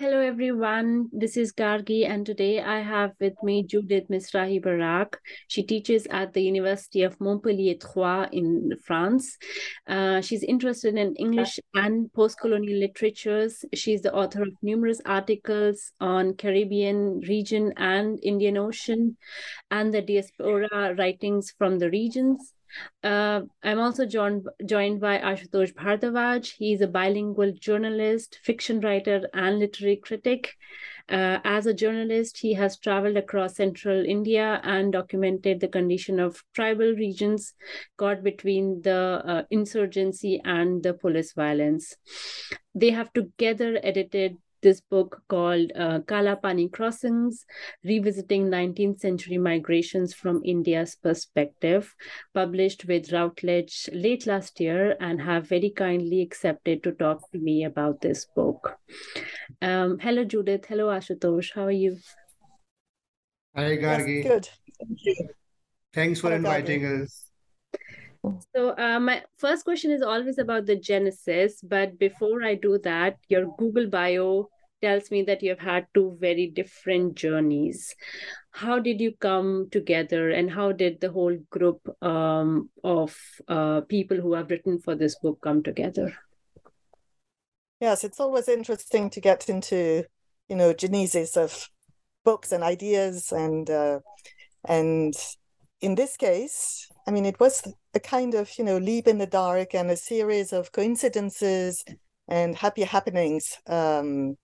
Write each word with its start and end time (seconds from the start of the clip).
Hello, 0.00 0.18
everyone. 0.18 1.10
This 1.12 1.36
is 1.36 1.52
Gargi, 1.52 2.08
and 2.08 2.24
today 2.24 2.62
I 2.62 2.80
have 2.80 3.12
with 3.20 3.34
me 3.42 3.64
Judith 3.64 4.08
Misrahi 4.08 4.58
Barak. 4.62 5.20
She 5.48 5.62
teaches 5.62 6.06
at 6.08 6.32
the 6.32 6.40
University 6.40 7.02
of 7.02 7.20
Montpellier 7.20 7.74
Troyes 7.74 8.30
in 8.32 8.72
France. 8.82 9.36
Uh, 9.86 10.22
she's 10.22 10.42
interested 10.42 10.94
in 10.94 11.14
English 11.16 11.60
and 11.74 12.10
post-colonial 12.14 12.80
literatures. 12.80 13.62
She's 13.74 14.00
the 14.00 14.14
author 14.14 14.40
of 14.40 14.56
numerous 14.62 15.02
articles 15.04 15.92
on 16.00 16.32
Caribbean 16.32 17.20
region 17.28 17.74
and 17.76 18.18
Indian 18.22 18.56
Ocean, 18.56 19.18
and 19.70 19.92
the 19.92 20.00
diaspora 20.00 20.94
writings 20.96 21.52
from 21.58 21.78
the 21.78 21.90
regions. 21.90 22.54
Uh, 23.02 23.42
I'm 23.62 23.78
also 23.78 24.06
joined 24.06 24.46
joined 24.66 25.00
by 25.00 25.18
Ashutosh 25.18 25.74
Bhardwaj. 25.74 26.54
He's 26.56 26.80
a 26.80 26.86
bilingual 26.86 27.52
journalist, 27.52 28.38
fiction 28.42 28.80
writer, 28.80 29.28
and 29.34 29.58
literary 29.58 29.96
critic. 29.96 30.54
Uh, 31.08 31.38
as 31.42 31.66
a 31.66 31.74
journalist, 31.74 32.38
he 32.38 32.54
has 32.54 32.78
traveled 32.78 33.16
across 33.16 33.56
central 33.56 34.04
India 34.04 34.60
and 34.62 34.92
documented 34.92 35.58
the 35.58 35.68
condition 35.68 36.20
of 36.20 36.42
tribal 36.54 36.92
regions 36.94 37.54
caught 37.96 38.22
between 38.22 38.80
the 38.82 39.22
uh, 39.24 39.42
insurgency 39.50 40.40
and 40.44 40.82
the 40.82 40.94
police 40.94 41.32
violence. 41.32 41.96
They 42.74 42.90
have 42.90 43.12
together 43.12 43.80
edited 43.82 44.36
this 44.62 44.80
book 44.80 45.22
called 45.28 45.72
uh, 45.76 46.00
Kala 46.06 46.36
Pani 46.36 46.68
Crossings 46.68 47.44
Revisiting 47.84 48.46
19th 48.48 49.00
Century 49.00 49.38
Migrations 49.38 50.14
from 50.14 50.42
India's 50.44 50.96
Perspective, 50.96 51.94
published 52.34 52.84
with 52.86 53.12
Routledge 53.12 53.88
late 53.92 54.26
last 54.26 54.60
year, 54.60 54.96
and 55.00 55.20
have 55.20 55.48
very 55.48 55.70
kindly 55.70 56.22
accepted 56.22 56.82
to 56.82 56.92
talk 56.92 57.30
to 57.32 57.38
me 57.38 57.64
about 57.64 58.00
this 58.00 58.26
book. 58.36 58.76
Um, 59.62 59.98
hello, 59.98 60.24
Judith. 60.24 60.66
Hello, 60.66 60.88
Ashutosh. 60.88 61.52
How 61.54 61.64
are 61.64 61.70
you? 61.70 61.98
Hi, 63.56 63.76
Gargi. 63.76 64.22
Yes, 64.22 64.32
good. 64.32 64.48
Thank 64.78 64.98
you. 65.04 65.28
Thanks 65.92 66.20
for 66.20 66.28
Hello, 66.28 66.36
inviting 66.36 66.82
Gargi. 66.82 67.02
us. 67.04 67.29
So, 68.54 68.76
uh, 68.76 69.00
my 69.00 69.22
first 69.38 69.64
question 69.64 69.90
is 69.90 70.02
always 70.02 70.38
about 70.38 70.66
the 70.66 70.76
genesis. 70.76 71.60
But 71.62 71.98
before 71.98 72.42
I 72.42 72.54
do 72.54 72.78
that, 72.84 73.18
your 73.28 73.54
Google 73.56 73.88
bio 73.88 74.48
tells 74.82 75.10
me 75.10 75.22
that 75.22 75.42
you've 75.42 75.60
had 75.60 75.86
two 75.94 76.16
very 76.20 76.46
different 76.48 77.14
journeys. 77.14 77.94
How 78.50 78.78
did 78.78 79.00
you 79.00 79.12
come 79.12 79.68
together, 79.70 80.30
and 80.30 80.50
how 80.50 80.72
did 80.72 81.00
the 81.00 81.10
whole 81.10 81.36
group 81.50 81.80
um, 82.02 82.70
of 82.82 83.16
uh, 83.48 83.82
people 83.82 84.16
who 84.16 84.34
have 84.34 84.50
written 84.50 84.80
for 84.80 84.94
this 84.94 85.16
book 85.18 85.38
come 85.42 85.62
together? 85.62 86.12
Yes, 87.80 88.04
it's 88.04 88.20
always 88.20 88.48
interesting 88.48 89.08
to 89.10 89.20
get 89.20 89.48
into, 89.48 90.04
you 90.48 90.56
know, 90.56 90.72
genesis 90.72 91.36
of 91.36 91.68
books 92.24 92.52
and 92.52 92.62
ideas, 92.62 93.32
and 93.32 93.70
uh, 93.70 94.00
and 94.66 95.14
in 95.80 95.94
this 95.94 96.16
case, 96.16 96.88
I 97.10 97.12
mean, 97.12 97.26
it 97.26 97.40
was 97.40 97.60
a 97.92 97.98
kind 97.98 98.34
of, 98.34 98.56
you 98.56 98.62
know, 98.62 98.78
leap 98.78 99.08
in 99.08 99.18
the 99.18 99.26
dark 99.26 99.74
and 99.74 99.90
a 99.90 99.96
series 99.96 100.52
of 100.52 100.70
coincidences 100.70 101.84
and 102.28 102.54
happy 102.54 102.84
happenings 102.84 103.58
um, 103.66 104.36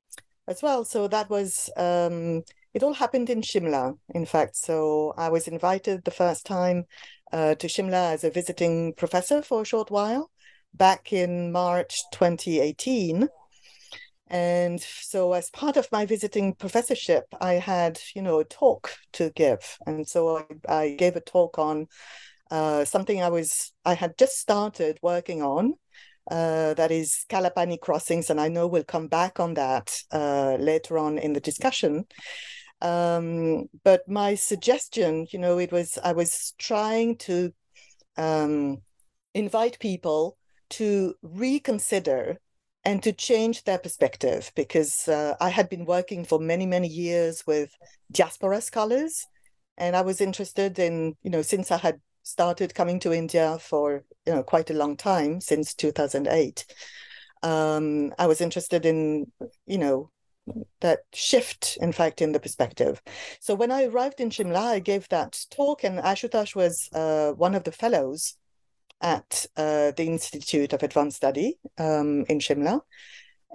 as 0.49 0.65
well. 0.65 0.85
So 0.85 1.07
that 1.07 1.31
was 1.31 1.71
um, 1.77 2.43
it. 2.75 2.83
All 2.83 2.93
happened 2.93 3.31
in 3.31 3.41
Shimla, 3.41 3.97
in 4.13 4.27
fact. 4.27 4.57
So 4.57 5.15
I 5.17 5.29
was 5.29 5.47
invited 5.47 6.03
the 6.03 6.11
first 6.11 6.45
time 6.45 6.87
uh, 7.33 7.55
to 7.55 7.69
Shimla 7.69 8.15
as 8.15 8.25
a 8.25 8.31
visiting 8.31 8.95
professor 8.95 9.43
for 9.43 9.63
a 9.63 9.65
short 9.65 9.93
while 9.93 10.29
back 10.75 11.13
in 11.13 11.53
March 11.53 11.95
2018. 12.11 13.29
And 14.27 14.81
so, 14.81 15.35
as 15.35 15.51
part 15.51 15.77
of 15.77 15.87
my 15.93 16.05
visiting 16.05 16.53
professorship, 16.53 17.27
I 17.41 17.53
had, 17.53 18.01
you 18.17 18.23
know, 18.23 18.41
a 18.41 18.45
talk 18.45 18.91
to 19.13 19.31
give. 19.37 19.79
And 19.87 20.09
so 20.09 20.39
I, 20.69 20.81
I 20.81 20.97
gave 20.99 21.15
a 21.15 21.21
talk 21.21 21.61
on 21.61 21.87
uh, 22.51 22.85
something 22.85 23.23
I 23.23 23.29
was, 23.29 23.73
I 23.85 23.95
had 23.95 24.17
just 24.19 24.39
started 24.39 24.99
working 25.03 25.43
on. 25.43 25.75
Uh, 26.29 26.75
that 26.75 26.91
is 26.91 27.25
Kala 27.29 27.51
Pani 27.53 27.79
crossings, 27.79 28.31
and 28.31 28.41
I 28.41 28.49
know 28.49 28.67
we'll 28.67 28.83
come 28.83 29.07
back 29.07 29.39
on 29.39 29.55
that 29.55 29.97
uh, 30.11 30.57
later 30.59 30.99
on 30.99 31.19
in 31.19 31.35
the 31.35 31.41
discussion. 31.41 32.05
Um, 32.83 33.67
but 33.85 34.03
my 34.09 34.35
suggestion, 34.35 35.27
you 35.31 35.39
know, 35.39 35.59
it 35.59 35.71
was 35.71 35.99
I 36.03 36.13
was 36.13 36.53
trying 36.59 37.17
to 37.19 37.53
um, 38.17 38.79
invite 39.35 39.79
people 39.79 40.37
to 40.71 41.15
reconsider 41.23 42.39
and 42.85 43.03
to 43.03 43.13
change 43.13 43.65
their 43.65 43.79
perspective 43.79 44.53
because 44.55 45.09
uh, 45.09 45.35
I 45.41 45.49
had 45.49 45.69
been 45.69 45.85
working 45.85 46.25
for 46.25 46.39
many, 46.39 46.67
many 46.67 46.89
years 46.89 47.45
with 47.47 47.71
diaspora 48.13 48.61
scholars. 48.61 49.27
And 49.77 49.97
I 49.97 50.03
was 50.03 50.21
interested 50.21 50.79
in, 50.79 51.17
you 51.23 51.31
know, 51.31 51.43
since 51.43 51.71
I 51.71 51.79
had 51.79 52.01
started 52.27 52.75
coming 52.75 52.99
to 52.99 53.13
India 53.13 53.57
for, 53.61 54.05
you 54.27 54.35
know, 54.35 54.43
quite 54.43 54.69
a 54.69 54.75
long 54.75 54.97
time, 54.97 55.41
since 55.41 55.75
2008, 55.75 56.67
um, 57.45 58.13
I 58.19 58.27
was 58.27 58.41
interested 58.41 58.85
in, 58.85 59.31
you 59.65 59.79
know, 59.79 60.11
that 60.81 61.01
shift, 61.13 61.79
in 61.81 61.93
fact, 61.93 62.21
in 62.21 62.33
the 62.33 62.41
perspective. 62.41 63.01
So 63.41 63.55
when 63.55 63.71
I 63.71 63.85
arrived 63.85 64.21
in 64.21 64.31
Shimla, 64.31 64.57
I 64.57 64.79
gave 64.81 65.09
that 65.11 65.39
talk, 65.51 65.85
and 65.85 66.01
Ashutosh 66.01 66.57
was 66.57 66.89
uh, 66.93 67.31
one 67.33 67.55
of 67.55 67.63
the 67.63 67.73
fellows 67.73 68.37
at 69.01 69.47
uh, 69.57 69.93
the 69.93 70.07
Institute 70.07 70.73
of 70.73 70.83
Advanced 70.83 71.19
Study 71.19 71.59
um, 71.79 72.25
in 72.29 72.41
Shimla. 72.41 72.81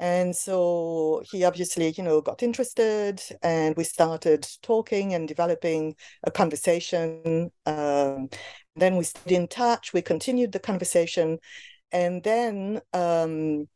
And 0.01 0.35
so 0.35 1.21
he 1.31 1.43
obviously, 1.43 1.93
you 1.95 2.03
know, 2.03 2.21
got 2.21 2.41
interested, 2.41 3.21
and 3.43 3.77
we 3.77 3.83
started 3.83 4.47
talking 4.63 5.13
and 5.13 5.27
developing 5.27 5.95
a 6.23 6.31
conversation. 6.31 7.51
Um, 7.67 8.29
then 8.75 8.97
we 8.97 9.03
stayed 9.03 9.35
in 9.35 9.47
touch. 9.47 9.93
We 9.93 10.01
continued 10.01 10.53
the 10.53 10.59
conversation, 10.59 11.37
and 11.91 12.23
then 12.23 12.81
um, 12.93 13.69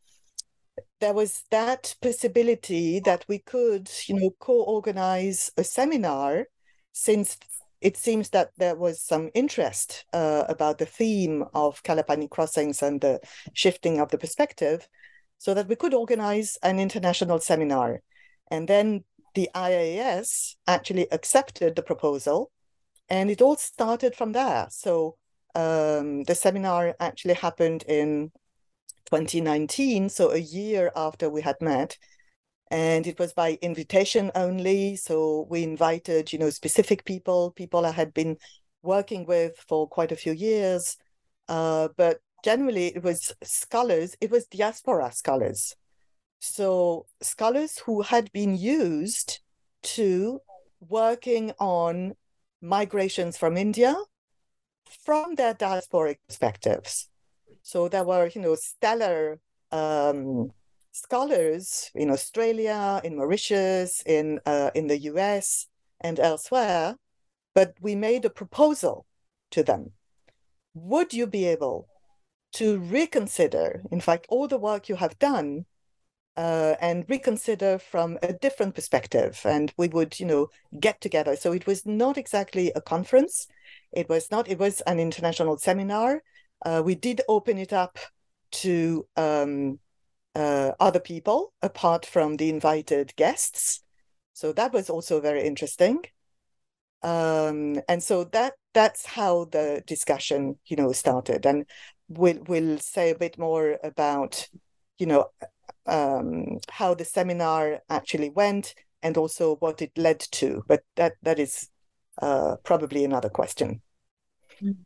there 1.00 1.13
was 1.13 1.44
that 1.51 1.94
possibility 2.01 3.01
that 3.01 3.24
we 3.27 3.38
could, 3.38 3.92
you 4.07 4.16
know, 4.16 4.31
co-organize 4.39 5.51
a 5.57 5.63
seminar, 5.63 6.48
since 6.92 7.38
it 7.81 7.98
seems 7.98 8.31
that 8.31 8.50
there 8.57 8.75
was 8.75 9.00
some 9.00 9.30
interest 9.36 10.06
uh, 10.12 10.45
about 10.50 10.80
the 10.80 10.88
theme 10.88 11.44
of 11.54 11.83
Kala 11.83 12.04
Pani 12.04 12.27
crossings 12.27 12.81
and 12.81 13.00
the 13.00 13.19
shifting 13.54 14.00
of 14.00 14.10
the 14.10 14.18
perspective. 14.18 14.88
So 15.37 15.53
that 15.53 15.67
we 15.67 15.75
could 15.75 15.93
organize 15.93 16.57
an 16.63 16.79
international 16.79 17.39
seminar. 17.39 18.01
And 18.49 18.67
then 18.67 19.03
the 19.33 19.49
IAS 19.53 20.55
actually 20.67 21.07
accepted 21.11 21.75
the 21.75 21.83
proposal, 21.83 22.51
and 23.09 23.29
it 23.29 23.41
all 23.41 23.55
started 23.55 24.15
from 24.15 24.31
there. 24.31 24.67
So 24.69 25.17
um, 25.53 26.23
the 26.23 26.35
seminar 26.35 26.95
actually 26.99 27.35
happened 27.35 27.83
in 27.87 28.31
2019, 29.05 30.09
so 30.09 30.31
a 30.31 30.37
year 30.37 30.91
after 30.95 31.29
we 31.29 31.41
had 31.41 31.55
met. 31.61 31.97
And 32.71 33.05
it 33.05 33.19
was 33.19 33.33
by 33.33 33.59
invitation 33.61 34.31
only. 34.33 34.95
So 34.95 35.45
we 35.49 35.63
invited, 35.63 36.33
you 36.33 36.39
know, 36.39 36.49
specific 36.49 37.05
people, 37.05 37.51
people 37.51 37.85
I 37.85 37.91
had 37.91 38.13
been 38.13 38.38
working 38.81 39.25
with 39.25 39.57
for 39.67 39.88
quite 39.88 40.11
a 40.11 40.15
few 40.15 40.33
years. 40.33 40.97
Uh, 41.47 41.89
but 41.95 42.19
generally, 42.43 42.87
it 42.87 43.03
was 43.03 43.35
scholars, 43.43 44.15
it 44.21 44.31
was 44.31 44.45
diaspora 44.45 45.11
scholars. 45.11 45.75
So 46.39 47.07
scholars 47.21 47.79
who 47.79 48.01
had 48.01 48.31
been 48.31 48.55
used 48.55 49.39
to 49.83 50.41
working 50.79 51.51
on 51.59 52.15
migrations 52.61 53.37
from 53.37 53.57
India 53.57 53.95
from 55.03 55.35
their 55.35 55.53
diasporic 55.53 56.17
perspectives. 56.27 57.09
So 57.61 57.87
there 57.87 58.03
were, 58.03 58.27
you 58.27 58.41
know, 58.41 58.55
stellar 58.55 59.39
um, 59.71 60.51
scholars 60.91 61.91
in 61.95 62.09
Australia, 62.09 63.01
in 63.03 63.17
Mauritius, 63.17 64.03
in 64.05 64.39
uh, 64.45 64.71
in 64.75 64.88
the 64.88 64.99
US, 65.11 65.67
and 66.01 66.19
elsewhere. 66.19 66.95
But 67.53 67.75
we 67.81 67.95
made 67.95 68.25
a 68.25 68.29
proposal 68.29 69.05
to 69.51 69.63
them. 69.63 69.91
Would 70.73 71.13
you 71.13 71.25
be 71.25 71.45
able 71.45 71.88
to 72.55 72.79
reconsider, 72.79 73.83
in 73.91 74.01
fact, 74.01 74.25
all 74.29 74.47
the 74.47 74.57
work 74.57 74.89
you 74.89 74.95
have 74.95 75.17
done, 75.19 75.65
uh, 76.37 76.75
and 76.81 77.05
reconsider 77.07 77.79
from 77.79 78.17
a 78.21 78.33
different 78.33 78.75
perspective? 78.75 79.39
And 79.45 79.73
we 79.77 79.87
would, 79.87 80.19
you 80.19 80.25
know, 80.25 80.47
get 80.79 80.99
together. 81.01 81.35
So 81.35 81.51
it 81.53 81.65
was 81.65 81.85
not 81.85 82.17
exactly 82.17 82.71
a 82.75 82.81
conference. 82.81 83.47
It 83.91 84.09
was 84.09 84.31
not. 84.31 84.49
It 84.49 84.59
was 84.59 84.81
an 84.81 84.99
international 84.99 85.57
seminar 85.57 86.21
uh, 86.63 86.81
we 86.83 86.95
did 86.95 87.21
open 87.27 87.57
it 87.57 87.73
up 87.73 87.97
to 88.51 89.07
um, 89.15 89.79
uh, 90.33 90.71
other 90.79 90.99
people 90.99 91.53
apart 91.61 92.05
from 92.05 92.37
the 92.37 92.49
invited 92.49 93.15
guests. 93.15 93.81
So 94.33 94.53
that 94.53 94.73
was 94.73 94.89
also 94.89 95.21
very 95.21 95.43
interesting. 95.43 95.99
Um, 97.03 97.79
and 97.87 98.01
so 98.01 98.23
that 98.25 98.53
that's 98.73 99.05
how 99.05 99.45
the 99.45 99.83
discussion, 99.85 100.57
you 100.65 100.75
know, 100.75 100.91
started. 100.91 101.45
And 101.45 101.65
we'll 102.07 102.43
we'll 102.47 102.77
say 102.79 103.11
a 103.11 103.17
bit 103.17 103.37
more 103.37 103.77
about, 103.83 104.47
you 104.97 105.05
know, 105.05 105.25
um, 105.85 106.59
how 106.69 106.93
the 106.93 107.05
seminar 107.05 107.81
actually 107.89 108.29
went 108.29 108.75
and 109.01 109.17
also 109.17 109.55
what 109.57 109.81
it 109.81 109.91
led 109.97 110.19
to. 110.19 110.63
But 110.67 110.83
that 110.95 111.13
that 111.23 111.39
is 111.39 111.69
uh, 112.21 112.55
probably 112.63 113.03
another 113.03 113.29
question. 113.29 113.81
Mm-hmm. 114.61 114.81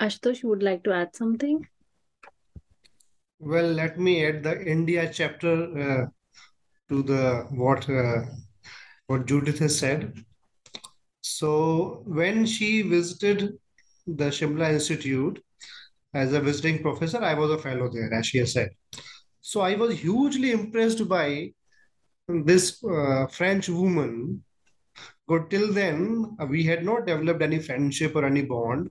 Ashutosh, 0.00 0.42
you 0.42 0.48
would 0.48 0.62
like 0.62 0.82
to 0.84 0.92
add 0.92 1.14
something? 1.14 1.66
Well, 3.38 3.66
let 3.66 3.98
me 3.98 4.26
add 4.26 4.42
the 4.42 4.60
India 4.66 5.10
chapter 5.12 5.52
uh, 5.78 6.06
to 6.88 7.02
the 7.02 7.46
what 7.50 7.88
uh, 7.88 8.22
what 9.06 9.26
Judith 9.26 9.58
has 9.58 9.78
said. 9.78 10.24
So 11.20 12.02
when 12.06 12.46
she 12.46 12.82
visited 12.82 13.58
the 14.06 14.26
Shimla 14.26 14.72
Institute 14.72 15.42
as 16.14 16.32
a 16.32 16.40
visiting 16.40 16.80
professor, 16.80 17.18
I 17.22 17.34
was 17.34 17.50
a 17.50 17.58
fellow 17.58 17.88
there, 17.88 18.12
as 18.14 18.26
she 18.26 18.38
has 18.38 18.52
said. 18.52 18.70
So 19.40 19.60
I 19.60 19.74
was 19.74 19.98
hugely 19.98 20.52
impressed 20.52 21.08
by 21.08 21.52
this 22.28 22.82
uh, 22.84 23.26
French 23.26 23.68
woman. 23.68 24.42
But 25.26 25.50
till 25.50 25.72
then, 25.72 26.36
we 26.48 26.62
had 26.62 26.84
not 26.84 27.06
developed 27.06 27.42
any 27.42 27.58
friendship 27.58 28.14
or 28.14 28.24
any 28.24 28.42
bond. 28.42 28.90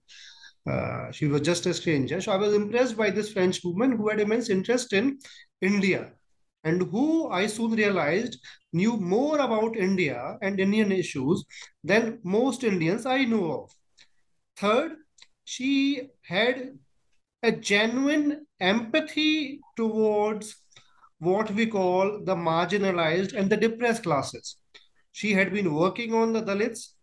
Uh, 0.70 1.12
she 1.12 1.28
was 1.28 1.42
just 1.42 1.66
a 1.66 1.74
stranger. 1.74 2.20
So 2.22 2.32
I 2.32 2.38
was 2.38 2.54
impressed 2.54 2.98
by 2.98 3.10
this 3.10 3.32
French 3.32 3.64
woman 3.64 3.94
who 3.94 4.10
had 4.10 4.20
immense 4.20 4.50
interest 4.50 4.94
in 4.94 5.20
India 5.62 6.12
and 6.64 6.84
who 6.84 7.30
I 7.30 7.48
soon 7.48 7.72
realized 7.72 8.40
knew 8.72 8.98
more 8.98 9.40
about 9.40 9.76
India 9.76 10.38
and 10.42 10.60
Indian 10.60 10.92
issues 10.92 11.44
than 11.84 12.20
most 12.24 12.64
Indians 12.64 13.06
I 13.06 13.26
know 13.26 13.64
of. 13.64 13.72
Third, 14.58 14.94
she 15.44 16.10
had 16.22 16.78
a 17.42 17.52
genuine 17.52 18.46
empathy 18.60 19.60
towards 19.76 20.56
what 21.20 21.52
we 21.52 21.66
call 21.66 22.24
the 22.24 22.36
marginalized 22.36 23.34
and 23.34 23.50
the 23.50 23.58
depressed 23.58 24.04
classes. 24.04 24.58
She 25.12 25.34
had 25.34 25.54
been 25.54 25.74
working 25.74 26.14
on 26.14 26.34
the 26.34 26.42
Dalits 26.42 26.94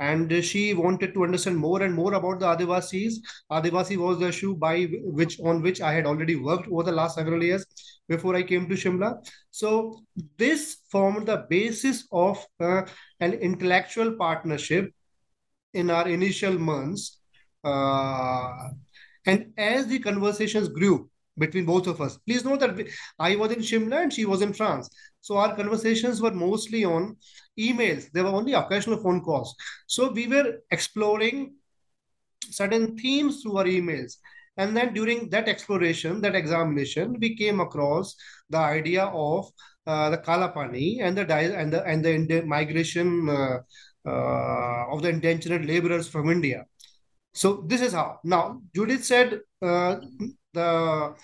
and 0.00 0.44
she 0.44 0.74
wanted 0.74 1.12
to 1.14 1.24
understand 1.24 1.56
more 1.56 1.82
and 1.82 1.94
more 1.94 2.14
about 2.14 2.40
the 2.40 2.46
Adivasis. 2.46 3.14
Adivasi 3.50 3.96
was 3.96 4.18
the 4.18 4.28
issue 4.28 4.54
by 4.54 4.84
which 5.02 5.40
on 5.40 5.60
which 5.60 5.80
I 5.80 5.92
had 5.92 6.06
already 6.06 6.36
worked 6.36 6.68
over 6.68 6.84
the 6.84 6.92
last 6.92 7.16
several 7.16 7.42
years 7.42 7.66
before 8.08 8.36
I 8.36 8.42
came 8.42 8.68
to 8.68 8.74
Shimla. 8.74 9.16
So 9.50 10.00
this 10.36 10.78
formed 10.90 11.26
the 11.26 11.46
basis 11.50 12.06
of 12.12 12.44
uh, 12.60 12.82
an 13.20 13.34
intellectual 13.34 14.12
partnership 14.16 14.92
in 15.74 15.90
our 15.90 16.08
initial 16.08 16.58
months. 16.58 17.17
Uh, 17.64 18.70
and 19.26 19.52
as 19.56 19.86
the 19.86 19.98
conversations 19.98 20.68
grew 20.68 21.10
between 21.36 21.64
both 21.64 21.86
of 21.86 22.00
us, 22.00 22.18
please 22.18 22.44
note 22.44 22.60
that 22.60 22.88
I 23.18 23.36
was 23.36 23.52
in 23.52 23.60
Shimla 23.60 24.02
and 24.02 24.12
she 24.12 24.24
was 24.24 24.42
in 24.42 24.52
France. 24.52 24.88
So 25.20 25.36
our 25.36 25.54
conversations 25.54 26.20
were 26.20 26.30
mostly 26.30 26.84
on 26.84 27.16
emails. 27.58 28.10
There 28.12 28.24
were 28.24 28.30
only 28.30 28.54
occasional 28.54 29.02
phone 29.02 29.20
calls. 29.20 29.54
So 29.86 30.10
we 30.10 30.26
were 30.26 30.58
exploring 30.70 31.54
certain 32.50 32.96
themes 32.96 33.42
through 33.42 33.58
our 33.58 33.64
emails. 33.64 34.16
And 34.56 34.76
then 34.76 34.92
during 34.92 35.28
that 35.30 35.48
exploration, 35.48 36.20
that 36.22 36.34
examination, 36.34 37.16
we 37.20 37.36
came 37.36 37.60
across 37.60 38.16
the 38.50 38.58
idea 38.58 39.04
of 39.04 39.50
uh, 39.86 40.10
the 40.10 40.18
Kalapani 40.18 41.00
and 41.00 41.16
the 41.16 41.32
and 41.32 41.72
the 41.72 41.84
and 41.84 42.04
the 42.04 42.42
migration 42.42 43.28
uh, 43.28 43.58
uh, 44.06 44.92
of 44.92 45.02
the 45.02 45.08
indentured 45.08 45.64
laborers 45.64 46.08
from 46.08 46.30
India. 46.30 46.64
So 47.38 47.62
this 47.66 47.82
is 47.82 47.92
how. 47.92 48.18
Now 48.24 48.60
Judith 48.74 49.04
said 49.04 49.40
uh, 49.62 49.96
the 50.52 51.14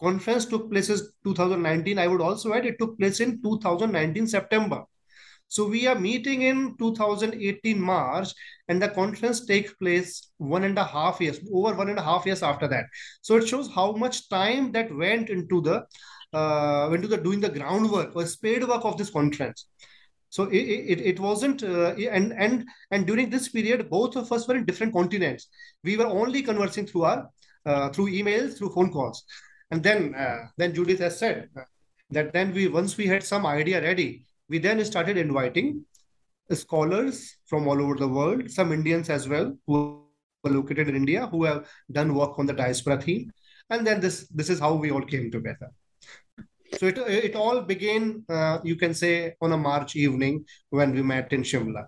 conference 0.00 0.46
took 0.46 0.68
place 0.68 0.90
in 0.90 0.98
2019. 1.22 1.96
I 1.96 2.08
would 2.08 2.20
also 2.20 2.52
add 2.52 2.66
it 2.66 2.80
took 2.80 2.98
place 2.98 3.20
in 3.20 3.40
2019 3.40 4.26
September. 4.26 4.82
So 5.46 5.68
we 5.68 5.86
are 5.86 5.94
meeting 5.94 6.42
in 6.42 6.76
2018 6.76 7.80
March, 7.80 8.32
and 8.66 8.82
the 8.82 8.88
conference 8.88 9.46
takes 9.46 9.72
place 9.74 10.32
one 10.38 10.64
and 10.64 10.76
a 10.76 10.84
half 10.84 11.20
years, 11.20 11.38
over 11.52 11.74
one 11.74 11.90
and 11.90 11.98
a 12.00 12.02
half 12.02 12.26
years 12.26 12.42
after 12.42 12.66
that. 12.66 12.86
So 13.20 13.36
it 13.36 13.46
shows 13.46 13.70
how 13.72 13.92
much 13.92 14.28
time 14.28 14.72
that 14.72 14.92
went 14.92 15.30
into 15.30 15.60
the 15.60 15.84
uh, 16.36 16.90
into 16.92 17.06
the 17.06 17.18
doing 17.18 17.40
the 17.40 17.50
groundwork 17.50 18.16
or 18.16 18.26
spade 18.26 18.66
work 18.66 18.84
of 18.84 18.96
this 18.96 19.10
conference. 19.10 19.66
So 20.32 20.44
it, 20.44 20.64
it, 20.92 21.00
it 21.10 21.20
wasn't, 21.20 21.62
uh, 21.62 21.92
and 22.18 22.32
and 22.32 22.66
and 22.90 23.06
during 23.06 23.28
this 23.28 23.48
period, 23.50 23.90
both 23.90 24.16
of 24.16 24.32
us 24.32 24.48
were 24.48 24.56
in 24.56 24.64
different 24.64 24.94
continents. 24.94 25.48
We 25.84 25.98
were 25.98 26.06
only 26.06 26.40
conversing 26.42 26.86
through 26.86 27.02
our 27.02 27.28
uh, 27.66 27.90
through 27.90 28.06
emails, 28.06 28.56
through 28.56 28.70
phone 28.70 28.90
calls. 28.90 29.24
And 29.70 29.82
then, 29.82 30.14
uh, 30.14 30.46
then 30.56 30.74
Judith 30.74 31.00
has 31.00 31.18
said 31.18 31.50
that 32.10 32.32
then 32.32 32.54
we 32.54 32.68
once 32.68 32.96
we 32.96 33.06
had 33.06 33.22
some 33.22 33.44
idea 33.44 33.82
ready, 33.82 34.24
we 34.48 34.56
then 34.58 34.82
started 34.86 35.18
inviting 35.18 35.84
scholars 36.50 37.36
from 37.44 37.68
all 37.68 37.82
over 37.82 37.96
the 37.96 38.08
world, 38.08 38.50
some 38.50 38.72
Indians 38.72 39.10
as 39.10 39.28
well 39.28 39.54
who 39.66 40.02
were 40.42 40.50
located 40.50 40.88
in 40.88 40.96
India 40.96 41.26
who 41.26 41.44
have 41.44 41.68
done 41.90 42.14
work 42.14 42.38
on 42.38 42.46
the 42.46 42.54
diaspora 42.54 42.98
theme, 43.02 43.30
and 43.68 43.86
then 43.86 44.00
this 44.00 44.28
this 44.28 44.48
is 44.48 44.60
how 44.60 44.72
we 44.72 44.90
all 44.90 45.06
came 45.14 45.30
together. 45.30 45.70
So 46.78 46.86
it 46.86 46.98
it 46.98 47.36
all 47.36 47.60
began, 47.62 48.24
uh, 48.28 48.58
you 48.64 48.76
can 48.76 48.94
say, 48.94 49.34
on 49.40 49.52
a 49.52 49.56
March 49.56 49.96
evening 49.96 50.44
when 50.70 50.94
we 50.94 51.02
met 51.02 51.32
in 51.32 51.42
Shimla. 51.42 51.86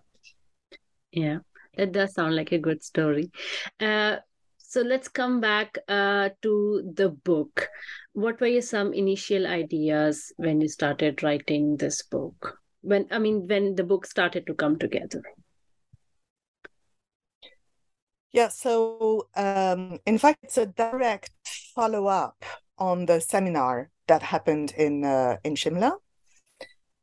Yeah, 1.12 1.38
that 1.76 1.93
does 1.93 2.14
sound 2.14 2.37
like 2.37 2.53
a 2.53 2.59
good 2.59 2.83
story. 2.83 3.31
Uh, 3.81 4.17
so 4.59 4.83
let's 4.83 5.09
come 5.09 5.41
back 5.41 5.79
uh, 5.88 6.31
to 6.43 6.93
the 6.95 7.09
book. 7.09 7.69
What 8.12 8.41
were 8.41 8.49
your 8.49 8.62
some 8.62 8.93
initial 8.93 9.47
ideas 9.47 10.33
when 10.37 10.61
you 10.61 10.69
started 10.69 11.23
writing 11.23 11.76
this 11.76 12.03
book? 12.03 12.59
When 12.83 13.07
I 13.11 13.19
mean, 13.19 13.47
when 13.47 13.76
the 13.76 13.85
book 13.85 14.05
started 14.05 14.47
to 14.47 14.55
come 14.55 14.79
together. 14.79 15.23
Yeah, 18.33 18.49
so 18.49 19.29
um, 19.37 20.00
in 20.07 20.19
fact, 20.19 20.41
it's 20.43 20.59
a 20.59 20.67
direct 20.67 21.31
follow 21.75 22.07
up 22.09 22.45
on 22.76 23.07
the 23.07 23.21
seminar 23.21 23.91
that 24.09 24.23
happened 24.23 24.73
in 24.77 25.05
uh, 25.05 25.37
in 25.45 25.55
Shimla. 25.55 25.93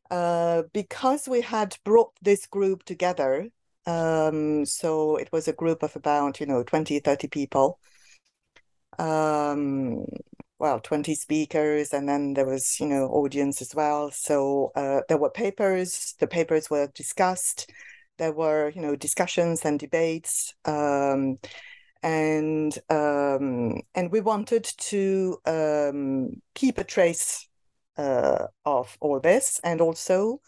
Uh, 0.10 0.63
because 0.74 1.27
we 1.27 1.39
had 1.39 1.77
brought 1.86 2.12
this 2.22 2.46
group 2.46 2.84
together 2.84 3.50
um, 3.86 4.65
so 4.65 5.17
it 5.17 5.31
was 5.31 5.48
a 5.48 5.53
group 5.53 5.84
of 5.84 5.96
about, 5.96 6.39
you 6.39 6.46
know, 6.46 6.63
20, 6.63 7.00
30 7.00 7.27
people. 7.27 7.79
Um, 9.00 10.05
well 10.60 10.79
20 10.79 11.15
speakers 11.15 11.91
and 11.91 12.08
then 12.08 12.34
there 12.36 12.46
was 12.46 12.79
you 12.79 12.86
know 12.86 13.08
audience 13.08 13.62
as 13.63 13.74
well 13.74 14.12
so 14.12 14.72
uh, 14.75 15.00
there 15.08 15.17
were 15.17 15.29
papers 15.29 16.13
the 16.20 16.27
papers 16.27 16.70
were 16.70 16.88
discussed 16.93 17.72
there 18.20 18.34
were 18.34 18.70
you 18.75 18.81
know 18.81 18.96
discussions 18.96 19.65
and 19.65 19.79
debates 19.79 20.53
um, 20.65 21.39
and 22.03 22.77
um, 22.89 23.81
and 23.96 24.12
we 24.12 24.22
wanted 24.22 24.63
to 24.63 25.38
um, 25.46 26.41
keep 26.55 26.77
a 26.77 26.84
trace 26.84 27.48
uh, 27.98 28.48
of 28.65 28.98
all 29.01 29.20
this 29.20 29.60
and 29.63 29.81
also 29.81 30.41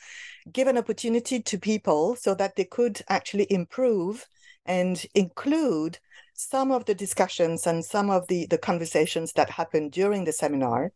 give 0.51 0.67
an 0.67 0.77
opportunity 0.77 1.41
to 1.41 1.57
people 1.57 2.15
so 2.15 2.33
that 2.35 2.55
they 2.55 2.65
could 2.65 3.01
actually 3.09 3.47
improve 3.49 4.25
and 4.65 5.05
include 5.13 5.99
some 6.33 6.71
of 6.71 6.85
the 6.85 6.95
discussions 6.95 7.67
and 7.67 7.83
some 7.85 8.09
of 8.09 8.27
the, 8.27 8.47
the 8.47 8.57
conversations 8.57 9.33
that 9.33 9.49
happened 9.49 9.91
during 9.91 10.23
the 10.23 10.33
seminar 10.33 10.91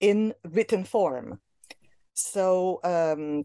in 0.00 0.32
written 0.44 0.84
form. 0.84 1.40
So 2.14 2.80
um, 2.84 3.44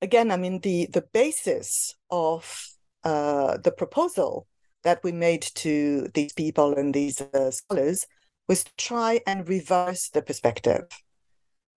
again, 0.00 0.30
I 0.30 0.36
mean 0.36 0.60
the 0.60 0.88
the 0.92 1.04
basis 1.12 1.94
of 2.10 2.66
uh, 3.04 3.58
the 3.58 3.72
proposal 3.72 4.46
that 4.84 5.02
we 5.04 5.12
made 5.12 5.42
to 5.42 6.08
these 6.14 6.32
people 6.32 6.74
and 6.74 6.94
these 6.94 7.20
uh, 7.20 7.50
scholars 7.50 8.06
was 8.48 8.64
try 8.76 9.20
and 9.26 9.48
reverse 9.48 10.08
the 10.10 10.22
perspective 10.22 10.82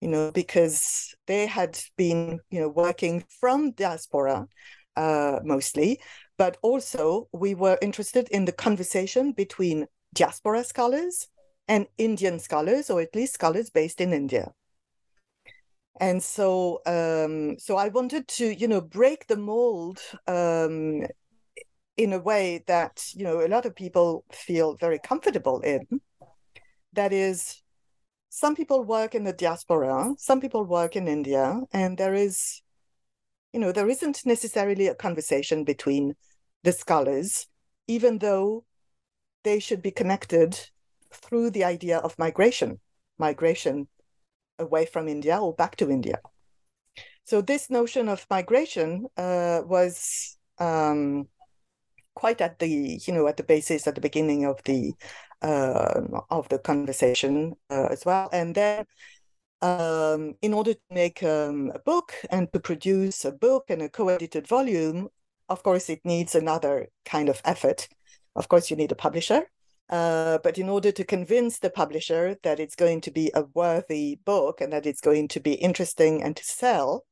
you 0.00 0.08
know 0.08 0.30
because 0.32 1.14
they 1.26 1.46
had 1.46 1.78
been 1.96 2.40
you 2.50 2.60
know 2.60 2.68
working 2.68 3.24
from 3.40 3.70
diaspora 3.72 4.46
uh, 4.96 5.40
mostly 5.44 6.00
but 6.36 6.56
also 6.62 7.28
we 7.32 7.54
were 7.54 7.78
interested 7.82 8.28
in 8.30 8.44
the 8.44 8.52
conversation 8.52 9.32
between 9.32 9.86
diaspora 10.14 10.64
scholars 10.64 11.28
and 11.68 11.86
Indian 11.98 12.38
scholars, 12.38 12.90
or 12.90 13.00
at 13.00 13.14
least 13.14 13.34
scholars 13.34 13.70
based 13.70 14.00
in 14.00 14.12
India. 14.12 14.52
And 16.00 16.22
so, 16.22 16.80
um, 16.86 17.58
so 17.58 17.76
I 17.76 17.88
wanted 17.88 18.26
to, 18.28 18.52
you 18.52 18.66
know, 18.66 18.80
break 18.80 19.26
the 19.28 19.36
mold 19.36 20.00
um, 20.26 21.02
in 21.96 22.12
a 22.12 22.18
way 22.18 22.64
that 22.66 23.04
you 23.14 23.24
know 23.24 23.44
a 23.44 23.48
lot 23.48 23.66
of 23.66 23.74
people 23.74 24.24
feel 24.32 24.76
very 24.76 24.98
comfortable 24.98 25.60
in. 25.60 25.86
That 26.92 27.12
is, 27.12 27.60
some 28.28 28.54
people 28.54 28.84
work 28.84 29.14
in 29.14 29.24
the 29.24 29.32
diaspora, 29.32 30.14
some 30.16 30.40
people 30.40 30.64
work 30.64 30.94
in 30.94 31.08
India, 31.08 31.60
and 31.72 31.98
there 31.98 32.14
is 32.14 32.62
you 33.54 33.60
know, 33.60 33.70
there 33.70 33.88
isn't 33.88 34.26
necessarily 34.26 34.88
a 34.88 34.96
conversation 34.96 35.62
between 35.62 36.16
the 36.64 36.72
scholars, 36.72 37.46
even 37.86 38.18
though 38.18 38.64
they 39.44 39.60
should 39.60 39.80
be 39.80 39.92
connected 39.92 40.58
through 41.12 41.50
the 41.50 41.62
idea 41.62 41.98
of 41.98 42.18
migration, 42.18 42.80
migration 43.16 43.86
away 44.58 44.86
from 44.86 45.06
India 45.06 45.38
or 45.38 45.54
back 45.54 45.76
to 45.76 45.88
India. 45.88 46.18
So 47.22 47.40
this 47.40 47.70
notion 47.70 48.08
of 48.08 48.26
migration 48.28 49.06
uh, 49.16 49.60
was 49.64 50.36
um, 50.58 51.28
quite 52.14 52.40
at 52.40 52.58
the 52.58 53.00
you 53.06 53.12
know 53.12 53.26
at 53.26 53.36
the 53.36 53.42
basis 53.42 53.86
at 53.86 53.94
the 53.94 54.00
beginning 54.00 54.44
of 54.44 54.62
the 54.64 54.92
uh, 55.42 56.00
of 56.30 56.48
the 56.48 56.58
conversation 56.58 57.54
uh, 57.70 57.88
as 57.90 58.04
well, 58.04 58.28
and 58.32 58.54
then 58.54 58.86
um, 59.62 60.34
in 60.42 60.52
order 60.52 60.74
to 60.74 60.80
make 60.90 61.22
um, 61.22 61.72
a 61.74 61.78
book 61.78 62.14
and 62.30 62.52
to 62.52 62.60
produce 62.60 63.24
a 63.24 63.32
book 63.32 63.64
and 63.70 63.80
a 63.82 63.88
co-edited 63.88 64.46
volume, 64.46 65.08
of 65.48 65.62
course, 65.62 65.88
it 65.88 66.00
needs 66.04 66.34
another 66.34 66.88
kind 67.04 67.28
of 67.28 67.40
effort. 67.44 67.88
Of 68.36 68.48
course, 68.48 68.70
you 68.70 68.76
need 68.76 68.92
a 68.92 68.96
publisher. 68.96 69.50
Uh, 69.90 70.38
but 70.42 70.58
in 70.58 70.68
order 70.68 70.90
to 70.92 71.04
convince 71.04 71.58
the 71.58 71.70
publisher 71.70 72.36
that 72.42 72.58
it's 72.58 72.74
going 72.74 73.00
to 73.02 73.10
be 73.10 73.30
a 73.34 73.44
worthy 73.54 74.18
book 74.24 74.60
and 74.60 74.72
that 74.72 74.86
it's 74.86 75.00
going 75.00 75.28
to 75.28 75.40
be 75.40 75.54
interesting 75.54 76.22
and 76.22 76.36
to 76.36 76.44
sell 76.44 77.04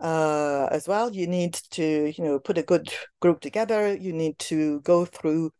uh, 0.00 0.68
as 0.70 0.88
well, 0.88 1.12
you 1.12 1.26
need 1.26 1.54
to, 1.72 2.12
you 2.16 2.24
know, 2.24 2.38
put 2.38 2.58
a 2.58 2.62
good 2.62 2.92
group 3.20 3.40
together. 3.40 3.94
You 3.94 4.12
need 4.12 4.38
to 4.40 4.80
go 4.80 5.04
through 5.04 5.52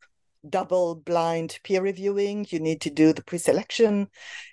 double 0.49 0.95
blind 0.95 1.59
peer 1.65 1.83
reviewing. 1.83 2.47
You 2.49 2.61
need 2.61 2.81
to 2.83 2.91
do 2.91 3.13
the 3.13 3.23
pre-selection. 3.23 4.09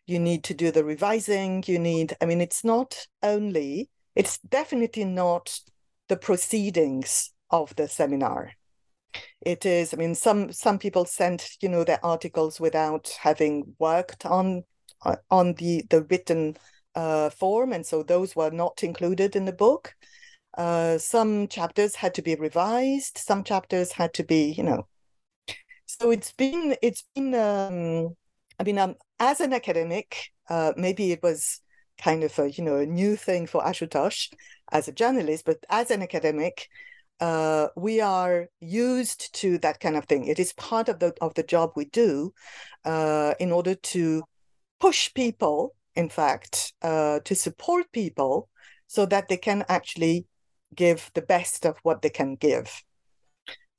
You 0.06 0.20
need 0.20 0.44
to 0.46 0.54
do 0.54 0.72
the 0.72 0.84
revising. 0.84 1.64
You 1.68 1.80
need 1.80 2.16
i 2.22 2.26
mean 2.26 2.42
it's 2.42 2.64
not 2.64 3.08
only 3.24 3.90
it's 4.16 4.40
definitely 4.40 5.06
not 5.06 5.60
the 6.10 6.18
proceedings 6.18 7.32
of 7.50 7.76
the 7.76 7.88
seminar. 7.88 8.52
It 9.42 9.66
is 9.66 9.94
i 9.94 9.98
mean 9.98 10.16
some 10.16 10.52
some 10.52 10.80
people 10.80 11.06
sent 11.06 11.50
you 11.62 11.70
know 11.70 11.84
their 11.84 12.04
articles 12.06 12.60
without 12.60 13.18
having 13.22 13.76
worked 13.80 14.26
on 14.26 14.64
uh, 15.06 15.18
on 15.30 15.54
the 15.54 15.84
the 15.90 16.04
written 16.04 16.58
uh, 16.98 17.30
form 17.30 17.72
and 17.74 17.86
so 17.86 18.04
those 18.04 18.36
were 18.36 18.52
not 18.52 18.84
included 18.84 19.36
in 19.36 19.46
the 19.46 19.54
book 19.66 19.94
uh, 20.58 20.98
some 20.98 21.48
chapters 21.48 21.96
had 21.96 22.14
to 22.14 22.22
be 22.22 22.36
revised 22.36 23.18
some 23.18 23.44
chapters 23.44 23.92
had 23.92 24.12
to 24.14 24.24
be 24.24 24.52
you 24.58 24.64
know 24.64 24.88
so 25.86 26.12
it's 26.12 26.32
been 26.34 26.76
it's 26.82 27.04
been 27.16 27.34
um, 27.36 28.16
I 28.60 28.64
mean 28.64 28.78
um, 28.80 28.96
as 29.20 29.40
an 29.40 29.54
academic 29.54 30.32
uh, 30.50 30.74
maybe 30.76 31.12
it 31.12 31.22
was 31.22 31.62
kind 31.98 32.24
of 32.24 32.38
a 32.40 32.52
you 32.52 32.64
know 32.64 32.78
a 32.78 32.86
new 32.86 33.16
thing 33.16 33.48
for 33.48 33.62
Ashutosh 33.62 34.30
as 34.72 34.88
a 34.88 34.92
journalist, 34.92 35.46
but 35.46 35.58
as 35.70 35.92
an 35.92 36.02
academic, 36.02 36.68
uh, 37.20 37.68
we 37.76 38.02
are 38.02 38.48
used 38.60 39.34
to 39.36 39.58
that 39.60 39.80
kind 39.80 39.96
of 39.96 40.06
thing. 40.06 40.26
It 40.26 40.40
is 40.40 40.54
part 40.54 40.90
of 40.90 41.00
the 41.00 41.14
of 41.22 41.34
the 41.34 41.44
job 41.44 41.72
we 41.76 41.86
do 41.86 42.34
uh, 42.86 43.34
in 43.40 43.52
order 43.52 43.76
to 43.76 44.24
push 44.80 45.14
people, 45.14 45.76
in 45.98 46.10
fact, 46.10 46.74
uh, 46.84 47.20
to 47.26 47.36
support 47.36 47.92
people 47.92 48.48
so 48.86 49.06
that 49.08 49.28
they 49.28 49.38
can 49.38 49.66
actually 49.68 50.28
give 50.76 51.12
the 51.16 51.22
best 51.24 51.66
of 51.66 51.78
what 51.84 52.02
they 52.02 52.10
can 52.10 52.36
give. 52.36 52.84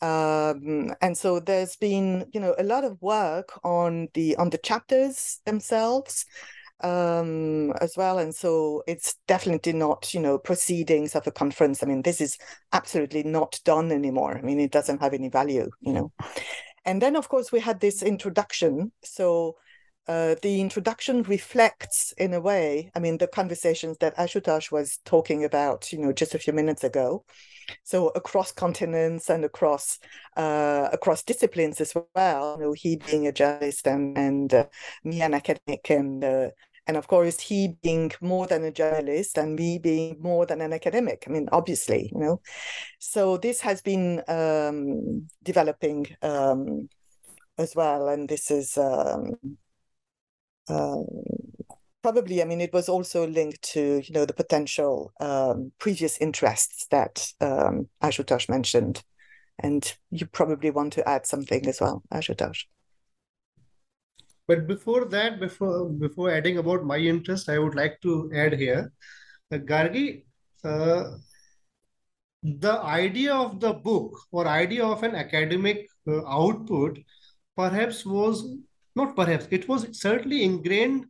Um, 0.01 0.95
and 1.01 1.17
so 1.17 1.41
there's 1.41 1.77
been 1.77 2.27
you 2.33 2.41
know 2.41 2.55
a 2.59 2.63
lot 2.63 2.85
of 2.85 3.01
work 3.01 3.59
on 3.65 4.09
the 4.15 4.37
on 4.37 4.51
the 4.51 4.59
chapters 4.59 5.41
themselves 5.45 6.25
um, 6.85 7.73
as 7.81 7.95
well. 7.97 8.19
And 8.19 8.35
so 8.35 8.83
it's 8.87 9.17
definitely 9.27 9.73
not 9.73 10.15
you 10.15 10.21
know 10.21 10.39
proceedings 10.39 11.15
of 11.15 11.27
a 11.27 11.33
conference. 11.33 11.83
I 11.83 11.87
mean 11.87 12.03
this 12.03 12.21
is 12.21 12.39
absolutely 12.73 13.25
not 13.25 13.61
done 13.65 13.91
anymore. 13.91 14.39
I 14.39 14.43
mean 14.43 14.61
it 14.61 14.71
doesn't 14.73 15.01
have 15.01 15.15
any 15.15 15.29
value 15.31 15.71
you 15.81 15.93
know. 15.93 16.13
And 16.85 17.03
then 17.03 17.17
of 17.17 17.29
course 17.29 17.51
we 17.51 17.61
had 17.61 17.81
this 17.81 18.03
introduction. 18.03 18.93
So 19.03 19.57
uh, 20.09 20.35
the 20.43 20.61
introduction 20.61 21.23
reflects 21.25 22.13
in 22.19 22.35
a 22.35 22.41
way 22.41 22.91
i 22.95 22.99
mean 22.99 23.19
the 23.19 23.27
conversations 23.27 23.97
that 23.99 24.17
ashutosh 24.17 24.73
was 24.73 24.99
talking 25.05 25.45
about 25.45 25.93
you 25.93 25.99
know 25.99 26.13
just 26.13 26.35
a 26.35 26.39
few 26.39 26.53
minutes 26.53 26.85
ago. 26.85 27.25
So 27.85 28.09
across 28.15 28.51
continents 28.53 29.29
and 29.29 29.45
across 29.45 29.99
uh, 30.37 30.89
across 30.93 31.23
disciplines 31.23 31.81
as 31.81 31.95
well 32.15 32.57
you 32.59 32.65
know 32.65 32.73
he 32.73 32.97
being 32.97 33.27
a 33.27 33.33
journalist 33.33 33.87
and 33.87 34.17
and 34.17 34.55
uh, 34.55 34.67
me 35.05 35.21
an 35.21 35.35
academic 35.35 35.91
and 35.91 36.25
uh, 36.25 36.49
and 36.87 36.97
of 36.97 37.07
course 37.07 37.39
he 37.41 37.77
being 37.83 38.11
more 38.23 38.47
than 38.47 38.65
a 38.65 38.73
journalist 38.73 39.37
and 39.37 39.55
me 39.57 39.79
being 39.79 40.17
more 40.21 40.47
than 40.47 40.61
an 40.63 40.73
academic 40.73 41.25
i 41.27 41.31
mean 41.31 41.49
obviously 41.53 42.11
you 42.13 42.19
know. 42.19 42.41
So 42.99 43.37
this 43.37 43.61
has 43.61 43.83
been 43.83 44.23
um, 44.29 45.29
developing 45.43 46.07
um, 46.23 46.89
as 47.59 47.75
well 47.77 48.09
and 48.09 48.29
this 48.29 48.51
is 48.51 48.79
um, 48.79 49.35
um, 50.69 51.07
probably, 52.03 52.43
I 52.43 52.45
mean, 52.45 52.61
it 52.61 52.73
was 52.73 52.89
also 52.89 53.27
linked 53.27 53.63
to, 53.73 54.03
you 54.05 54.15
know, 54.15 54.25
the 54.25 54.33
potential 54.33 55.13
um, 55.21 55.73
previous 55.79 56.19
interests 56.19 56.87
that 56.91 57.33
um, 57.41 57.89
Ashutosh 58.03 58.49
mentioned. 58.49 59.03
And 59.59 59.93
you 60.11 60.27
probably 60.27 60.71
want 60.71 60.93
to 60.95 61.09
add 61.09 61.27
something 61.27 61.67
as 61.67 61.81
well, 61.81 62.03
Ashutosh. 62.13 62.65
But 64.47 64.67
before 64.67 65.05
that, 65.07 65.41
before 65.41 65.91
before 65.91 66.31
adding 66.31 66.57
about 66.57 66.85
my 66.85 66.97
interest, 66.97 67.49
I 67.51 67.59
would 67.59 67.75
like 67.75 68.01
to 68.03 68.31
add 68.35 68.55
here, 68.55 68.93
uh, 69.53 69.57
Gargi, 69.57 70.25
uh, 70.65 71.19
the 72.43 72.81
idea 72.81 73.35
of 73.35 73.61
the 73.61 73.75
book 73.75 74.19
or 74.31 74.47
idea 74.47 74.85
of 74.85 75.03
an 75.03 75.15
academic 75.15 75.89
uh, 76.07 76.25
output 76.27 76.99
perhaps 77.57 78.07
was 78.07 78.57
not 78.99 79.17
perhaps, 79.17 79.49
it 79.51 79.69
was 79.69 79.87
certainly 79.99 80.43
ingrained 80.43 81.07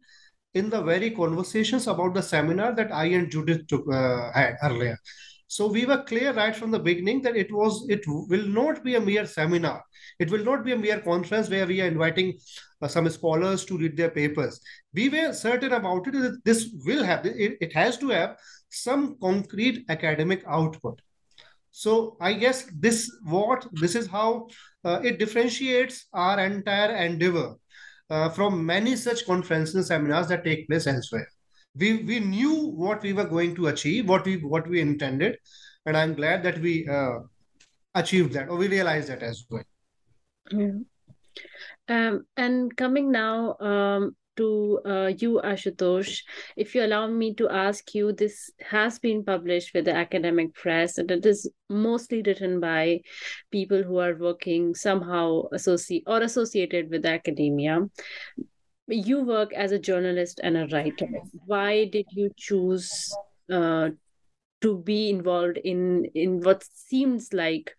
in 0.54 0.70
the 0.70 0.82
very 0.82 1.10
conversations 1.10 1.86
about 1.86 2.14
the 2.14 2.22
seminar 2.22 2.74
that 2.74 2.92
I 2.92 3.06
and 3.06 3.30
Judith 3.30 3.66
took, 3.66 3.84
uh, 3.92 4.30
had 4.32 4.56
earlier. 4.62 4.96
So 5.50 5.66
we 5.66 5.86
were 5.86 6.02
clear 6.04 6.32
right 6.34 6.54
from 6.54 6.70
the 6.70 6.78
beginning 6.78 7.22
that 7.22 7.34
it 7.34 7.50
was 7.50 7.86
it 7.88 8.02
will 8.06 8.46
not 8.46 8.84
be 8.84 8.96
a 8.96 9.00
mere 9.00 9.24
seminar. 9.24 9.82
It 10.18 10.30
will 10.30 10.44
not 10.44 10.64
be 10.64 10.72
a 10.72 10.76
mere 10.76 11.00
conference 11.00 11.48
where 11.48 11.66
we 11.66 11.80
are 11.80 11.86
inviting 11.86 12.34
uh, 12.82 12.88
some 12.88 13.08
scholars 13.08 13.64
to 13.64 13.78
read 13.78 13.96
their 13.96 14.10
papers. 14.10 14.60
We 14.92 15.08
were 15.08 15.32
certain 15.32 15.72
about 15.72 16.06
it 16.08 16.12
that 16.12 16.44
this 16.44 16.68
will 16.84 17.02
have 17.02 17.24
it, 17.24 17.56
it 17.62 17.72
has 17.72 17.96
to 17.98 18.10
have 18.10 18.36
some 18.68 19.16
concrete 19.22 19.86
academic 19.88 20.44
output. 20.46 21.00
So 21.70 22.18
I 22.20 22.34
guess 22.34 22.66
this 22.86 23.10
what 23.22 23.66
this 23.72 23.94
is 23.94 24.06
how 24.06 24.48
uh, 24.84 25.00
it 25.02 25.18
differentiates 25.18 26.06
our 26.12 26.38
entire 26.40 26.94
endeavor 27.06 27.54
uh, 28.10 28.28
from 28.30 28.64
many 28.64 28.96
such 28.96 29.26
conferences 29.26 29.74
and 29.74 29.86
seminars 29.86 30.28
that 30.28 30.44
take 30.44 30.68
place 30.68 30.86
elsewhere. 30.86 31.28
We, 31.76 32.02
we 32.02 32.20
knew 32.20 32.68
what 32.68 33.02
we 33.02 33.12
were 33.12 33.24
going 33.26 33.54
to 33.56 33.68
achieve, 33.68 34.08
what 34.08 34.24
we 34.24 34.36
what 34.38 34.68
we 34.68 34.80
intended, 34.80 35.38
and 35.86 35.96
I'm 35.96 36.14
glad 36.14 36.42
that 36.42 36.58
we 36.58 36.88
uh, 36.88 37.18
achieved 37.94 38.32
that 38.32 38.48
or 38.48 38.56
we 38.56 38.68
realized 38.68 39.08
that 39.08 39.22
as 39.22 39.44
well. 39.50 39.62
Yeah. 40.50 40.78
Um, 41.88 42.26
and 42.36 42.76
coming 42.76 43.10
now 43.12 43.56
um, 43.60 44.16
to 44.38 44.80
uh, 44.84 45.12
you, 45.18 45.40
Ashutosh, 45.44 46.22
if 46.56 46.74
you 46.74 46.84
allow 46.84 47.06
me 47.06 47.34
to 47.34 47.48
ask 47.48 47.94
you, 47.94 48.12
this 48.12 48.50
has 48.60 48.98
been 48.98 49.24
published 49.24 49.74
with 49.74 49.84
the 49.84 49.94
academic 49.94 50.54
press, 50.54 50.98
and 50.98 51.10
it 51.10 51.26
is 51.26 51.50
mostly 51.68 52.22
written 52.22 52.58
by 52.60 53.00
people 53.52 53.82
who 53.82 53.98
are 53.98 54.16
working 54.16 54.74
somehow 54.74 55.42
associate 55.52 56.04
or 56.06 56.22
associated 56.22 56.90
with 56.90 57.04
academia. 57.04 57.86
You 58.88 59.22
work 59.22 59.52
as 59.52 59.72
a 59.72 59.78
journalist 59.78 60.40
and 60.42 60.56
a 60.56 60.66
writer. 60.72 61.08
Why 61.44 61.84
did 61.84 62.06
you 62.10 62.30
choose 62.36 63.14
uh, 63.52 63.90
to 64.60 64.78
be 64.78 65.08
involved 65.10 65.58
in 65.58 66.04
in 66.14 66.40
what 66.40 66.64
seems 66.74 67.32
like 67.32 67.72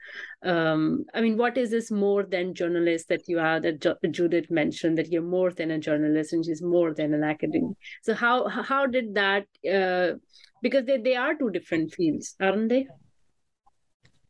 um 0.45 1.05
i 1.13 1.21
mean 1.21 1.37
what 1.37 1.57
is 1.57 1.71
this 1.71 1.91
more 1.91 2.23
than 2.23 2.53
journalist 2.53 3.09
that 3.09 3.27
you 3.27 3.39
are 3.39 3.59
that 3.59 3.81
jo- 3.81 3.97
judith 4.11 4.49
mentioned 4.49 4.97
that 4.97 5.11
you're 5.11 5.21
more 5.21 5.51
than 5.51 5.71
a 5.71 5.79
journalist 5.79 6.33
and 6.33 6.45
she's 6.45 6.61
more 6.61 6.93
than 6.93 7.13
an 7.13 7.23
academic? 7.23 7.75
So 8.03 8.13
how 8.13 8.47
how 8.47 8.85
did 8.85 9.15
that 9.15 9.45
uh 9.69 10.17
because 10.61 10.85
they, 10.85 10.97
they 10.97 11.15
are 11.15 11.35
two 11.35 11.49
different 11.49 11.93
fields 11.93 12.35
aren't 12.39 12.69
they? 12.69 12.87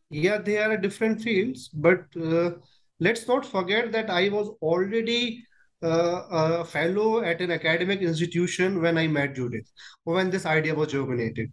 Yeah 0.09 0.39
they 0.39 0.57
are 0.57 0.75
different 0.77 1.21
fields 1.21 1.69
but 1.69 2.05
uh, 2.19 2.51
let's 2.99 3.27
not 3.27 3.45
forget 3.45 3.91
that 3.91 4.09
i 4.09 4.29
was 4.29 4.49
already 4.61 5.43
uh, 5.83 6.23
a 6.31 6.65
fellow 6.65 7.21
at 7.21 7.41
an 7.41 7.51
academic 7.51 8.01
institution 8.01 8.81
when 8.81 8.97
i 8.97 9.07
met 9.07 9.35
judith 9.35 9.71
or 10.05 10.15
when 10.15 10.29
this 10.29 10.45
idea 10.45 10.75
was 10.75 10.91
germinated 10.91 11.51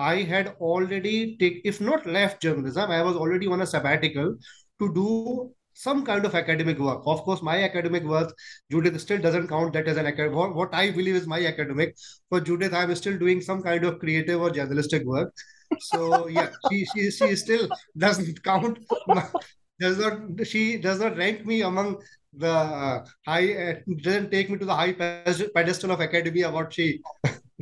I 0.00 0.22
had 0.22 0.54
already 0.60 1.36
take, 1.36 1.60
if 1.64 1.80
not 1.80 2.06
left 2.06 2.42
journalism, 2.42 2.90
I 2.90 3.02
was 3.02 3.16
already 3.16 3.46
on 3.46 3.60
a 3.60 3.66
sabbatical 3.66 4.36
to 4.80 4.94
do 4.94 5.52
some 5.74 6.04
kind 6.04 6.24
of 6.24 6.34
academic 6.34 6.78
work. 6.78 7.02
Of 7.06 7.22
course, 7.22 7.42
my 7.42 7.62
academic 7.62 8.04
work, 8.04 8.34
Judith 8.70 9.00
still 9.00 9.18
doesn't 9.18 9.48
count 9.48 9.72
that 9.74 9.88
as 9.88 9.96
an 9.96 10.06
academic. 10.06 10.36
What, 10.36 10.54
what 10.54 10.74
I 10.74 10.90
believe 10.90 11.16
is 11.16 11.26
my 11.26 11.44
academic. 11.46 11.96
For 12.28 12.40
Judith, 12.40 12.74
I'm 12.74 12.94
still 12.94 13.18
doing 13.18 13.40
some 13.40 13.62
kind 13.62 13.84
of 13.84 13.98
creative 13.98 14.40
or 14.40 14.50
journalistic 14.50 15.04
work. 15.04 15.32
So 15.78 16.28
yeah, 16.28 16.48
she 16.68 16.84
she 16.92 17.10
she 17.10 17.36
still 17.36 17.68
doesn't 17.96 18.42
count. 18.42 18.78
does 19.80 19.98
not 19.98 20.46
she 20.46 20.78
does 20.78 21.00
not 21.00 21.16
rank 21.16 21.46
me 21.46 21.62
among 21.62 22.02
the 22.32 22.50
uh, 22.50 23.04
high. 23.26 23.52
Uh, 23.66 23.74
doesn't 24.02 24.30
take 24.30 24.50
me 24.50 24.58
to 24.58 24.64
the 24.64 24.74
high 24.74 24.92
pedestal 24.92 25.92
of 25.92 26.00
academia. 26.00 26.50
What 26.50 26.72
she 26.72 27.00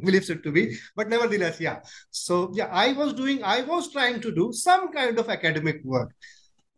believes 0.05 0.31
it 0.31 0.43
to 0.43 0.53
be 0.53 0.77
but 0.97 1.09
nevertheless 1.09 1.61
yeah. 1.61 1.79
So 2.11 2.51
yeah 2.55 2.67
i 2.67 2.93
was 2.93 3.13
doing 3.13 3.43
i 3.45 3.63
was 3.63 3.93
trying 3.93 4.21
to 4.21 4.35
do 4.35 4.53
some 4.53 4.93
kind 4.93 5.19
of 5.19 5.29
academic 5.29 5.81
work 5.85 6.15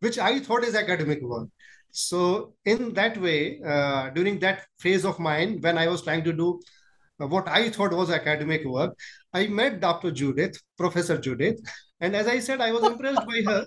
which 0.00 0.18
i 0.18 0.38
thought 0.40 0.64
is 0.64 0.74
academic 0.74 1.22
work. 1.22 1.48
So 1.92 2.54
in 2.64 2.94
that 2.94 3.16
way 3.20 3.60
uh, 3.66 4.10
during 4.10 4.38
that 4.40 4.64
phase 4.78 5.04
of 5.04 5.18
mine 5.18 5.58
when 5.60 5.76
i 5.76 5.88
was 5.88 6.02
trying 6.02 6.22
to 6.24 6.32
do 6.32 6.60
uh, 7.20 7.26
what 7.26 7.48
i 7.48 7.68
thought 7.68 7.92
was 7.92 8.10
academic 8.10 8.64
work 8.64 8.96
i 9.34 9.46
met 9.46 9.80
dr 9.80 10.10
judith 10.12 10.60
professor 10.78 11.18
judith 11.18 11.58
and 12.00 12.14
as 12.14 12.28
i 12.28 12.38
said 12.38 12.60
i 12.60 12.72
was 12.72 12.84
impressed 12.84 13.26
by 13.26 13.42
her. 13.46 13.66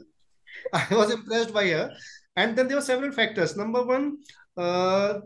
I 0.74 0.88
was 0.92 1.12
impressed 1.12 1.54
by 1.54 1.68
her. 1.70 1.92
And 2.36 2.56
then 2.56 2.68
there 2.68 2.78
were 2.78 2.84
several 2.84 3.12
factors. 3.12 3.56
Number 3.56 3.84
one 3.84 4.18
uh, 4.58 5.20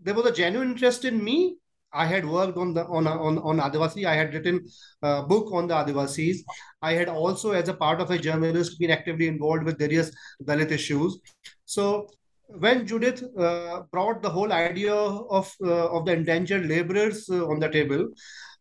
there 0.00 0.14
was 0.14 0.26
a 0.26 0.32
genuine 0.32 0.72
interest 0.72 1.04
in 1.04 1.22
me 1.22 1.56
I 1.94 2.06
had 2.06 2.26
worked 2.26 2.58
on 2.58 2.74
the 2.74 2.84
on 2.86 3.06
on 3.06 3.38
on 3.38 3.58
Adivasi. 3.58 4.04
I 4.04 4.14
had 4.14 4.34
written 4.34 4.66
a 5.02 5.22
book 5.22 5.52
on 5.52 5.68
the 5.68 5.74
Adivasis. 5.74 6.38
I 6.82 6.92
had 6.92 7.08
also, 7.08 7.52
as 7.52 7.68
a 7.68 7.74
part 7.74 8.00
of 8.00 8.10
a 8.10 8.18
journalist, 8.18 8.78
been 8.78 8.90
actively 8.90 9.28
involved 9.28 9.64
with 9.64 9.78
various 9.78 10.10
Dalit 10.42 10.70
issues. 10.70 11.18
So 11.64 12.08
when 12.48 12.86
Judith 12.86 13.22
uh, 13.38 13.82
brought 13.90 14.22
the 14.22 14.30
whole 14.30 14.52
idea 14.52 14.94
of 14.94 15.52
uh, 15.62 15.88
of 15.90 16.04
the 16.06 16.12
indentured 16.12 16.66
laborers 16.66 17.28
uh, 17.30 17.46
on 17.46 17.60
the 17.60 17.68
table, 17.68 18.08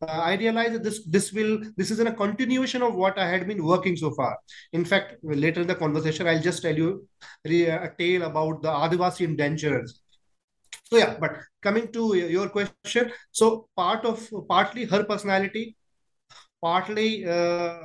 uh, 0.01 0.05
I 0.05 0.35
realized 0.35 0.75
that 0.75 0.83
this 0.83 1.03
this 1.05 1.33
will 1.33 1.59
this 1.75 1.91
is 1.91 1.99
in 1.99 2.07
a 2.07 2.13
continuation 2.13 2.81
of 2.81 2.95
what 2.95 3.17
I 3.17 3.27
had 3.27 3.47
been 3.47 3.63
working 3.63 3.97
so 3.97 4.11
far. 4.11 4.37
In 4.73 4.85
fact, 4.85 5.15
later 5.23 5.61
in 5.61 5.67
the 5.67 5.75
conversation, 5.75 6.27
I'll 6.27 6.41
just 6.41 6.61
tell 6.61 6.75
you 6.75 7.07
a 7.45 7.89
tale 7.97 8.23
about 8.23 8.61
the 8.61 8.69
Adivasi 8.69 9.21
indentures 9.21 10.02
so 10.83 10.97
yeah 10.97 11.15
but 11.19 11.37
coming 11.61 11.91
to 11.91 12.15
your 12.15 12.49
question 12.49 13.11
so 13.31 13.67
part 13.75 14.05
of 14.05 14.29
partly 14.47 14.85
her 14.85 15.03
personality 15.03 15.75
partly 16.61 17.25
uh, 17.25 17.77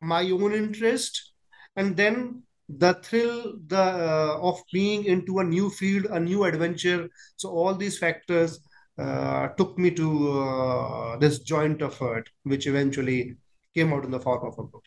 my 0.00 0.22
own 0.30 0.52
interest 0.52 1.32
and 1.76 1.96
then 1.96 2.42
the 2.68 2.94
thrill 2.94 3.54
the 3.66 3.80
uh, 3.80 4.38
of 4.40 4.60
being 4.72 5.04
into 5.04 5.38
a 5.38 5.44
new 5.44 5.68
field 5.70 6.06
a 6.06 6.20
new 6.20 6.44
adventure. 6.44 7.08
So 7.36 7.50
all 7.50 7.74
these 7.74 7.98
factors 7.98 8.60
uh, 8.98 9.48
took 9.58 9.78
me 9.78 9.90
to 9.92 10.40
uh, 10.40 11.16
this 11.18 11.40
joint 11.40 11.82
effort 11.82 12.28
which 12.44 12.66
eventually 12.66 13.36
came 13.74 13.92
out 13.92 14.04
in 14.04 14.10
the 14.10 14.20
form 14.20 14.46
of 14.46 14.58
a 14.58 14.64
book. 14.64 14.84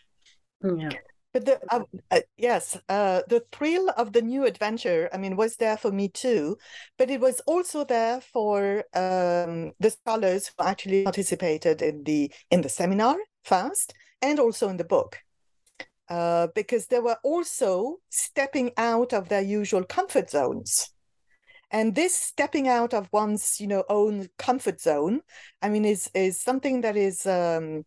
Yeah 0.64 0.98
but 1.36 1.44
the 1.44 1.60
uh, 1.70 1.84
uh, 2.12 2.22
yes, 2.38 2.80
uh, 2.88 3.22
the 3.28 3.44
thrill 3.52 3.90
of 3.98 4.14
the 4.14 4.22
new 4.22 4.46
adventure, 4.46 5.10
I 5.12 5.18
mean, 5.18 5.36
was 5.36 5.58
there 5.58 5.76
for 5.76 5.92
me 5.92 6.08
too. 6.08 6.58
But 6.98 7.10
it 7.12 7.20
was 7.20 7.42
also 7.42 7.84
there 7.84 8.22
for 8.22 8.86
um, 8.94 9.74
the 9.82 9.90
scholars 9.90 10.50
who 10.58 10.64
actually 10.64 11.04
participated 11.04 11.82
in 11.82 12.06
the 12.06 12.32
in 12.52 12.62
the 12.62 12.70
seminar 12.70 13.18
first, 13.44 13.94
and 14.22 14.40
also 14.40 14.70
in 14.70 14.78
the 14.78 14.86
book, 14.86 15.18
uh, 16.08 16.48
because 16.56 16.88
they 16.88 17.02
were 17.02 17.18
also 17.22 17.98
stepping 18.10 18.72
out 18.78 19.12
of 19.12 19.28
their 19.28 19.42
usual 19.42 19.84
comfort 19.84 20.30
zones. 20.30 20.90
And 21.70 21.96
this 21.96 22.16
stepping 22.16 22.70
out 22.70 22.94
of 22.94 23.10
one's, 23.12 23.60
you 23.60 23.68
know, 23.68 23.84
own 23.90 24.30
comfort 24.38 24.80
zone, 24.80 25.20
I 25.62 25.68
mean, 25.68 25.84
is 25.84 26.10
is 26.14 26.42
something 26.42 26.80
that 26.80 26.96
is 26.96 27.26
um, 27.26 27.84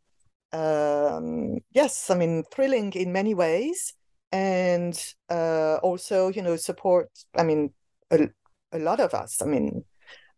um, 0.53 1.59
yes, 1.73 2.11
I 2.11 2.15
mean, 2.15 2.45
thrilling 2.53 2.93
in 2.93 3.13
many 3.13 3.35
ways, 3.35 3.95
and 4.33 4.99
uh, 5.31 5.77
also, 5.83 6.29
you 6.29 6.43
know, 6.43 6.57
support. 6.57 7.11
I 7.35 7.43
mean, 7.45 7.73
a, 8.11 8.29
a 8.73 8.79
lot 8.79 9.01
of 9.01 9.15
us. 9.15 9.43
I 9.43 9.47
mean, 9.47 9.85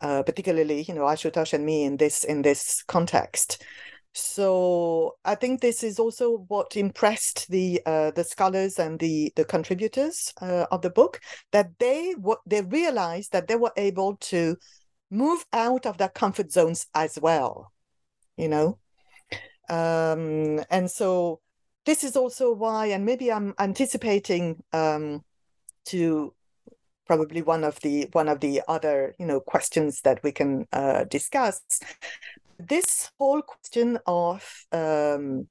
uh, 0.01 0.23
particularly, 0.23 0.83
you 0.83 0.95
know, 0.95 1.03
Ashutosh 1.03 1.53
and 1.53 1.65
me 1.65 1.85
in 1.85 1.97
this 1.97 2.25
in 2.25 2.43
this 2.43 2.83
context. 2.85 3.63
So 4.13 5.17
I 5.25 5.37
think 5.37 5.61
this 5.61 5.85
is 5.85 6.01
also 6.01 6.39
what 6.49 6.77
impressed 6.77 7.49
the 7.49 7.81
uh, 7.87 8.11
the 8.11 8.25
scholars 8.25 8.79
and 8.79 8.99
the 8.99 9.33
the 9.37 9.45
contributors 9.45 10.33
uh, 10.41 10.67
of 10.71 10.83
the 10.83 10.91
book 10.91 11.21
that 11.53 11.79
they 11.79 12.13
what 12.19 12.41
they 12.47 12.63
realized 12.63 13.33
that 13.33 13.47
they 13.47 13.57
were 13.57 13.73
able 13.77 14.17
to 14.17 14.57
move 15.11 15.45
out 15.53 15.87
of 15.87 15.99
their 15.99 16.09
comfort 16.09 16.51
zones 16.51 16.87
as 16.95 17.19
well. 17.21 17.73
You 18.37 18.49
know, 18.49 18.79
um, 19.71 20.65
and 20.69 20.91
so 20.91 21.41
this 21.87 22.05
is 22.05 22.17
also 22.17 22.53
why, 22.53 22.87
and 22.87 23.07
maybe 23.07 23.33
I'm 23.33 23.55
anticipating 23.59 24.63
um, 24.73 25.25
to 25.87 26.35
probably 27.07 27.43
one 27.43 27.65
of 27.65 27.81
the 27.81 28.09
one 28.13 28.29
of 28.29 28.41
the 28.41 28.63
other 28.69 29.15
you 29.19 29.27
know 29.27 29.41
questions 29.41 30.03
that 30.03 30.23
we 30.23 30.33
can 30.33 30.67
uh, 30.73 31.05
discuss. 31.05 31.63
This 32.59 33.11
whole 33.19 33.43
question 33.43 33.99
of 34.07 34.67
um, 34.73 35.49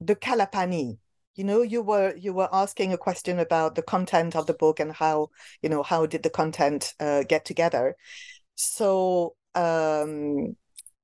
the 0.00 0.16
Kalapani, 0.16 0.98
you 1.36 1.44
know, 1.44 1.62
you 1.62 1.82
were 1.82 2.14
you 2.16 2.32
were 2.32 2.48
asking 2.52 2.92
a 2.92 2.98
question 2.98 3.38
about 3.38 3.76
the 3.76 3.82
content 3.82 4.34
of 4.34 4.46
the 4.46 4.54
book 4.54 4.80
and 4.80 4.92
how 4.92 5.28
you 5.62 5.68
know 5.68 5.84
how 5.84 6.06
did 6.06 6.24
the 6.24 6.30
content 6.30 6.92
uh, 6.98 7.22
get 7.22 7.44
together. 7.44 7.94
So 8.56 9.36
um, 9.54 10.56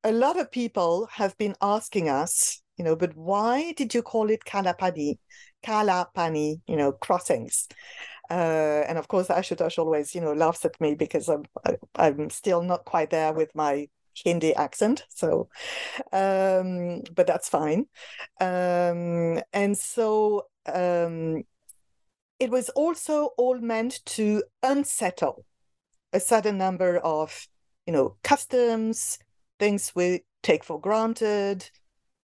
a 0.06 0.12
lot 0.12 0.38
of 0.38 0.52
people 0.52 1.08
have 1.10 1.36
been 1.36 1.56
asking 1.60 2.08
us, 2.08 2.62
you 2.78 2.84
know, 2.84 2.94
but 2.94 3.16
why 3.16 3.72
did 3.72 3.92
you 3.92 4.02
call 4.02 4.30
it 4.30 4.44
Kalapani? 4.44 5.18
Kalapani, 5.64 6.60
you 6.68 6.76
know, 6.76 6.92
crossings. 6.92 7.66
Uh, 8.30 8.84
and 8.88 8.98
of 8.98 9.08
course, 9.08 9.26
Ashutosh 9.26 9.78
always, 9.78 10.14
you 10.14 10.20
know, 10.20 10.32
laughs 10.32 10.64
at 10.64 10.80
me 10.80 10.94
because 10.94 11.28
I'm 11.28 11.44
I'm 11.96 12.30
still 12.30 12.62
not 12.62 12.84
quite 12.84 13.10
there 13.10 13.32
with 13.32 13.52
my 13.56 13.88
Hindi 14.24 14.54
accent. 14.54 15.04
So, 15.08 15.48
um, 16.12 17.02
but 17.12 17.26
that's 17.26 17.48
fine. 17.48 17.86
Um, 18.40 19.40
and 19.52 19.76
so 19.76 20.46
um, 20.72 21.42
it 22.38 22.50
was 22.50 22.68
also 22.70 23.30
all 23.36 23.58
meant 23.58 24.04
to 24.06 24.44
unsettle 24.62 25.44
a 26.12 26.20
certain 26.20 26.58
number 26.58 26.98
of, 26.98 27.48
you 27.86 27.92
know, 27.92 28.16
customs, 28.22 29.18
things 29.58 29.92
we 29.94 30.24
take 30.42 30.64
for 30.64 30.80
granted. 30.80 31.70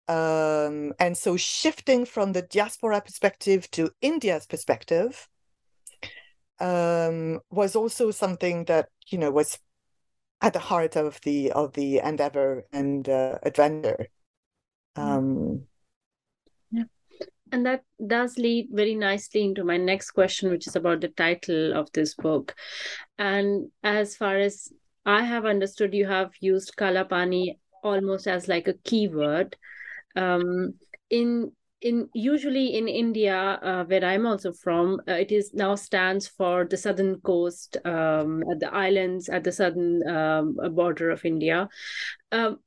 Um, 0.07 0.93
and 0.99 1.15
so 1.15 1.37
shifting 1.37 2.05
from 2.05 2.33
the 2.33 2.41
diaspora 2.41 3.01
perspective 3.01 3.69
to 3.71 3.91
India's 4.01 4.47
perspective, 4.47 5.27
um, 6.59 7.39
was 7.49 7.75
also 7.75 8.11
something 8.11 8.65
that 8.65 8.89
you 9.07 9.17
know 9.17 9.31
was 9.31 9.59
at 10.41 10.53
the 10.53 10.59
heart 10.59 10.95
of 10.95 11.19
the 11.21 11.51
of 11.51 11.73
the 11.73 11.99
endeavor 11.99 12.65
and 12.71 13.07
uh, 13.07 13.37
adventure. 13.43 14.07
Mm. 14.97 15.01
Um, 15.01 15.67
Yeah. 16.71 16.83
And 17.51 17.65
that 17.65 17.83
does 18.05 18.37
lead 18.37 18.69
very 18.71 18.95
nicely 18.95 19.43
into 19.43 19.63
my 19.63 19.77
next 19.77 20.11
question, 20.11 20.49
which 20.51 20.67
is 20.67 20.75
about 20.75 21.01
the 21.01 21.07
title 21.09 21.73
of 21.73 21.91
this 21.93 22.13
book. 22.13 22.55
And 23.17 23.71
as 23.83 24.15
far 24.15 24.37
as 24.37 24.71
I 25.09 25.23
have 25.23 25.45
understood, 25.47 25.95
you 25.95 26.05
have 26.05 26.31
used 26.39 26.75
Kalapani 26.77 27.57
almost 27.83 28.27
as 28.27 28.47
like 28.47 28.67
a 28.67 28.75
keyword. 28.83 29.57
Um, 30.15 30.75
in 31.09 31.51
in 31.81 32.09
usually 32.13 32.77
in 32.77 32.87
India, 32.87 33.35
uh, 33.63 33.85
where 33.85 34.05
I'm 34.05 34.27
also 34.27 34.51
from, 34.51 35.01
uh, 35.07 35.13
it 35.13 35.31
is 35.31 35.51
now 35.53 35.73
stands 35.73 36.27
for 36.27 36.65
the 36.65 36.77
southern 36.77 37.21
coast, 37.21 37.77
um, 37.85 38.43
at 38.51 38.59
the 38.59 38.71
islands 38.71 39.29
at 39.29 39.43
the 39.43 39.51
southern 39.51 40.07
um, 40.07 40.57
border 40.75 41.09
of 41.09 41.25
India. 41.25 41.67
Um, 42.31 42.59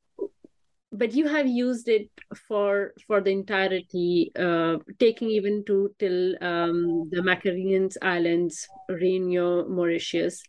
but 0.90 1.14
you 1.14 1.28
have 1.28 1.46
used 1.46 1.88
it 1.88 2.10
for 2.48 2.92
for 3.06 3.20
the 3.20 3.30
entirety, 3.30 4.32
uh, 4.36 4.78
taking 4.98 5.30
even 5.30 5.64
to 5.66 5.94
till 5.98 6.34
um, 6.42 7.08
the 7.10 7.22
Mascarene 7.22 7.96
Islands, 8.02 8.66
Reunion, 8.88 9.70
Mauritius. 9.70 10.42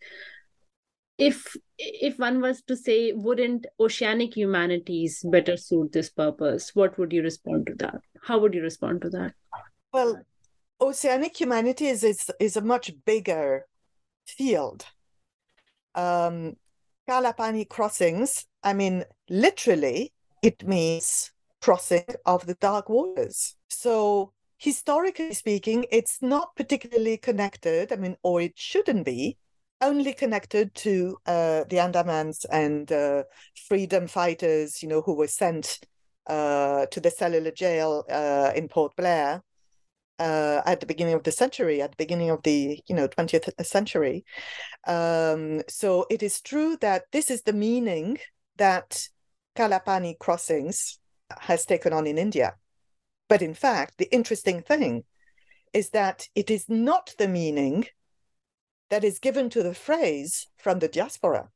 If 1.18 1.56
if 1.78 2.18
one 2.18 2.42
was 2.42 2.62
to 2.64 2.76
say, 2.76 3.12
wouldn't 3.14 3.68
oceanic 3.80 4.36
humanities 4.36 5.24
better 5.24 5.58
suit 5.58 5.92
this 5.92 6.10
purpose? 6.10 6.72
What 6.74 6.98
would 6.98 7.14
you 7.14 7.22
respond 7.22 7.68
to 7.68 7.76
that? 7.76 8.02
How 8.24 8.40
would 8.40 8.54
you 8.54 8.62
respond 8.62 9.02
to 9.02 9.10
that? 9.10 9.34
well, 9.94 10.20
oceanic 10.82 11.40
humanities 11.40 12.04
is 12.04 12.32
is 12.40 12.58
a 12.58 12.62
much 12.62 12.92
bigger 13.06 13.66
field. 14.26 14.86
Um, 15.96 16.58
Kalapani 17.08 17.68
crossings. 17.70 18.46
I 18.64 18.74
mean, 18.74 19.04
literally, 19.30 20.14
it 20.42 20.66
means 20.68 21.32
crossing 21.62 22.06
of 22.26 22.46
the 22.46 22.56
dark 22.56 22.90
waters. 22.90 23.56
So 23.70 24.34
historically 24.58 25.34
speaking, 25.34 25.86
it's 25.92 26.22
not 26.22 26.56
particularly 26.56 27.18
connected. 27.18 27.92
I 27.92 27.98
mean, 27.98 28.16
or 28.24 28.42
it 28.42 28.54
shouldn't 28.56 29.06
be 29.06 29.38
only 29.84 30.14
connected 30.14 30.74
to 30.76 31.18
uh, 31.26 31.64
the 31.70 31.78
Andamans 31.78 32.46
and 32.52 32.92
uh, 32.92 33.24
freedom 33.68 34.08
fighters, 34.08 34.82
you 34.82 34.90
know, 34.90 35.02
who 35.02 35.16
were 35.16 35.28
sent 35.28 35.80
uh, 36.28 36.86
to 36.88 37.00
the 37.00 37.12
cellular 37.12 37.52
jail 37.52 38.06
uh, 38.10 38.52
in 38.56 38.68
Port 38.68 38.96
Blair 38.96 39.44
uh, 40.20 40.62
at 40.66 40.80
the 40.80 40.86
beginning 40.86 41.14
of 41.14 41.24
the 41.24 41.32
century, 41.32 41.82
at 41.82 41.92
the 41.92 41.98
beginning 41.98 42.30
of 42.30 42.42
the 42.44 42.82
you 42.88 42.96
know 42.96 43.08
20th 43.08 43.50
century. 43.66 44.26
Um, 44.88 45.62
so 45.68 46.06
it 46.10 46.24
is 46.24 46.42
true 46.42 46.78
that 46.82 47.04
this 47.12 47.30
is 47.30 47.44
the 47.44 47.54
meaning 47.54 48.20
that 48.58 49.08
Kalapani 49.56 50.18
crossings 50.18 51.00
has 51.40 51.66
taken 51.66 51.94
on 51.94 52.08
in 52.08 52.18
India. 52.18 52.56
But 53.28 53.42
in 53.42 53.54
fact, 53.54 53.98
the 53.98 54.14
interesting 54.14 54.62
thing 54.62 55.04
is 55.74 55.90
that 55.90 56.28
it 56.36 56.52
is 56.52 56.70
not 56.70 57.14
the 57.18 57.28
meaning 57.28 57.86
that 58.94 59.04
is 59.04 59.18
given 59.18 59.50
to 59.50 59.64
the 59.64 59.74
phrase 59.74 60.46
from 60.60 60.78
the 60.78 60.88
diaspora. 60.88 61.50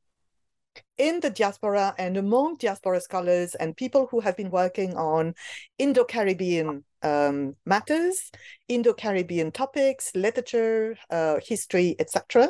In 0.96 1.20
the 1.20 1.30
diaspora 1.30 1.94
and 1.96 2.16
among 2.16 2.56
diaspora 2.56 3.00
scholars 3.00 3.54
and 3.54 3.76
people 3.76 4.08
who 4.10 4.18
have 4.18 4.36
been 4.36 4.50
working 4.50 4.96
on 4.96 5.36
Indo 5.78 6.02
Caribbean 6.02 6.82
um, 7.00 7.54
matters, 7.64 8.32
Indo 8.66 8.92
Caribbean 8.92 9.52
topics, 9.52 10.10
literature, 10.16 10.98
uh, 11.10 11.36
history, 11.40 11.94
etc., 12.00 12.48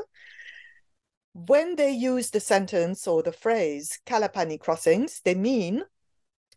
when 1.35 1.77
they 1.77 1.90
use 1.90 2.31
the 2.31 2.40
sentence 2.40 3.07
or 3.07 3.22
the 3.22 3.31
phrase 3.44 4.01
Kalapani 4.07 4.59
crossings, 4.59 5.20
they 5.22 5.35
mean 5.35 5.85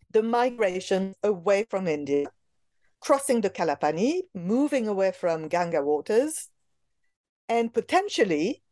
the 0.09 0.23
migration 0.23 1.15
away 1.21 1.65
from 1.69 1.85
India, 1.85 2.27
crossing 3.01 3.41
the 3.41 3.49
Kalapani, 3.49 4.21
moving 4.33 4.87
away 4.87 5.11
from 5.11 5.49
Ganga 5.49 5.81
waters, 5.83 6.47
and 7.51 7.73
potentially 7.73 8.63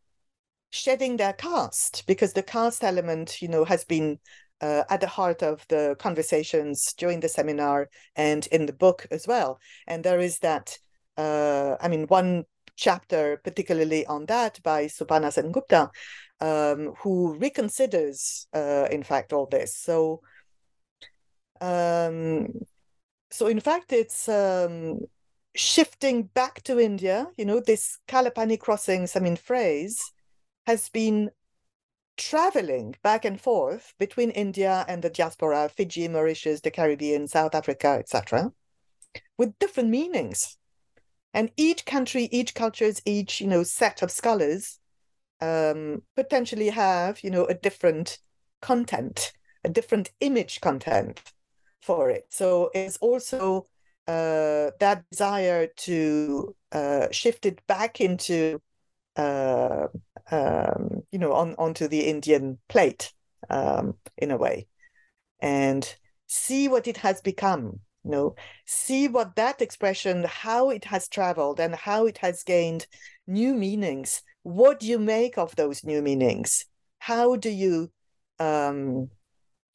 shedding 0.70 1.18
their 1.18 1.34
caste 1.34 2.04
because 2.08 2.32
the 2.32 2.42
caste 2.42 2.82
element, 2.82 3.42
you 3.42 3.50
know, 3.50 3.66
has 3.66 3.84
been 3.84 4.18
uh, 4.62 4.84
at 4.90 5.02
the 5.02 5.08
heart 5.08 5.44
of 5.44 5.66
the 5.68 5.98
conversations 6.00 6.94
during 6.94 7.20
the 7.20 7.28
seminar 7.28 7.90
and 8.16 8.48
in 8.48 8.66
the 8.68 8.74
book 8.74 9.06
as 9.12 9.28
well. 9.28 9.60
And 9.86 10.02
there 10.02 10.22
is 10.22 10.40
that, 10.40 10.78
uh, 11.18 11.76
I 11.82 11.90
mean, 11.90 12.06
one 12.08 12.46
chapter 12.78 13.42
particularly 13.44 14.06
on 14.06 14.26
that 14.28 14.64
by 14.64 14.86
Suparna 14.86 15.30
Sengupta, 15.30 15.90
um, 16.40 16.94
who 17.00 17.38
reconsiders, 17.38 18.46
uh, 18.54 18.88
in 18.90 19.04
fact, 19.04 19.34
all 19.34 19.48
this. 19.48 19.76
So, 19.76 20.22
um, 21.60 22.48
so 23.30 23.48
in 23.48 23.60
fact, 23.60 23.92
it's 23.92 24.30
um, 24.30 25.00
shifting 25.60 26.24
back 26.24 26.64
to 26.64 26.80
India. 26.80 27.28
You 27.38 27.44
know, 27.44 27.60
this 27.60 28.00
Kalapani 28.08 28.58
crossings, 28.58 29.16
I 29.16 29.20
mean, 29.20 29.36
phrase 29.36 30.02
has 30.66 30.88
been 30.88 31.32
traveling 32.16 32.96
back 33.04 33.26
and 33.26 33.40
forth 33.40 33.94
between 34.00 34.32
India 34.32 34.86
and 34.88 35.02
the 35.02 35.10
diaspora, 35.10 35.70
Fiji, 35.70 36.08
Mauritius, 36.08 36.62
the 36.62 36.72
Caribbean, 36.72 37.28
South 37.28 37.54
Africa, 37.54 37.98
etc., 38.00 38.54
with 39.38 39.60
different 39.60 39.90
meanings. 39.90 40.58
And 41.34 41.52
each 41.58 41.86
country, 41.86 42.30
each 42.32 42.56
cultures, 42.56 43.02
each 43.06 43.42
you 43.42 43.48
know 43.48 43.64
set 43.64 44.02
of 44.02 44.12
scholars 44.12 44.80
um, 45.42 46.04
potentially 46.16 46.70
have 46.70 47.22
you 47.22 47.32
know 47.32 47.46
a 47.46 47.54
different 47.54 48.20
content, 48.62 49.34
a 49.66 49.70
different 49.70 50.12
image 50.22 50.62
content 50.62 51.20
for 51.82 52.10
it. 52.10 52.28
So 52.30 52.72
it's 52.74 52.98
also 52.98 53.68
uh, 54.10 54.72
that 54.80 55.04
desire 55.12 55.68
to 55.68 56.56
uh, 56.72 57.08
shift 57.12 57.46
it 57.46 57.62
back 57.68 58.02
into 58.02 58.60
uh, 59.16 59.86
um, 60.32 61.04
you 61.12 61.20
know 61.20 61.34
on 61.34 61.54
onto 61.60 61.88
the 61.88 62.08
Indian 62.08 62.58
plate 62.70 63.14
um, 63.52 63.94
in 64.18 64.32
a 64.32 64.38
way, 64.38 64.66
and 65.40 65.96
see 66.26 66.68
what 66.68 66.88
it 66.88 66.98
has 66.98 67.22
become. 67.22 67.82
You 68.04 68.12
know, 68.12 68.36
see 68.66 69.08
what 69.08 69.36
that 69.36 69.62
expression, 69.62 70.24
how 70.24 70.72
it 70.72 70.86
has 70.86 71.08
traveled, 71.08 71.60
and 71.60 71.76
how 71.76 72.08
it 72.08 72.18
has 72.18 72.42
gained 72.44 72.88
new 73.28 73.54
meanings. 73.54 74.24
What 74.42 74.80
do 74.80 74.88
you 74.88 74.98
make 74.98 75.38
of 75.38 75.56
those 75.56 75.84
new 75.84 76.02
meanings? 76.02 76.66
How 76.98 77.36
do 77.36 77.52
you 77.52 77.92
um, 78.40 79.12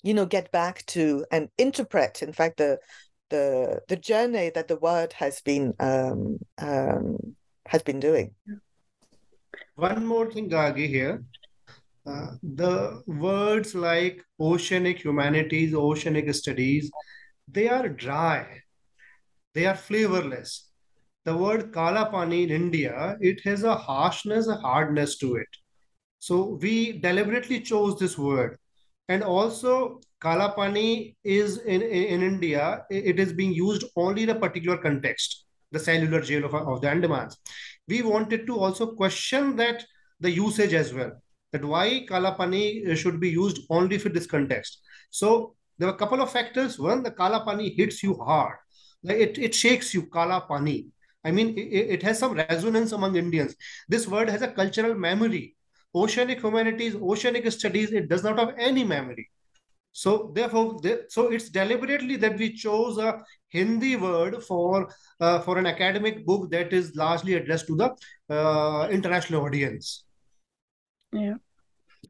you 0.02 0.12
know 0.12 0.26
get 0.26 0.50
back 0.50 0.84
to 0.86 1.24
and 1.30 1.50
interpret 1.56 2.20
in 2.20 2.32
fact 2.32 2.56
the 2.56 2.78
the 3.30 3.80
the 3.88 3.96
journey 3.96 4.50
that 4.54 4.68
the 4.68 4.76
word 4.76 5.12
has 5.14 5.40
been 5.40 5.74
um, 5.80 6.38
um, 6.58 7.16
has 7.66 7.82
been 7.82 8.00
doing 8.00 8.34
One 9.76 10.06
more 10.06 10.30
thing, 10.30 10.48
Gargi, 10.50 10.88
here. 10.88 11.24
Uh, 12.06 12.37
the 12.42 13.02
words 13.06 13.74
like 13.74 14.22
oceanic 14.38 15.02
humanities, 15.04 15.74
oceanic 15.74 16.32
studies, 16.34 16.90
they 17.48 17.68
are 17.68 17.88
dry. 17.88 18.60
They 19.54 19.66
are 19.66 19.76
flavorless. 19.76 20.70
The 21.24 21.37
word 21.37 21.72
Kalapani 21.72 22.44
in 22.44 22.50
India, 22.50 23.16
it 23.20 23.40
has 23.44 23.64
a 23.64 23.74
harshness, 23.74 24.46
a 24.46 24.56
hardness 24.56 25.16
to 25.18 25.37
it. 25.37 25.48
So 26.18 26.58
we 26.60 26.98
deliberately 26.98 27.60
chose 27.60 27.98
this 27.98 28.18
word. 28.18 28.58
And 29.08 29.22
also, 29.22 30.00
Kalapani 30.22 31.16
is 31.24 31.58
in, 31.58 31.82
in, 31.82 32.04
in 32.04 32.22
India, 32.22 32.84
it 32.90 33.20
is 33.20 33.32
being 33.32 33.52
used 33.52 33.84
only 33.96 34.22
in 34.22 34.30
a 34.30 34.34
particular 34.34 34.78
context, 34.78 35.44
the 35.72 35.78
cellular 35.78 36.22
jail 36.22 36.44
of, 36.46 36.54
of 36.54 36.80
the 36.80 36.86
Andamans. 36.86 37.36
We 37.86 38.00
wanted 38.02 38.46
to 38.46 38.58
also 38.58 38.94
question 38.94 39.56
that 39.56 39.84
the 40.20 40.30
usage 40.30 40.72
as 40.72 40.94
well, 40.94 41.12
that 41.52 41.62
why 41.62 42.06
Kalapani 42.08 42.96
should 42.96 43.20
be 43.20 43.28
used 43.28 43.60
only 43.68 43.98
for 43.98 44.08
this 44.08 44.26
context. 44.26 44.80
So 45.10 45.54
there 45.78 45.88
were 45.88 45.94
a 45.94 45.98
couple 45.98 46.22
of 46.22 46.32
factors. 46.32 46.78
One, 46.78 47.02
the 47.02 47.10
Kalapani 47.10 47.76
hits 47.76 48.02
you 48.02 48.14
hard. 48.14 48.56
It, 49.02 49.36
it 49.36 49.54
shakes 49.54 49.92
you, 49.92 50.06
Kalapani. 50.06 50.86
I 51.22 51.30
mean, 51.30 51.58
it, 51.58 51.90
it 51.90 52.02
has 52.02 52.18
some 52.18 52.32
resonance 52.32 52.92
among 52.92 53.16
Indians. 53.16 53.54
This 53.88 54.08
word 54.08 54.30
has 54.30 54.40
a 54.40 54.48
cultural 54.48 54.94
memory. 54.94 55.53
Oceanic 55.94 56.40
humanities, 56.40 56.96
oceanic 56.96 57.50
studies, 57.52 57.92
it 57.92 58.09
does 58.09 58.24
not 58.24 58.38
have 58.38 58.54
any 58.59 58.85
memory. 58.85 59.30
So 59.92 60.33
therefore, 60.35 60.80
so 61.09 61.28
it's 61.28 61.50
deliberately 61.50 62.16
that 62.16 62.37
we 62.37 62.52
chose 62.52 62.98
a 62.98 63.22
Hindi 63.48 63.94
word 63.94 64.42
for 64.42 64.88
uh, 65.20 65.38
for 65.42 65.57
an 65.59 65.66
academic 65.66 66.26
book 66.26 66.50
that 66.50 66.72
is 66.72 66.96
largely 66.96 67.35
addressed 67.35 67.68
to 67.68 67.76
the 67.76 68.35
uh, 68.35 68.88
international 68.90 69.42
audience. 69.44 70.04
Yeah. 71.12 71.35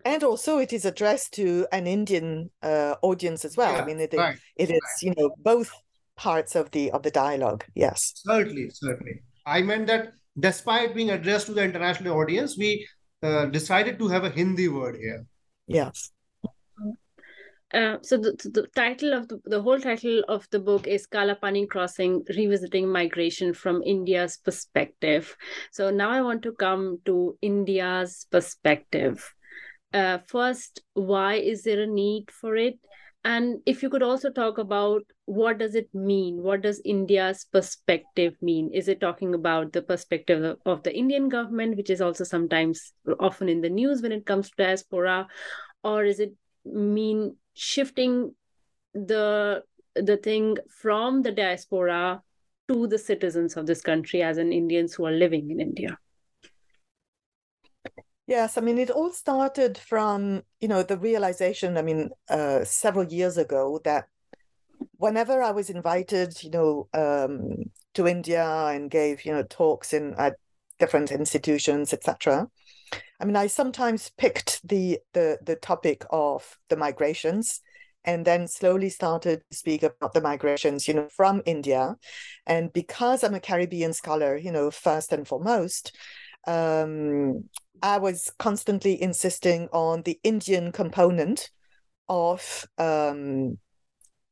and 0.06 0.24
also 0.24 0.58
it 0.58 0.72
is 0.72 0.86
addressed 0.86 1.34
to 1.34 1.66
an 1.72 1.86
Indian 1.86 2.50
uh, 2.62 2.94
audience 3.02 3.44
as 3.44 3.56
well. 3.56 3.76
I 3.76 3.84
mean, 3.84 4.00
it, 4.00 4.14
right, 4.14 4.38
it 4.56 4.70
is 4.70 5.02
you 5.02 5.12
know 5.16 5.34
both 5.38 5.70
parts 6.16 6.54
of 6.56 6.70
the 6.70 6.90
of 6.92 7.02
the 7.02 7.10
dialogue. 7.10 7.64
Yes. 7.74 8.12
Certainly, 8.16 8.70
certainly. 8.70 9.22
I 9.46 9.60
meant 9.60 9.86
that 9.88 10.12
despite 10.38 10.94
being 10.94 11.10
addressed 11.10 11.46
to 11.46 11.52
the 11.52 11.62
international 11.62 12.16
audience, 12.18 12.56
we 12.56 12.86
uh, 13.24 13.46
decided 13.46 13.98
to 13.98 14.08
have 14.08 14.24
a 14.24 14.30
Hindi 14.30 14.68
word 14.68 14.96
here. 14.96 15.24
Yes. 15.66 16.10
Uh, 17.72 17.96
so 18.02 18.16
the, 18.16 18.36
the 18.54 18.68
title 18.76 19.12
of 19.12 19.26
the, 19.26 19.40
the 19.46 19.60
whole 19.60 19.80
title 19.80 20.22
of 20.28 20.46
the 20.50 20.60
book 20.60 20.86
is 20.86 21.08
Kalapani 21.08 21.68
Crossing 21.68 22.22
Revisiting 22.28 22.86
Migration 22.86 23.52
from 23.52 23.82
India's 23.82 24.36
Perspective. 24.36 25.36
So 25.72 25.90
now 25.90 26.10
I 26.10 26.22
want 26.22 26.42
to 26.42 26.52
come 26.52 26.98
to 27.06 27.36
India's 27.42 28.26
perspective. 28.30 29.34
Uh, 29.92 30.18
first, 30.26 30.82
why 30.92 31.34
is 31.34 31.64
there 31.64 31.82
a 31.82 31.86
need 31.86 32.30
for 32.30 32.54
it? 32.56 32.78
And 33.24 33.60
if 33.66 33.82
you 33.82 33.90
could 33.90 34.02
also 34.02 34.30
talk 34.30 34.58
about 34.58 35.02
what 35.26 35.58
does 35.58 35.74
it 35.74 35.88
mean? 35.94 36.42
What 36.42 36.62
does 36.62 36.82
India's 36.84 37.46
perspective 37.50 38.36
mean? 38.42 38.70
Is 38.72 38.88
it 38.88 39.00
talking 39.00 39.34
about 39.34 39.72
the 39.72 39.82
perspective 39.82 40.56
of 40.66 40.82
the 40.82 40.94
Indian 40.94 41.28
government, 41.28 41.76
which 41.76 41.90
is 41.90 42.00
also 42.00 42.24
sometimes 42.24 42.92
often 43.18 43.48
in 43.48 43.62
the 43.62 43.70
news 43.70 44.02
when 44.02 44.12
it 44.12 44.26
comes 44.26 44.50
to 44.50 44.56
diaspora, 44.56 45.26
or 45.82 46.04
is 46.04 46.20
it 46.20 46.32
mean 46.64 47.36
shifting 47.54 48.34
the 48.92 49.62
the 49.94 50.16
thing 50.16 50.56
from 50.68 51.22
the 51.22 51.32
diaspora 51.32 52.22
to 52.68 52.86
the 52.86 52.98
citizens 52.98 53.56
of 53.56 53.66
this 53.66 53.80
country 53.80 54.22
as 54.22 54.38
in 54.38 54.52
Indians 54.52 54.94
who 54.94 55.06
are 55.06 55.12
living 55.12 55.50
in 55.50 55.60
India? 55.60 55.98
Yes, 58.26 58.56
I 58.56 58.62
mean, 58.62 58.78
it 58.78 58.90
all 58.90 59.12
started 59.12 59.76
from, 59.76 60.42
you 60.58 60.66
know, 60.66 60.82
the 60.82 60.96
realization, 60.96 61.76
I 61.76 61.82
mean, 61.82 62.08
uh, 62.30 62.64
several 62.64 63.04
years 63.04 63.36
ago 63.36 63.80
that 63.84 64.08
whenever 64.96 65.42
I 65.42 65.50
was 65.50 65.70
invited, 65.70 66.42
you 66.42 66.50
know, 66.50 66.88
um, 66.94 67.70
to 67.94 68.06
India 68.06 68.46
and 68.46 68.90
gave, 68.90 69.24
you 69.24 69.32
know, 69.32 69.42
talks 69.42 69.92
in 69.92 70.14
at 70.14 70.36
different 70.78 71.12
institutions, 71.12 71.92
etc., 71.92 72.48
I 73.20 73.24
mean, 73.24 73.36
I 73.36 73.46
sometimes 73.46 74.10
picked 74.18 74.66
the 74.66 74.98
the 75.12 75.38
the 75.42 75.56
topic 75.56 76.04
of 76.10 76.58
the 76.68 76.76
migrations 76.76 77.60
and 78.04 78.24
then 78.24 78.46
slowly 78.48 78.90
started 78.90 79.42
to 79.50 79.56
speak 79.56 79.82
about 79.82 80.12
the 80.12 80.20
migrations, 80.20 80.86
you 80.86 80.94
know, 80.94 81.08
from 81.08 81.42
India. 81.46 81.96
And 82.46 82.72
because 82.72 83.24
I'm 83.24 83.34
a 83.34 83.40
Caribbean 83.40 83.94
scholar, 83.94 84.36
you 84.36 84.52
know, 84.52 84.70
first 84.70 85.12
and 85.12 85.26
foremost, 85.26 85.96
um, 86.46 87.48
I 87.82 87.98
was 87.98 88.30
constantly 88.38 89.00
insisting 89.00 89.68
on 89.72 90.02
the 90.02 90.20
Indian 90.22 90.70
component 90.70 91.50
of 92.08 92.66
um, 92.76 93.58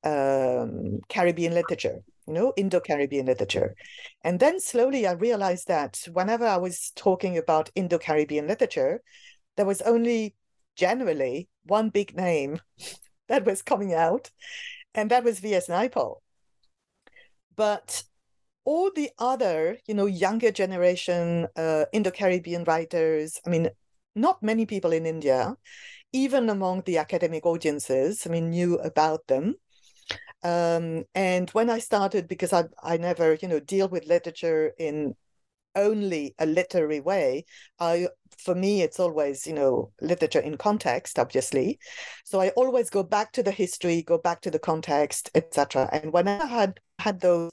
um, 0.04 1.00
Caribbean 1.08 1.54
literature 1.54 2.02
you 2.26 2.34
know, 2.34 2.52
Indo 2.56 2.80
Caribbean 2.80 3.26
literature. 3.26 3.74
And 4.22 4.38
then 4.38 4.60
slowly 4.60 5.06
I 5.06 5.12
realized 5.12 5.68
that 5.68 6.00
whenever 6.12 6.46
I 6.46 6.56
was 6.56 6.92
talking 6.94 7.36
about 7.36 7.70
Indo 7.74 7.98
Caribbean 7.98 8.46
literature, 8.46 9.02
there 9.56 9.66
was 9.66 9.82
only 9.82 10.34
generally 10.76 11.48
one 11.64 11.90
big 11.90 12.16
name 12.16 12.60
that 13.28 13.44
was 13.44 13.62
coming 13.62 13.92
out, 13.92 14.30
and 14.94 15.10
that 15.10 15.24
was 15.24 15.40
V.S. 15.40 15.68
Naipaul. 15.68 16.16
But 17.56 18.04
all 18.64 18.90
the 18.94 19.10
other, 19.18 19.78
you 19.86 19.94
know, 19.94 20.06
younger 20.06 20.52
generation 20.52 21.48
uh, 21.56 21.84
Indo 21.92 22.10
Caribbean 22.10 22.64
writers, 22.64 23.40
I 23.44 23.50
mean, 23.50 23.68
not 24.14 24.42
many 24.42 24.66
people 24.66 24.92
in 24.92 25.06
India, 25.06 25.56
even 26.12 26.48
among 26.48 26.82
the 26.82 26.98
academic 26.98 27.44
audiences, 27.46 28.26
I 28.26 28.30
mean, 28.30 28.50
knew 28.50 28.78
about 28.78 29.26
them. 29.26 29.56
Um, 30.42 31.04
and 31.14 31.50
when 31.50 31.70
I 31.70 31.78
started, 31.78 32.28
because 32.28 32.52
I, 32.52 32.64
I 32.82 32.96
never, 32.96 33.34
you 33.34 33.48
know, 33.48 33.60
deal 33.60 33.88
with 33.88 34.06
literature 34.06 34.72
in 34.78 35.14
only 35.74 36.34
a 36.38 36.46
literary 36.46 37.00
way, 37.00 37.44
I 37.78 38.08
for 38.38 38.54
me 38.54 38.82
it's 38.82 39.00
always, 39.00 39.46
you 39.46 39.54
know, 39.54 39.92
literature 40.00 40.40
in 40.40 40.56
context, 40.56 41.18
obviously. 41.18 41.78
So 42.24 42.40
I 42.40 42.48
always 42.50 42.90
go 42.90 43.02
back 43.02 43.32
to 43.32 43.42
the 43.42 43.50
history, 43.52 44.02
go 44.02 44.18
back 44.18 44.40
to 44.42 44.50
the 44.50 44.58
context, 44.58 45.30
etc. 45.34 45.88
And 45.92 46.12
when 46.12 46.28
I 46.28 46.46
had 46.46 46.80
had 46.98 47.20
those 47.20 47.50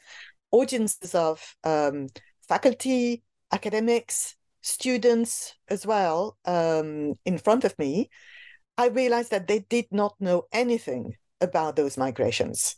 audiences 0.52 1.16
of 1.16 1.56
um, 1.64 2.08
faculty, 2.48 3.24
academics, 3.52 4.36
students 4.62 5.56
as 5.70 5.86
well 5.86 6.38
um, 6.46 7.14
in 7.26 7.38
front 7.38 7.64
of 7.64 7.78
me, 7.80 8.10
I 8.78 8.88
realized 8.88 9.32
that 9.32 9.48
they 9.48 9.60
did 9.60 9.88
not 9.92 10.16
know 10.20 10.44
anything 10.52 11.16
about 11.42 11.76
those 11.76 11.98
migrations, 11.98 12.76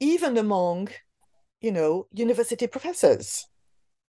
even 0.00 0.36
among, 0.36 0.88
you 1.60 1.72
know, 1.72 2.06
university 2.12 2.66
professors. 2.66 3.46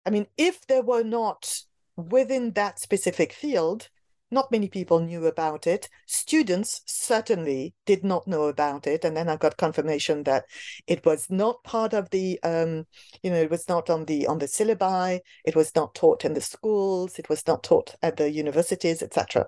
I 0.06 0.10
mean, 0.10 0.28
if 0.38 0.66
they 0.68 0.82
were 0.82 1.04
not 1.04 1.54
within 1.96 2.54
that 2.54 2.80
specific 2.80 3.34
field, 3.34 3.90
not 4.32 4.52
many 4.52 4.70
people 4.70 5.00
knew 5.00 5.26
about 5.28 5.68
it. 5.68 5.90
Students 6.06 6.82
certainly 6.86 7.74
did 7.86 8.04
not 8.04 8.28
know 8.28 8.46
about 8.46 8.88
it, 8.88 9.04
and 9.04 9.16
then 9.16 9.28
I 9.28 9.36
got 9.36 9.58
confirmation 9.58 10.24
that 10.24 10.46
it 10.88 11.06
was 11.06 11.30
not 11.30 11.64
part 11.64 11.94
of 11.94 12.10
the, 12.12 12.40
um, 12.44 12.88
you 13.22 13.30
know, 13.30 13.42
it 13.42 13.52
was 13.52 13.68
not 13.68 13.90
on 13.90 14.06
the 14.06 14.28
on 14.28 14.40
the 14.40 14.46
syllabi. 14.46 15.20
It 15.46 15.56
was 15.56 15.76
not 15.76 15.94
taught 15.96 16.24
in 16.24 16.34
the 16.34 16.42
schools. 16.42 17.20
It 17.20 17.28
was 17.28 17.46
not 17.46 17.64
taught 17.64 17.96
at 18.02 18.16
the 18.16 18.32
universities, 18.32 19.04
etc. 19.04 19.48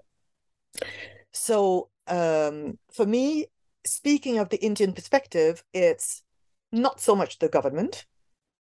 So 1.31 1.89
um, 2.07 2.77
for 2.91 3.05
me, 3.05 3.47
speaking 3.85 4.37
of 4.37 4.49
the 4.49 4.63
Indian 4.63 4.93
perspective, 4.93 5.63
it's 5.73 6.23
not 6.71 6.99
so 6.99 7.15
much 7.15 7.39
the 7.39 7.49
government, 7.49 8.05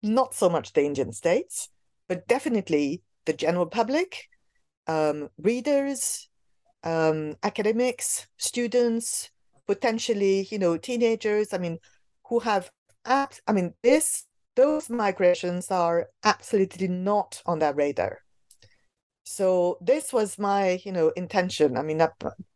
not 0.02 0.34
so 0.34 0.48
much 0.48 0.72
the 0.72 0.84
Indian 0.84 1.12
states, 1.12 1.68
but 2.08 2.28
definitely 2.28 3.02
the 3.24 3.32
general 3.32 3.66
public, 3.66 4.28
um, 4.86 5.28
readers, 5.38 6.28
um, 6.84 7.36
academics, 7.42 8.26
students, 8.36 9.30
potentially, 9.66 10.46
you 10.50 10.58
know, 10.58 10.76
teenagers. 10.76 11.52
I 11.52 11.58
mean, 11.58 11.78
who 12.28 12.38
have, 12.40 12.70
apps. 13.06 13.40
I 13.46 13.52
mean, 13.52 13.74
this 13.82 14.26
those 14.56 14.88
migrations 14.90 15.70
are 15.70 16.08
absolutely 16.24 16.88
not 16.88 17.42
on 17.46 17.58
their 17.58 17.74
radar 17.74 18.22
so 19.28 19.76
this 19.80 20.12
was 20.12 20.38
my 20.38 20.80
you 20.84 20.92
know 20.92 21.08
intention. 21.16 21.76
I 21.76 21.82
mean 21.82 22.00
i, 22.00 22.08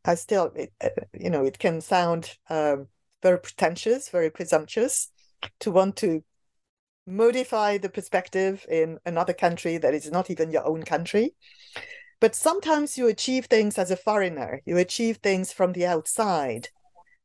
I 0.05 0.15
still 0.15 0.53
it, 0.55 0.73
uh, 0.81 0.89
you 1.13 1.29
know 1.29 1.45
it 1.45 1.59
can 1.59 1.81
sound 1.81 2.37
um, 2.49 2.87
very 3.23 3.41
pretentious 3.41 4.09
very 4.09 4.31
presumptuous 4.31 5.11
to 5.59 5.73
want 5.73 5.97
to 5.97 6.23
modify 7.07 7.77
the 7.77 7.89
perspective 7.89 8.65
in 8.69 8.99
another 9.05 9.33
country 9.33 9.79
that 9.79 9.95
is 9.95 10.13
not 10.13 10.31
even 10.31 10.53
your 10.53 10.65
own 10.65 10.85
country. 10.85 11.35
But 12.21 12.37
sometimes 12.37 12.97
you 12.97 13.09
achieve 13.09 13.47
things 13.47 13.77
as 13.77 13.91
a 13.91 13.97
foreigner. 13.97 14.61
You 14.65 14.77
achieve 14.77 15.17
things 15.17 15.53
from 15.53 15.73
the 15.73 15.87
outside 15.87 16.69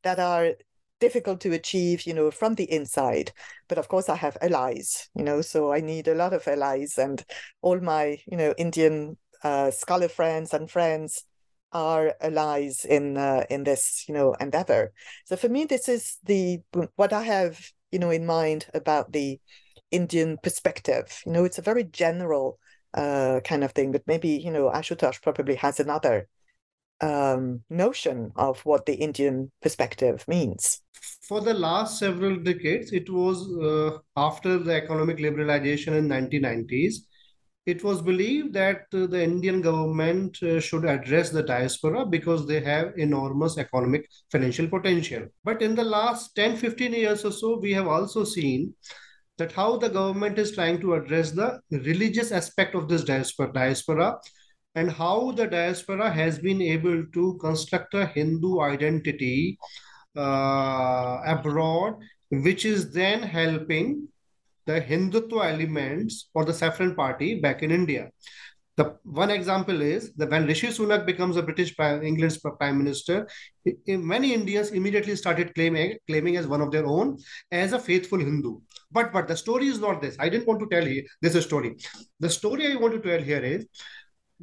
that 0.01 0.17
are 0.17 0.53
difficult 0.99 1.41
to 1.41 1.51
achieve 1.51 2.07
you 2.07 2.15
know 2.15 2.31
from 2.31 2.55
the 2.55 2.71
inside. 2.71 3.31
But 3.67 3.77
of 3.77 3.89
course 3.89 4.09
i 4.09 4.15
have 4.15 4.37
allies 4.41 5.07
you 5.13 5.23
know 5.23 5.41
so 5.41 5.71
i 5.71 5.81
need 5.81 6.07
a 6.07 6.15
lot 6.15 6.33
of 6.33 6.47
allies 6.47 6.97
and 6.97 7.23
all 7.61 7.79
my 7.79 8.17
you 8.25 8.37
know 8.37 8.55
indian 8.57 9.17
uh, 9.45 9.69
scholar 9.69 10.09
friends 10.09 10.53
and 10.55 10.69
friends 10.71 11.23
are 11.71 12.15
allies 12.19 12.83
in 12.83 13.15
uh, 13.15 13.43
in 13.49 13.63
this 13.63 14.05
you 14.07 14.13
know 14.13 14.33
endeavor. 14.39 14.91
So 15.25 15.35
for 15.35 15.49
me, 15.49 15.65
this 15.65 15.87
is 15.87 16.17
the 16.23 16.61
what 16.95 17.13
I 17.13 17.21
have 17.21 17.53
you 17.91 17.99
know 17.99 18.09
in 18.09 18.25
mind 18.25 18.65
about 18.73 19.11
the 19.11 19.39
Indian 19.91 20.37
perspective. 20.41 21.21
You 21.25 21.31
know, 21.31 21.43
it's 21.45 21.59
a 21.59 21.69
very 21.69 21.83
general 21.83 22.57
uh, 22.95 23.41
kind 23.43 23.63
of 23.63 23.73
thing, 23.73 23.91
but 23.91 24.07
maybe 24.07 24.29
you 24.29 24.51
know 24.51 24.71
Ashutosh 24.71 25.21
probably 25.21 25.55
has 25.55 25.79
another 25.79 26.27
um, 27.01 27.61
notion 27.69 28.31
of 28.35 28.65
what 28.65 28.87
the 28.87 28.95
Indian 28.95 29.51
perspective 29.61 30.25
means. 30.27 30.81
For 31.21 31.39
the 31.39 31.53
last 31.53 31.99
several 31.99 32.37
decades, 32.37 32.91
it 32.93 33.11
was 33.11 33.37
uh, 33.61 33.99
after 34.17 34.57
the 34.57 34.73
economic 34.73 35.17
liberalization 35.17 35.93
in 35.99 36.07
1990s 36.07 37.05
it 37.65 37.83
was 37.83 38.01
believed 38.01 38.53
that 38.53 38.85
uh, 38.93 39.07
the 39.07 39.23
Indian 39.23 39.59
government 39.59 40.41
uh, 40.43 40.59
should 40.59 40.85
address 40.85 41.31
the 41.31 41.41
diaspora 41.41 42.05
because 42.05 42.45
they 42.45 42.59
have 42.59 42.93
enormous 42.97 43.57
economic 43.57 44.07
financial 44.31 44.67
potential. 44.67 45.25
But 45.43 45.61
in 45.61 45.73
the 45.73 45.83
last 45.83 46.35
10, 46.35 46.57
15 46.57 46.93
years 46.93 47.25
or 47.25 47.31
so, 47.31 47.57
we 47.57 47.73
have 47.73 47.87
also 47.87 48.23
seen 48.23 48.75
that 49.37 49.51
how 49.51 49.77
the 49.77 49.89
government 49.89 50.37
is 50.37 50.51
trying 50.51 50.79
to 50.81 50.93
address 50.93 51.31
the 51.31 51.59
religious 51.71 52.31
aspect 52.31 52.75
of 52.75 52.87
this 52.87 53.03
diaspora, 53.03 54.17
and 54.75 54.91
how 54.91 55.31
the 55.31 55.47
diaspora 55.47 56.11
has 56.11 56.37
been 56.37 56.61
able 56.61 57.05
to 57.13 57.37
construct 57.41 57.93
a 57.93 58.05
Hindu 58.05 58.59
identity 58.59 59.57
uh, 60.15 61.19
abroad, 61.25 61.95
which 62.29 62.65
is 62.65 62.91
then 62.91 63.23
helping 63.23 64.07
the 64.65 64.81
Hindutva 64.81 65.53
elements 65.53 66.29
or 66.33 66.45
the 66.45 66.53
Saffron 66.53 66.95
Party 66.95 67.39
back 67.39 67.63
in 67.63 67.71
India. 67.71 68.09
The 68.77 68.97
one 69.03 69.31
example 69.31 69.81
is 69.81 70.13
that 70.15 70.29
when 70.29 70.47
Rishi 70.47 70.67
Sunak 70.67 71.05
becomes 71.05 71.37
a 71.37 71.41
British 71.41 71.77
Prime, 71.77 72.03
England's 72.03 72.37
Prime 72.37 72.77
Minister, 72.77 73.25
many 73.87 74.33
Indians 74.33 74.71
immediately 74.71 75.15
started 75.15 75.55
claiming 75.55 75.97
claiming 76.07 76.35
as 76.35 76.45
one 76.45 76.59
of 76.59 76.71
their 76.71 76.85
own 76.85 77.17
as 77.51 77.71
a 77.71 77.79
faithful 77.79 78.19
Hindu. 78.19 78.59
But 78.91 79.13
but 79.13 79.29
the 79.29 79.37
story 79.37 79.67
is 79.67 79.79
not 79.79 80.01
this. 80.01 80.17
I 80.19 80.27
didn't 80.27 80.47
want 80.47 80.59
to 80.59 80.67
tell 80.67 80.85
you 80.85 81.05
this 81.21 81.41
story. 81.45 81.77
The 82.19 82.29
story 82.29 82.71
I 82.71 82.75
want 82.75 83.01
to 83.01 83.09
tell 83.09 83.21
here 83.21 83.43
is 83.43 83.65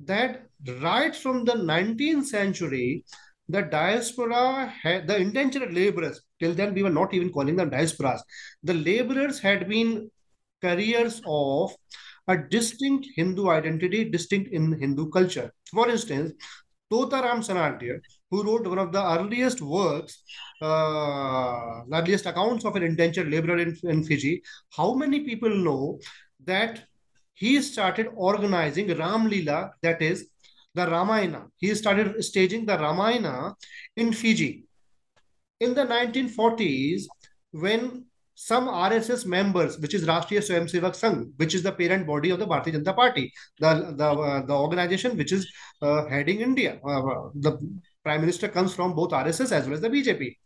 that 0.05 0.47
right 0.81 1.15
from 1.15 1.45
the 1.45 1.53
19th 1.53 2.25
century, 2.25 3.05
the 3.49 3.61
diaspora 3.61 4.73
had 4.83 5.07
the 5.07 5.17
indentured 5.19 5.75
laborers. 5.75 6.23
Till 6.41 6.55
then, 6.55 6.73
we 6.73 6.83
were 6.83 6.91
not 6.91 7.13
even 7.13 7.31
calling 7.31 7.57
them 7.57 7.71
diasporas. 7.71 8.21
The 8.63 8.75
laborers 8.75 9.41
had 9.41 9.69
been 9.69 10.11
carriers 10.63 11.21
of 11.27 11.75
a 12.29 12.37
distinct 12.37 13.09
Hindu 13.17 13.49
identity, 13.51 14.09
distinct 14.09 14.53
in 14.53 14.73
Hindu 14.81 15.11
culture. 15.11 15.53
For 15.71 15.89
instance, 15.89 16.33
Totaram 16.93 17.41
Sanadhya, 17.49 18.01
who 18.31 18.43
wrote 18.45 18.67
one 18.67 18.79
of 18.79 18.93
the 18.93 19.03
earliest 19.03 19.61
works, 19.63 20.23
uh, 20.61 21.83
earliest 21.93 22.27
accounts 22.27 22.65
of 22.65 22.77
an 22.77 22.83
indentured 22.83 23.31
laborer 23.31 23.59
in, 23.59 23.77
in 23.85 24.05
Fiji, 24.05 24.43
how 24.77 24.95
many 24.95 25.21
people 25.21 25.49
know 25.51 25.99
that 26.45 26.85
he 27.35 27.61
started 27.63 28.09
organizing 28.15 28.97
Ram 28.97 29.29
Lila, 29.29 29.73
that 29.83 30.03
is 30.03 30.29
the 30.75 30.87
Ramayana. 30.87 31.47
He 31.57 31.75
started 31.75 32.23
staging 32.25 32.67
the 32.67 32.79
Ramayana 32.79 33.55
in 33.97 34.13
Fiji. 34.13 34.65
In 35.61 35.75
the 35.75 35.85
1940s, 35.85 37.05
when 37.53 38.05
some 38.35 38.67
RSS 38.67 39.27
members, 39.27 39.79
which 39.79 39.95
is 39.95 40.07
Rashtriya 40.07 40.41
Swayamsevak 40.41 40.95
Sangh, 40.99 41.31
which 41.37 41.55
is 41.55 41.63
the 41.63 41.73
parent 41.73 42.07
body 42.07 42.31
of 42.31 42.39
the 42.39 42.47
Bharatiya 42.47 42.75
Janata 42.75 42.95
Party, 42.95 43.33
the 43.59 43.95
the, 43.97 44.09
uh, 44.09 44.47
the 44.47 44.55
organization 44.55 45.17
which 45.17 45.33
is 45.33 45.51
uh, 45.83 46.07
heading 46.07 46.41
India. 46.41 46.81
Uh, 46.85 47.29
the 47.35 47.59
prime 48.03 48.21
minister 48.21 48.49
comes 48.49 48.75
from 48.75 48.95
both 48.95 49.11
RSS 49.11 49.53
as 49.53 49.67
well 49.67 49.75
as 49.75 49.81
the 49.81 49.89
BJP. 49.89 50.37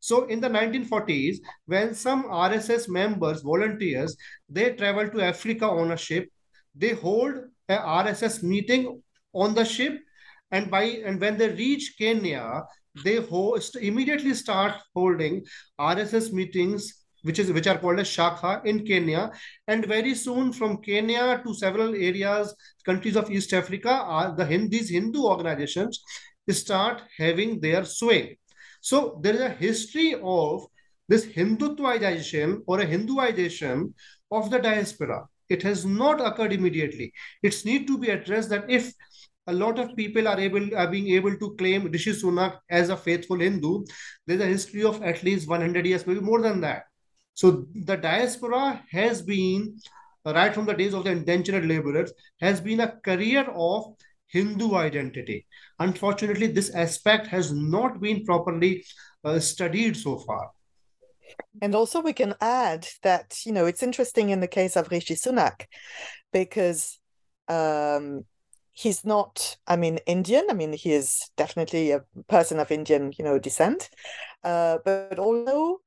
So 0.00 0.24
in 0.26 0.40
the 0.40 0.48
1940s, 0.48 1.36
when 1.66 1.94
some 1.94 2.24
RSS 2.24 2.88
members, 2.88 3.42
volunteers, 3.42 4.16
they 4.48 4.72
travel 4.74 5.08
to 5.08 5.22
Africa 5.22 5.66
on 5.66 5.92
a 5.92 5.96
ship, 5.96 6.28
they 6.74 6.90
hold 6.90 7.34
a 7.68 7.76
RSS 7.76 8.42
meeting 8.42 9.00
on 9.32 9.54
the 9.54 9.64
ship, 9.64 9.98
and 10.50 10.70
by 10.70 10.82
and 10.82 11.20
when 11.20 11.38
they 11.38 11.48
reach 11.48 11.94
Kenya, 11.98 12.62
they 13.04 13.16
host 13.16 13.76
immediately 13.76 14.34
start 14.34 14.74
holding 14.94 15.44
RSS 15.78 16.32
meetings 16.32 17.05
which 17.26 17.38
is 17.38 17.50
which 17.52 17.66
are 17.66 17.78
called 17.78 17.98
as 18.00 18.08
Shakha 18.08 18.64
in 18.64 18.84
Kenya. 18.86 19.30
And 19.66 19.84
very 19.84 20.14
soon 20.14 20.52
from 20.52 20.78
Kenya 20.82 21.42
to 21.44 21.54
several 21.54 21.94
areas, 21.94 22.54
countries 22.84 23.16
of 23.16 23.30
East 23.30 23.52
Africa, 23.52 23.90
are 23.90 24.34
the 24.36 24.46
these 24.70 24.90
Hindu 24.90 25.24
organizations 25.24 26.02
start 26.50 27.02
having 27.18 27.60
their 27.60 27.84
sway. 27.84 28.38
So 28.80 29.18
there 29.22 29.34
is 29.34 29.40
a 29.40 29.50
history 29.50 30.14
of 30.22 30.66
this 31.08 31.26
Hindutvaization 31.26 32.62
or 32.66 32.80
a 32.80 32.86
Hinduization 32.86 33.94
of 34.30 34.50
the 34.50 34.58
diaspora. 34.58 35.26
It 35.48 35.62
has 35.62 35.84
not 35.84 36.20
occurred 36.20 36.52
immediately. 36.52 37.12
It's 37.42 37.64
need 37.64 37.86
to 37.88 37.98
be 37.98 38.10
addressed 38.10 38.50
that 38.50 38.68
if 38.68 38.92
a 39.48 39.52
lot 39.52 39.78
of 39.78 39.94
people 39.96 40.26
are 40.26 40.38
able 40.40 40.74
are 40.76 40.88
being 40.88 41.08
able 41.14 41.36
to 41.36 41.54
claim 41.56 41.90
Rishi 41.90 42.12
Sunak 42.12 42.58
as 42.68 42.88
a 42.88 42.96
faithful 42.96 43.38
Hindu. 43.38 43.84
There's 44.26 44.40
a 44.40 44.46
history 44.46 44.82
of 44.82 45.02
at 45.02 45.22
least 45.22 45.48
100 45.48 45.86
years, 45.86 46.06
maybe 46.06 46.20
more 46.20 46.42
than 46.42 46.60
that. 46.62 46.84
So 47.36 47.66
the 47.74 47.98
diaspora 47.98 48.82
has 48.90 49.20
been, 49.20 49.78
right 50.24 50.54
from 50.54 50.64
the 50.64 50.72
days 50.72 50.94
of 50.94 51.04
the 51.04 51.10
indentured 51.10 51.66
laborers, 51.66 52.10
has 52.40 52.62
been 52.62 52.80
a 52.80 52.96
career 53.04 53.44
of 53.54 53.94
Hindu 54.28 54.74
identity. 54.74 55.46
Unfortunately, 55.78 56.46
this 56.46 56.74
aspect 56.74 57.26
has 57.26 57.52
not 57.52 58.00
been 58.00 58.24
properly 58.24 58.86
uh, 59.22 59.38
studied 59.38 59.98
so 59.98 60.18
far. 60.20 60.50
And 61.60 61.74
also, 61.74 62.00
we 62.00 62.14
can 62.14 62.34
add 62.40 62.88
that, 63.02 63.36
you 63.44 63.52
know, 63.52 63.66
it's 63.66 63.82
interesting 63.82 64.30
in 64.30 64.40
the 64.40 64.48
case 64.48 64.74
of 64.74 64.90
Rishi 64.90 65.14
Sunak 65.14 65.66
because 66.32 66.98
um, 67.48 68.24
he's 68.72 69.04
not, 69.04 69.58
I 69.66 69.76
mean, 69.76 69.98
Indian. 70.06 70.46
I 70.48 70.54
mean, 70.54 70.72
he 70.72 70.92
is 70.92 71.30
definitely 71.36 71.90
a 71.90 72.04
person 72.28 72.60
of 72.60 72.70
Indian, 72.70 73.12
you 73.18 73.26
know, 73.26 73.38
descent. 73.38 73.90
Uh, 74.42 74.78
but 74.86 75.18
although, 75.18 75.82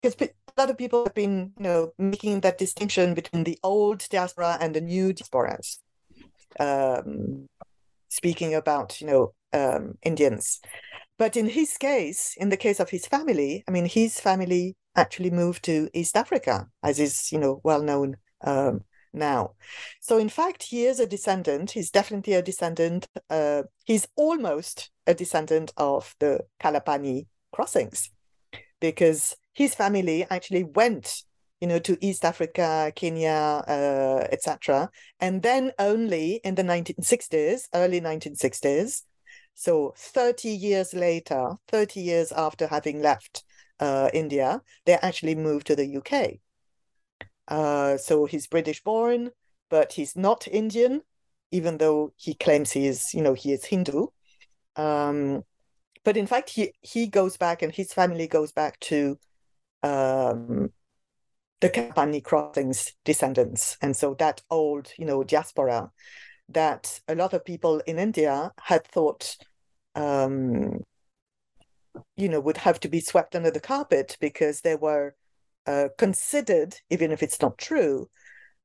because 0.00 0.14
lot 0.56 0.70
of 0.70 0.78
people 0.78 1.04
have 1.04 1.14
been, 1.14 1.52
you 1.58 1.62
know, 1.62 1.92
making 1.98 2.40
that 2.40 2.58
distinction 2.58 3.14
between 3.14 3.44
the 3.44 3.58
old 3.62 4.06
diaspora 4.08 4.58
and 4.60 4.74
the 4.74 4.80
new 4.80 5.12
diasporas. 5.12 5.78
Um, 6.58 7.48
speaking 8.08 8.54
about, 8.54 9.00
you 9.00 9.06
know, 9.06 9.34
um, 9.52 9.98
Indians. 10.02 10.60
But 11.18 11.36
in 11.36 11.48
his 11.48 11.76
case, 11.76 12.34
in 12.36 12.48
the 12.48 12.56
case 12.56 12.80
of 12.80 12.90
his 12.90 13.06
family, 13.06 13.64
I 13.66 13.70
mean, 13.70 13.86
his 13.86 14.20
family 14.20 14.76
actually 14.94 15.30
moved 15.30 15.64
to 15.64 15.88
East 15.92 16.16
Africa, 16.16 16.68
as 16.82 16.98
is, 16.98 17.30
you 17.32 17.38
know, 17.38 17.60
well 17.62 17.82
known 17.82 18.16
um, 18.42 18.80
now. 19.12 19.52
So 20.00 20.18
in 20.18 20.28
fact, 20.28 20.62
he 20.62 20.86
is 20.86 21.00
a 21.00 21.06
descendant. 21.06 21.70
He's 21.72 21.90
definitely 21.90 22.34
a 22.34 22.42
descendant. 22.42 23.06
Uh, 23.28 23.64
he's 23.84 24.08
almost 24.16 24.90
a 25.06 25.14
descendant 25.14 25.72
of 25.76 26.14
the 26.18 26.40
Kalapani 26.62 27.26
crossings, 27.52 28.10
because 28.80 29.36
his 29.56 29.74
family 29.74 30.26
actually 30.30 30.64
went 30.64 31.22
you 31.60 31.66
know 31.66 31.78
to 31.78 31.96
east 32.00 32.24
africa 32.24 32.92
kenya 32.94 33.64
uh, 33.66 34.26
etc 34.30 34.90
and 35.20 35.42
then 35.42 35.72
only 35.78 36.40
in 36.44 36.54
the 36.54 36.62
1960s 36.62 37.68
early 37.74 38.00
1960s 38.00 39.02
so 39.54 39.94
30 39.96 40.48
years 40.50 40.94
later 40.94 41.54
30 41.68 42.00
years 42.00 42.32
after 42.32 42.66
having 42.66 43.00
left 43.00 43.44
uh, 43.80 44.10
india 44.12 44.60
they 44.84 44.94
actually 44.94 45.34
moved 45.34 45.66
to 45.66 45.76
the 45.76 45.96
uk 45.96 46.12
uh, 47.48 47.96
so 47.96 48.26
he's 48.26 48.46
british 48.46 48.82
born 48.82 49.30
but 49.70 49.92
he's 49.94 50.16
not 50.16 50.46
indian 50.48 51.00
even 51.50 51.78
though 51.78 52.12
he 52.16 52.34
claims 52.34 52.72
he 52.72 52.86
is 52.86 53.14
you 53.14 53.22
know 53.22 53.34
he 53.34 53.52
is 53.52 53.64
hindu. 53.64 54.06
Um, 54.76 55.42
but 56.04 56.16
in 56.16 56.26
fact 56.26 56.50
he 56.50 56.72
he 56.80 57.06
goes 57.06 57.36
back 57.36 57.62
and 57.62 57.74
his 57.74 57.92
family 57.92 58.26
goes 58.26 58.52
back 58.52 58.78
to 58.80 59.18
um, 59.82 60.70
the 61.60 61.70
Kalapani 61.70 62.22
crossings 62.22 62.92
descendants. 63.04 63.76
And 63.80 63.96
so 63.96 64.14
that 64.14 64.42
old, 64.50 64.92
you 64.98 65.06
know, 65.06 65.24
diaspora 65.24 65.90
that 66.48 67.00
a 67.08 67.14
lot 67.14 67.32
of 67.32 67.44
people 67.44 67.80
in 67.86 67.98
India 67.98 68.52
had 68.60 68.86
thought, 68.86 69.36
um, 69.94 70.80
you 72.16 72.28
know, 72.28 72.40
would 72.40 72.58
have 72.58 72.78
to 72.80 72.88
be 72.88 73.00
swept 73.00 73.34
under 73.34 73.50
the 73.50 73.60
carpet 73.60 74.16
because 74.20 74.60
they 74.60 74.76
were 74.76 75.14
uh, 75.66 75.88
considered, 75.98 76.76
even 76.90 77.10
if 77.10 77.22
it's 77.22 77.40
not 77.40 77.58
true, 77.58 78.08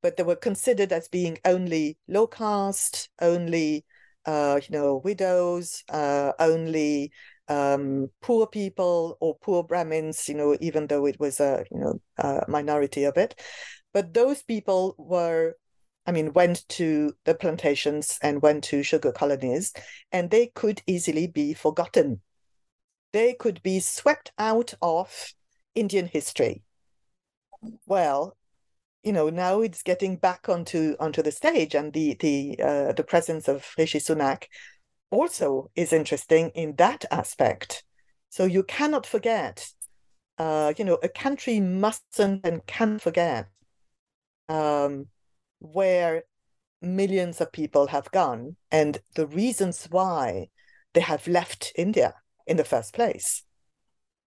but 0.01 0.17
they 0.17 0.23
were 0.23 0.35
considered 0.35 0.91
as 0.91 1.07
being 1.07 1.37
only 1.45 1.97
low 2.07 2.27
caste, 2.27 3.09
only, 3.21 3.85
uh, 4.25 4.59
you 4.61 4.77
know, 4.77 5.01
widows, 5.03 5.83
uh, 5.89 6.33
only 6.39 7.11
um, 7.47 8.09
poor 8.21 8.47
people 8.47 9.17
or 9.19 9.37
poor 9.41 9.63
Brahmins, 9.63 10.27
you 10.29 10.35
know, 10.35 10.57
even 10.61 10.87
though 10.87 11.05
it 11.05 11.19
was 11.19 11.39
a 11.39 11.65
you 11.71 11.79
know 11.79 12.01
a 12.17 12.45
minority 12.47 13.03
of 13.03 13.17
it, 13.17 13.39
but 13.93 14.13
those 14.13 14.43
people 14.43 14.95
were, 14.97 15.55
I 16.05 16.11
mean, 16.11 16.33
went 16.33 16.67
to 16.69 17.13
the 17.25 17.35
plantations 17.35 18.17
and 18.21 18.41
went 18.41 18.63
to 18.65 18.83
sugar 18.83 19.11
colonies, 19.11 19.73
and 20.11 20.29
they 20.29 20.47
could 20.47 20.81
easily 20.87 21.27
be 21.27 21.53
forgotten. 21.53 22.21
They 23.13 23.33
could 23.33 23.61
be 23.63 23.79
swept 23.79 24.31
out 24.37 24.73
of 24.81 25.33
Indian 25.75 26.07
history. 26.07 26.63
Well, 27.85 28.37
you 29.03 29.11
know 29.11 29.29
now 29.29 29.61
it's 29.61 29.83
getting 29.83 30.15
back 30.15 30.47
onto 30.47 30.95
onto 30.99 31.21
the 31.21 31.31
stage 31.31 31.75
and 31.75 31.93
the 31.93 32.15
the 32.19 32.59
uh, 32.63 32.91
the 32.93 33.03
presence 33.03 33.47
of 33.47 33.67
Rishi 33.77 33.99
Sunak 33.99 34.45
also 35.11 35.69
is 35.75 35.93
interesting 35.93 36.49
in 36.55 36.75
that 36.77 37.05
aspect. 37.11 37.83
So 38.29 38.45
you 38.45 38.63
cannot 38.63 39.05
forget, 39.05 39.67
uh, 40.37 40.73
you 40.77 40.85
know, 40.85 40.97
a 41.03 41.09
country 41.09 41.59
mustn't 41.59 42.41
and 42.45 42.65
can 42.65 42.97
forget 42.97 43.47
um, 44.49 45.07
where 45.59 46.23
millions 46.81 47.39
of 47.41 47.51
people 47.51 47.87
have 47.87 48.09
gone 48.11 48.55
and 48.71 48.99
the 49.15 49.27
reasons 49.27 49.87
why 49.91 50.47
they 50.93 51.01
have 51.01 51.27
left 51.27 51.71
India 51.75 52.15
in 52.47 52.57
the 52.57 52.63
first 52.63 52.93
place. 52.93 53.43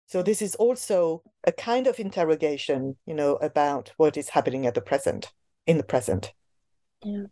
So 0.06 0.22
this 0.22 0.42
is 0.42 0.54
also 0.56 1.22
a 1.46 1.52
kind 1.52 1.86
of 1.86 1.98
interrogation, 1.98 2.96
you 3.06 3.14
know, 3.14 3.36
about 3.36 3.92
what 3.96 4.16
is 4.16 4.28
happening 4.28 4.66
at 4.66 4.74
the 4.74 4.80
present, 4.80 5.32
in 5.66 5.78
the 5.78 5.82
present. 5.82 6.32
Yeah. 7.02 7.24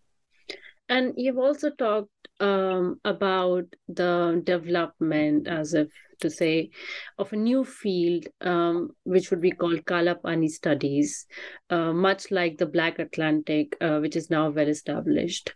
And 0.92 1.14
you've 1.16 1.38
also 1.38 1.70
talked 1.70 2.28
um, 2.38 3.00
about 3.02 3.64
the 3.88 4.42
development, 4.44 5.48
as 5.48 5.72
if 5.72 5.88
to 6.20 6.28
say, 6.28 6.68
of 7.16 7.32
a 7.32 7.36
new 7.36 7.64
field, 7.64 8.26
um, 8.42 8.90
which 9.04 9.30
would 9.30 9.40
be 9.40 9.52
called 9.52 9.86
Kalapani 9.86 10.50
studies, 10.50 11.24
uh, 11.70 11.94
much 11.94 12.30
like 12.30 12.58
the 12.58 12.66
Black 12.66 12.98
Atlantic, 12.98 13.74
uh, 13.80 14.00
which 14.00 14.16
is 14.16 14.28
now 14.28 14.50
well 14.50 14.68
established. 14.68 15.54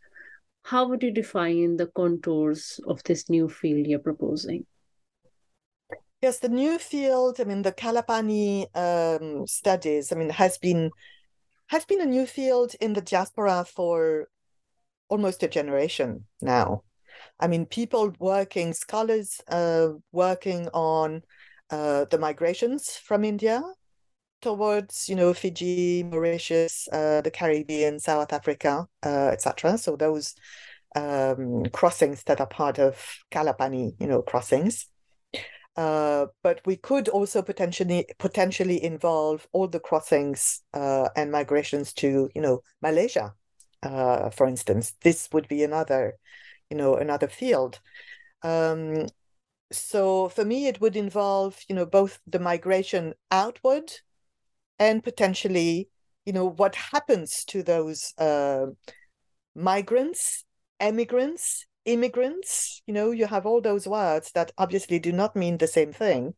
how 0.67 0.89
would 0.89 1.03
you 1.03 1.13
define 1.13 1.77
the 1.77 1.87
contours 1.95 2.81
of 2.89 3.03
this 3.05 3.29
new 3.31 3.49
field 3.49 3.87
you're 3.87 4.01
proposing? 4.01 4.67
Yes, 6.23 6.41
the 6.41 6.49
new 6.49 6.79
field, 6.79 7.37
I 7.41 7.45
mean, 7.45 7.63
the 7.63 7.73
Kalapani 7.73 8.67
um, 8.75 9.47
studies, 9.47 10.11
I 10.11 10.17
mean, 10.17 10.31
has 10.31 10.59
been 10.59 10.91
has 11.69 11.85
been 11.85 12.01
a 12.01 12.07
new 12.07 12.27
field 12.27 12.75
in 12.81 12.95
the 12.95 13.01
diaspora 13.01 13.65
for 13.65 14.29
almost 15.09 15.43
a 15.43 15.49
generation 15.49 16.25
now. 16.41 16.83
I 17.41 17.47
mean, 17.47 17.67
people 17.67 18.13
working, 18.19 18.73
scholars 18.73 19.41
uh, 19.49 19.89
working 20.13 20.69
on 20.69 21.23
uh, 21.71 22.07
the 22.11 22.19
migrations 22.19 22.97
from 22.97 23.25
India 23.25 23.63
towards, 24.43 25.09
you 25.09 25.17
know, 25.17 25.35
Fiji, 25.35 26.03
Mauritius, 26.03 26.89
uh, 26.93 27.21
the 27.21 27.31
Caribbean, 27.31 27.99
South 27.99 28.33
Africa, 28.33 28.87
uh, 29.05 29.31
etc. 29.33 29.79
So 29.79 29.97
those 29.97 30.35
um, 30.95 31.65
crossings 31.73 32.23
that 32.25 32.41
are 32.41 32.47
part 32.47 32.79
of 32.79 32.97
Kalapani, 33.31 33.95
you 33.99 34.07
know, 34.07 34.23
crossings. 34.23 34.87
Uh, 35.77 36.27
but 36.43 36.61
we 36.65 36.77
could 36.77 37.09
also 37.09 37.43
potentially 37.43 38.07
potentially 38.19 38.83
involve 38.83 39.47
all 39.53 39.69
the 39.69 39.81
crossings 39.81 40.63
uh, 40.73 41.09
and 41.17 41.31
migrations 41.31 41.93
to, 41.93 42.31
you 42.35 42.41
know, 42.41 42.61
Malaysia, 42.81 43.35
uh, 43.87 44.31
for 44.31 44.47
instance. 44.47 44.95
This 45.03 45.29
would 45.33 45.49
be 45.49 45.63
another, 45.63 46.15
you 46.71 46.77
know, 46.77 46.97
another 46.97 47.29
field. 47.29 47.81
Um, 48.43 49.07
so 49.73 50.29
for 50.29 50.45
me, 50.45 50.67
it 50.67 50.81
would 50.81 50.97
involve, 50.97 51.59
you 51.69 51.75
know, 51.75 51.87
both 51.87 52.21
the 52.27 52.39
migration 52.39 53.15
outward 53.31 53.93
and 54.79 55.03
potentially, 55.03 55.89
you 56.25 56.33
know, 56.33 56.49
what 56.49 56.75
happens 56.75 57.45
to 57.47 57.63
those 57.63 58.13
uh, 58.19 58.67
migrants, 59.55 60.45
emigrants, 60.81 61.67
immigrants. 61.85 62.83
You 62.87 62.95
know, 62.95 63.11
you 63.11 63.27
have 63.27 63.47
all 63.47 63.61
those 63.61 63.89
words 63.89 64.33
that 64.33 64.53
obviously 64.59 64.99
do 64.99 65.13
not 65.13 65.35
mean 65.37 65.59
the 65.59 65.67
same 65.67 65.93
thing. 65.93 66.35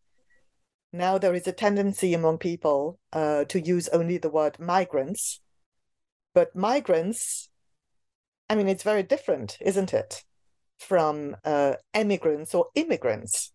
Now 0.93 1.19
there 1.19 1.35
is 1.35 1.47
a 1.47 1.53
tendency 1.53 2.15
among 2.15 2.39
people 2.39 2.99
uh, 3.13 3.45
to 3.45 3.61
use 3.61 3.89
only 3.89 4.17
the 4.19 4.31
word 4.31 4.59
migrants, 4.59 5.41
but 6.35 6.55
migrants, 6.55 7.49
I 8.49 8.55
mean, 8.55 8.69
it's 8.69 8.83
very 8.83 9.03
different, 9.03 9.59
isn't 9.61 9.93
it, 9.93 10.25
from 10.79 11.37
uh, 11.45 11.75
emigrants 11.95 12.55
or 12.55 12.67
immigrants. 12.75 13.53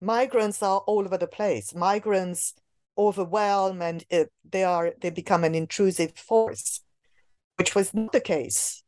Migrants 0.00 0.62
are 0.62 0.78
all 0.86 1.04
over 1.04 1.18
the 1.18 1.26
place. 1.26 1.74
Migrants 1.74 2.54
overwhelm 2.96 3.80
and 3.82 4.04
it, 4.10 4.30
they 4.48 4.64
are 4.64 4.92
they 5.00 5.10
become 5.10 5.44
an 5.44 5.54
intrusive 5.54 6.16
force, 6.16 6.80
which 7.56 7.74
was 7.74 7.92
not 7.94 8.12
the 8.12 8.20
case 8.20 8.82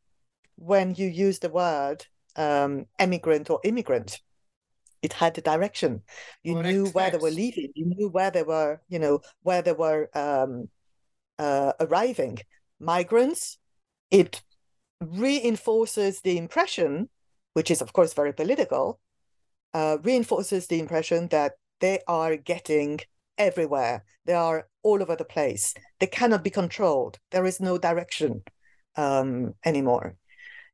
when 0.55 0.95
you 0.95 1.07
use 1.07 1.39
the 1.39 1.49
word 1.49 2.05
um, 2.35 2.85
emigrant 2.99 3.49
or 3.49 3.59
immigrant. 3.63 4.21
It 5.01 5.13
had 5.13 5.37
a 5.37 5.41
direction. 5.41 6.01
You 6.43 6.53
Correct 6.55 6.69
knew 6.69 6.85
where 6.87 7.11
they 7.11 7.17
were 7.17 7.31
leaving. 7.31 7.69
You 7.75 7.85
knew 7.87 8.07
where 8.09 8.31
they 8.31 8.43
were, 8.43 8.81
you 8.87 8.99
know, 8.99 9.19
where 9.41 9.61
they 9.61 9.73
were 9.73 10.09
um, 10.15 10.69
uh, 11.37 11.73
arriving. 11.79 12.39
Migrants, 12.83 13.57
it 14.11 14.41
reinforces 15.01 16.21
the 16.21 16.37
impression, 16.37 17.09
which 17.53 17.71
is 17.71 17.81
of 17.81 17.93
course 17.93 18.13
very 18.13 18.33
political, 18.33 18.99
uh, 19.73 19.97
reinforces 20.03 20.67
the 20.67 20.79
impression 20.79 21.27
that 21.29 21.53
they 21.79 21.99
are 22.07 22.37
getting 22.37 22.99
everywhere. 23.37 24.03
They 24.25 24.33
are 24.33 24.67
all 24.83 25.01
over 25.01 25.15
the 25.15 25.25
place. 25.25 25.73
They 25.99 26.07
cannot 26.07 26.43
be 26.43 26.49
controlled. 26.49 27.19
There 27.31 27.45
is 27.45 27.59
no 27.59 27.77
direction 27.77 28.43
um, 28.95 29.55
anymore. 29.65 30.15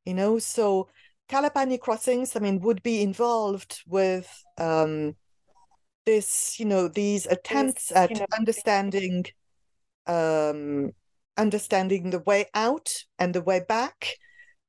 You 0.06 0.14
know, 0.14 0.40
so 0.40 0.90
Kalapani 1.30 1.80
crossings, 1.80 2.36
I 2.36 2.40
mean, 2.40 2.60
would 2.62 2.82
be 2.84 3.02
involved 3.02 3.82
with 3.88 4.28
um, 4.58 5.16
this, 6.06 6.60
you 6.60 6.66
know, 6.66 6.88
these 6.88 7.26
attempts 7.28 7.92
at 7.92 8.12
understanding, 8.38 9.26
um, 10.08 10.92
understanding 11.40 12.10
the 12.10 12.20
way 12.20 12.46
out 12.54 12.94
and 13.18 13.34
the 13.34 13.42
way 13.42 13.62
back, 13.68 14.16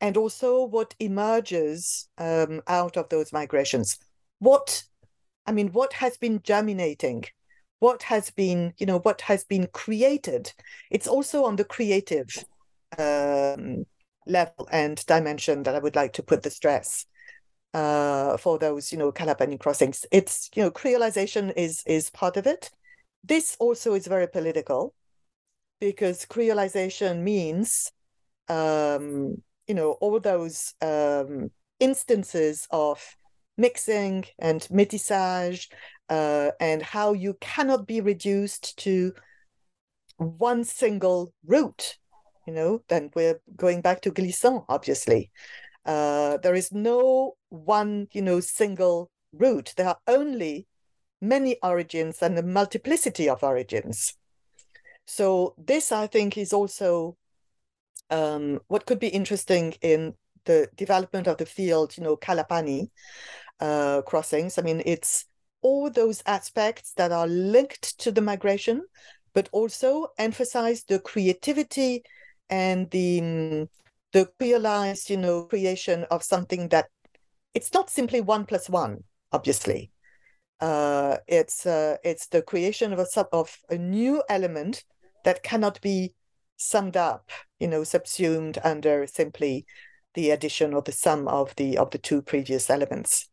and 0.00 0.16
also 0.16 0.64
what 0.64 0.94
emerges 0.98 2.08
um, 2.16 2.62
out 2.66 2.96
of 2.96 3.08
those 3.08 3.32
migrations. 3.32 3.98
What, 4.38 4.82
I 5.46 5.52
mean, 5.52 5.68
what 5.72 5.92
has 5.94 6.16
been 6.16 6.40
germinating? 6.42 7.24
What 7.80 8.02
has 8.04 8.30
been, 8.30 8.72
you 8.78 8.86
know, 8.86 9.00
what 9.00 9.20
has 9.22 9.44
been 9.44 9.66
created? 9.72 10.52
It's 10.90 11.08
also 11.08 11.44
on 11.44 11.56
the 11.56 11.64
creative 11.64 12.28
um, 12.98 13.84
level 14.26 14.68
and 14.70 15.04
dimension 15.06 15.62
that 15.64 15.74
I 15.74 15.78
would 15.78 15.96
like 15.96 16.12
to 16.14 16.22
put 16.22 16.42
the 16.42 16.50
stress 16.50 17.06
uh, 17.74 18.36
for 18.36 18.58
those, 18.58 18.92
you 18.92 18.98
know, 18.98 19.12
Kalapani 19.12 19.58
crossings. 19.58 20.06
It's, 20.10 20.50
you 20.54 20.62
know, 20.62 20.70
creolization 20.70 21.52
is 21.56 21.82
is 21.86 22.10
part 22.10 22.36
of 22.36 22.46
it. 22.46 22.70
This 23.24 23.56
also 23.58 23.94
is 23.94 24.06
very 24.06 24.28
political 24.28 24.94
because 25.80 26.26
creolization 26.26 27.22
means, 27.22 27.90
um, 28.48 29.42
you 29.66 29.74
know, 29.74 29.92
all 30.00 30.20
those 30.20 30.74
um, 30.82 31.50
instances 31.78 32.66
of 32.70 33.16
mixing 33.56 34.24
and 34.38 34.62
métissage 34.70 35.68
uh, 36.08 36.50
and 36.60 36.82
how 36.82 37.12
you 37.12 37.36
cannot 37.40 37.86
be 37.86 38.00
reduced 38.00 38.78
to 38.78 39.12
one 40.16 40.64
single 40.64 41.32
root 41.46 41.96
you 42.46 42.56
know, 42.56 42.82
then 42.88 43.10
we're 43.14 43.40
going 43.56 43.80
back 43.80 44.00
to 44.02 44.10
Glissant, 44.10 44.64
obviously. 44.68 45.30
Uh, 45.86 46.36
there 46.38 46.54
is 46.54 46.72
no 46.72 47.34
one, 47.48 48.08
you 48.12 48.22
know, 48.22 48.40
single 48.40 49.10
root 49.32 49.72
There 49.76 49.86
are 49.86 49.98
only 50.08 50.66
many 51.20 51.56
origins 51.62 52.20
and 52.22 52.36
a 52.38 52.42
multiplicity 52.42 53.28
of 53.28 53.44
origins. 53.44 54.14
So 55.10 55.54
this, 55.58 55.90
I 55.90 56.06
think, 56.06 56.38
is 56.38 56.52
also 56.52 57.16
um, 58.10 58.60
what 58.68 58.86
could 58.86 59.00
be 59.00 59.08
interesting 59.08 59.74
in 59.82 60.14
the 60.44 60.68
development 60.76 61.26
of 61.26 61.36
the 61.36 61.46
field, 61.46 61.96
you 61.96 62.04
know, 62.04 62.16
Kalapani 62.16 62.90
uh, 63.58 64.02
crossings. 64.02 64.56
I 64.56 64.62
mean, 64.62 64.82
it's 64.86 65.26
all 65.62 65.90
those 65.90 66.22
aspects 66.26 66.92
that 66.96 67.10
are 67.10 67.26
linked 67.26 67.98
to 67.98 68.12
the 68.12 68.20
migration, 68.20 68.82
but 69.34 69.48
also 69.50 70.06
emphasize 70.16 70.84
the 70.84 71.00
creativity 71.00 72.04
and 72.48 72.88
the 72.90 73.20
mm, 73.20 73.68
the 74.12 74.30
realized, 74.38 75.10
you 75.10 75.16
know, 75.16 75.44
creation 75.46 76.04
of 76.04 76.22
something 76.22 76.68
that 76.68 76.86
it's 77.52 77.74
not 77.74 77.90
simply 77.90 78.20
one 78.20 78.46
plus 78.46 78.70
one, 78.70 79.02
obviously. 79.32 79.90
Uh, 80.60 81.16
it's 81.26 81.66
uh, 81.66 81.96
it's 82.04 82.28
the 82.28 82.42
creation 82.42 82.92
of 82.92 83.00
a 83.00 83.06
sub 83.06 83.26
of 83.32 83.58
a 83.70 83.76
new 83.76 84.22
element 84.28 84.84
that 85.24 85.42
cannot 85.42 85.80
be 85.80 86.14
summed 86.56 86.96
up, 86.96 87.30
you 87.58 87.66
know, 87.66 87.84
subsumed 87.84 88.58
under 88.62 89.06
simply 89.06 89.66
the 90.14 90.30
addition 90.30 90.74
or 90.74 90.82
the 90.82 90.92
sum 90.92 91.28
of 91.28 91.54
the 91.56 91.78
of 91.78 91.90
the 91.90 91.98
two 91.98 92.22
previous 92.22 92.68
elements. 92.68 93.28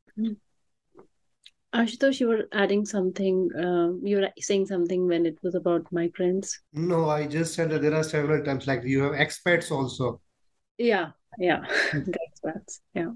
Ashutosh, 1.73 2.19
you 2.19 2.27
were 2.27 2.47
adding 2.53 2.85
something. 2.85 3.49
Uh, 3.53 3.91
you 4.01 4.17
were 4.17 4.29
saying 4.39 4.65
something 4.65 5.07
when 5.07 5.25
it 5.25 5.37
was 5.43 5.55
about 5.55 5.85
migrants. 5.91 6.61
No, 6.73 7.09
I 7.09 7.27
just 7.27 7.53
said 7.53 7.69
that 7.71 7.81
there 7.81 7.93
are 7.93 8.03
several 8.03 8.43
times 8.43 8.67
like 8.67 8.83
you 8.83 9.03
have 9.03 9.13
experts 9.13 9.69
also. 9.69 10.21
Yeah, 10.77 11.11
yeah, 11.37 11.65
that's 11.93 12.39
that's 12.43 12.81
yeah. 12.93 13.11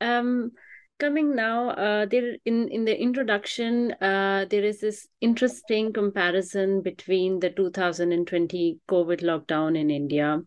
Um, 0.00 0.52
coming 0.98 1.34
now, 1.34 1.70
uh, 1.70 2.06
there 2.06 2.36
in 2.44 2.68
in 2.68 2.84
the 2.84 2.98
introduction, 3.00 3.92
uh, 4.00 4.46
there 4.50 4.64
is 4.64 4.80
this 4.80 5.08
interesting 5.20 5.92
comparison 5.92 6.82
between 6.82 7.40
the 7.40 7.50
2020 7.50 8.78
COVID 8.88 9.22
lockdown 9.22 9.78
in 9.78 9.90
India 9.90 10.40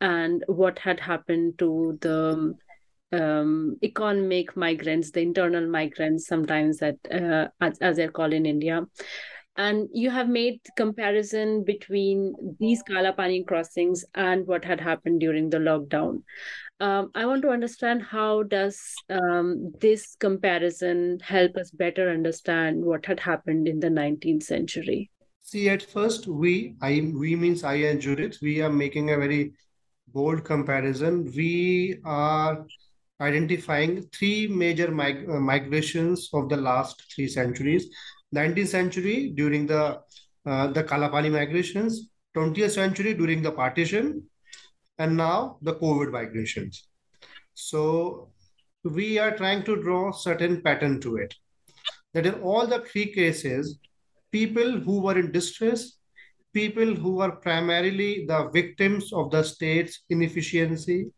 and 0.00 0.44
what 0.46 0.78
had 0.78 1.00
happened 1.00 1.58
to 1.58 1.98
the 2.00 2.54
um, 3.12 3.76
economic 3.82 4.56
migrants, 4.56 5.10
the 5.10 5.20
internal 5.20 5.66
migrants, 5.66 6.26
sometimes 6.26 6.78
that 6.78 6.96
uh, 7.10 7.48
as, 7.60 7.78
as 7.78 7.96
they're 7.96 8.10
called 8.10 8.32
in 8.32 8.46
India. 8.46 8.86
And 9.56 9.88
you 9.92 10.10
have 10.10 10.28
made 10.28 10.60
comparison 10.76 11.64
between 11.64 12.32
these 12.60 12.80
Kalapani 12.84 13.44
crossings 13.44 14.04
and 14.14 14.46
what 14.46 14.64
had 14.64 14.80
happened 14.80 15.18
during 15.18 15.50
the 15.50 15.58
lockdown. 15.58 16.22
Um, 16.80 17.10
I 17.14 17.26
want 17.26 17.42
to 17.42 17.50
understand 17.50 18.02
how 18.02 18.44
does 18.44 18.80
um, 19.10 19.72
this 19.80 20.14
comparison 20.20 21.18
help 21.20 21.56
us 21.56 21.72
better 21.72 22.08
understand 22.08 22.84
what 22.84 23.04
had 23.04 23.18
happened 23.18 23.66
in 23.66 23.80
the 23.80 23.90
19th 23.90 24.44
century? 24.44 25.10
See, 25.42 25.68
at 25.68 25.82
first, 25.82 26.28
we, 26.28 26.76
I, 26.80 27.10
we 27.14 27.34
means 27.34 27.64
I 27.64 27.74
and 27.74 28.00
Judith, 28.00 28.38
we 28.40 28.60
are 28.60 28.70
making 28.70 29.10
a 29.10 29.16
very 29.16 29.54
bold 30.12 30.44
comparison. 30.44 31.32
We 31.34 31.98
are 32.04 32.64
identifying 33.20 34.02
three 34.12 34.46
major 34.46 34.90
mig- 34.90 35.28
uh, 35.28 35.40
migrations 35.40 36.30
of 36.32 36.48
the 36.48 36.56
last 36.56 37.02
three 37.14 37.26
centuries 37.26 37.88
19th 38.32 38.68
century 38.68 39.32
during 39.34 39.66
the 39.66 39.98
uh, 40.46 40.66
the 40.68 40.84
kalapani 40.84 41.30
migrations 41.30 42.10
20th 42.34 42.72
century 42.72 43.14
during 43.14 43.42
the 43.42 43.50
partition 43.50 44.22
and 44.98 45.16
now 45.16 45.58
the 45.62 45.74
COVID 45.74 46.12
migrations. 46.12 46.88
So 47.54 48.30
we 48.84 49.18
are 49.18 49.36
trying 49.36 49.64
to 49.64 49.82
draw 49.82 50.12
certain 50.12 50.62
pattern 50.62 51.00
to 51.00 51.16
it. 51.16 51.34
That 52.14 52.26
in 52.26 52.34
all 52.34 52.66
the 52.66 52.80
three 52.80 53.12
cases, 53.12 53.78
people 54.32 54.80
who 54.80 55.00
were 55.00 55.18
in 55.18 55.32
distress, 55.32 55.98
people 56.52 56.94
who 56.94 57.16
were 57.16 57.32
primarily 57.32 58.24
the 58.26 58.48
victims 58.52 59.12
of 59.12 59.30
the 59.30 59.42
state's 59.42 60.00
inefficiency, 60.08 61.10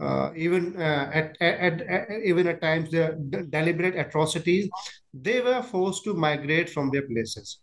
uh, 0.00 0.30
even 0.36 0.80
uh, 0.80 1.10
at, 1.12 1.36
at, 1.40 1.80
at, 1.82 2.10
even 2.24 2.46
at 2.48 2.60
times 2.60 2.90
the 2.90 3.16
deliberate 3.50 3.96
atrocities, 3.96 4.68
they 5.12 5.40
were 5.40 5.62
forced 5.62 6.04
to 6.04 6.14
migrate 6.14 6.68
from 6.68 6.90
their 6.90 7.06
places. 7.06 7.60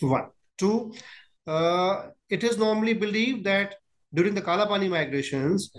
One, 0.00 0.28
two. 0.58 0.92
Uh, 1.46 2.08
it 2.28 2.44
is 2.44 2.56
normally 2.56 2.94
believed 2.94 3.44
that 3.44 3.76
during 4.14 4.34
the 4.34 4.42
Kalapani 4.42 4.88
migrations, 4.88 5.72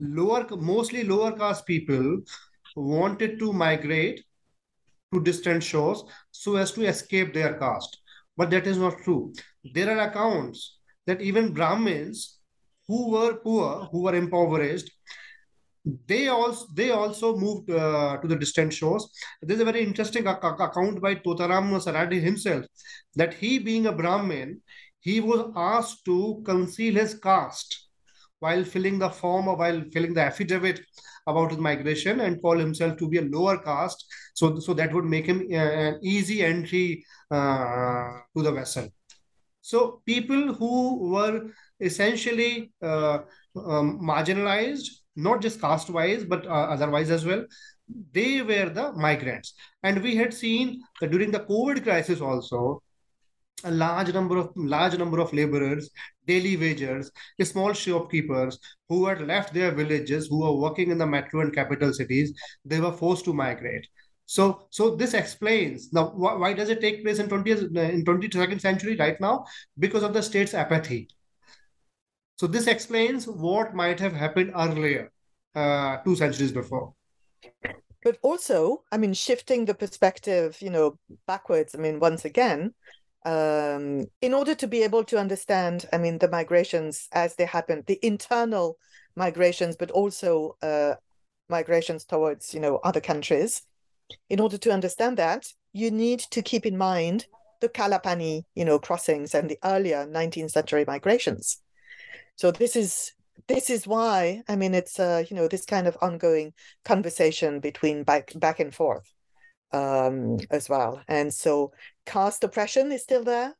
lower, 0.00 0.46
mostly 0.56 1.04
lower 1.04 1.32
caste 1.32 1.66
people 1.66 2.20
wanted 2.76 3.38
to 3.38 3.52
migrate 3.52 4.24
to 5.12 5.22
distant 5.22 5.62
shores 5.62 6.04
so 6.30 6.56
as 6.56 6.72
to 6.72 6.84
escape 6.86 7.34
their 7.34 7.54
caste. 7.54 7.98
But 8.36 8.50
that 8.50 8.66
is 8.66 8.78
not 8.78 8.98
true. 9.02 9.32
There 9.74 9.90
are 9.90 10.08
accounts 10.08 10.78
that 11.06 11.20
even 11.20 11.52
Brahmins 11.52 12.38
who 12.86 13.10
were 13.10 13.34
poor, 13.34 13.88
who 13.90 14.02
were 14.02 14.14
impoverished, 14.14 14.90
they 16.06 16.28
also 16.28 16.66
they 16.74 16.90
also 16.90 17.36
moved 17.36 17.70
uh, 17.70 18.18
to 18.18 18.28
the 18.28 18.36
distant 18.36 18.72
shores. 18.72 19.08
There's 19.40 19.60
a 19.60 19.64
very 19.64 19.82
interesting 19.82 20.26
account 20.26 21.00
by 21.00 21.14
Totaram 21.16 21.70
Sanadhya 21.80 22.20
himself 22.20 22.66
that 23.14 23.34
he, 23.34 23.58
being 23.58 23.86
a 23.86 23.92
Brahmin, 23.92 24.60
he 25.00 25.20
was 25.20 25.50
asked 25.56 26.04
to 26.04 26.42
conceal 26.44 26.94
his 26.94 27.14
caste 27.14 27.88
while 28.40 28.64
filling 28.64 28.98
the 28.98 29.10
form 29.10 29.48
or 29.48 29.56
while 29.56 29.82
filling 29.92 30.14
the 30.14 30.22
affidavit 30.22 30.80
about 31.26 31.50
his 31.50 31.58
migration 31.58 32.20
and 32.20 32.40
call 32.40 32.56
himself 32.56 32.96
to 32.96 33.08
be 33.08 33.18
a 33.18 33.22
lower 33.22 33.58
caste. 33.58 34.04
So, 34.34 34.58
so 34.58 34.74
that 34.74 34.92
would 34.94 35.04
make 35.04 35.26
him 35.26 35.46
uh, 35.50 35.56
an 35.56 35.98
easy 36.02 36.42
entry 36.42 37.04
uh, 37.30 38.20
to 38.36 38.42
the 38.42 38.52
vessel. 38.52 38.88
So 39.60 40.00
people 40.06 40.54
who 40.54 41.10
were 41.10 41.50
essentially 41.80 42.72
uh, 42.82 43.18
um, 43.56 44.00
marginalized, 44.00 44.88
not 45.16 45.42
just 45.42 45.60
caste 45.60 45.90
wise, 45.90 46.24
but 46.24 46.46
uh, 46.46 46.68
otherwise 46.74 47.10
as 47.10 47.26
well, 47.26 47.44
they 48.12 48.40
were 48.42 48.70
the 48.70 48.92
migrants. 48.92 49.54
And 49.82 50.02
we 50.02 50.16
had 50.16 50.32
seen 50.32 50.82
that 51.00 51.10
during 51.10 51.30
the 51.30 51.40
COVID 51.40 51.82
crisis 51.82 52.20
also, 52.20 52.82
a 53.64 53.70
large 53.70 54.12
number 54.12 54.36
of 54.38 54.50
large 54.56 54.96
number 54.96 55.18
of 55.18 55.32
laborers 55.32 55.90
daily 56.26 56.56
wagers 56.56 57.10
small 57.42 57.72
shopkeepers 57.72 58.58
who 58.88 59.06
had 59.06 59.20
left 59.20 59.52
their 59.52 59.72
villages 59.72 60.28
who 60.28 60.40
were 60.40 60.52
working 60.52 60.90
in 60.90 60.98
the 60.98 61.06
metro 61.06 61.40
and 61.40 61.54
capital 61.54 61.92
cities 61.92 62.32
they 62.64 62.80
were 62.80 62.92
forced 62.92 63.24
to 63.24 63.32
migrate. 63.32 63.86
So 64.26 64.66
so 64.70 64.94
this 64.94 65.14
explains 65.14 65.92
now 65.92 66.10
why, 66.14 66.34
why 66.34 66.52
does 66.52 66.68
it 66.68 66.80
take 66.80 67.02
place 67.02 67.18
in 67.18 67.28
20th 67.28 67.76
in 67.76 68.04
22nd 68.04 68.60
century 68.60 68.96
right 68.96 69.20
now? 69.20 69.46
Because 69.78 70.02
of 70.02 70.12
the 70.12 70.22
state's 70.22 70.54
apathy. 70.54 71.08
So 72.36 72.46
this 72.46 72.66
explains 72.66 73.26
what 73.26 73.74
might 73.74 73.98
have 73.98 74.12
happened 74.12 74.52
earlier 74.54 75.10
uh, 75.54 75.96
two 76.04 76.14
centuries 76.14 76.52
before. 76.52 76.94
But 78.04 78.18
also 78.22 78.84
i 78.92 78.96
mean 78.96 79.12
shifting 79.12 79.64
the 79.64 79.74
perspective 79.74 80.56
you 80.60 80.70
know 80.70 80.98
backwards 81.26 81.74
i 81.74 81.78
mean 81.78 81.98
once 81.98 82.24
again 82.24 82.74
um, 83.24 84.06
in 84.22 84.34
order 84.34 84.54
to 84.54 84.66
be 84.66 84.82
able 84.82 85.04
to 85.04 85.18
understand, 85.18 85.86
I 85.92 85.98
mean, 85.98 86.18
the 86.18 86.28
migrations 86.28 87.08
as 87.12 87.34
they 87.36 87.46
happen, 87.46 87.84
the 87.86 87.98
internal 88.02 88.78
migrations, 89.16 89.76
but 89.76 89.90
also 89.90 90.56
uh, 90.62 90.94
migrations 91.48 92.04
towards, 92.04 92.54
you 92.54 92.60
know, 92.60 92.76
other 92.84 93.00
countries. 93.00 93.62
In 94.30 94.40
order 94.40 94.56
to 94.58 94.72
understand 94.72 95.16
that, 95.18 95.46
you 95.72 95.90
need 95.90 96.20
to 96.30 96.42
keep 96.42 96.64
in 96.64 96.78
mind 96.78 97.26
the 97.60 97.68
Kalapani, 97.68 98.44
you 98.54 98.64
know, 98.64 98.78
crossings 98.78 99.34
and 99.34 99.50
the 99.50 99.58
earlier 99.64 100.06
19th 100.06 100.52
century 100.52 100.84
migrations. 100.86 101.60
So 102.36 102.50
this 102.50 102.76
is 102.76 103.12
this 103.46 103.70
is 103.70 103.86
why 103.86 104.42
I 104.48 104.56
mean 104.56 104.74
it's 104.74 104.98
uh, 104.98 105.24
you 105.28 105.36
know 105.36 105.48
this 105.48 105.64
kind 105.64 105.86
of 105.86 105.96
ongoing 106.00 106.52
conversation 106.84 107.60
between 107.60 108.04
back 108.04 108.32
back 108.36 108.60
and 108.60 108.74
forth 108.74 109.12
um, 109.72 110.38
as 110.50 110.68
well. 110.68 111.02
And 111.08 111.32
so 111.32 111.72
caste 112.08 112.42
oppression 112.42 112.90
is 112.90 113.02
still 113.02 113.22
there, 113.22 113.54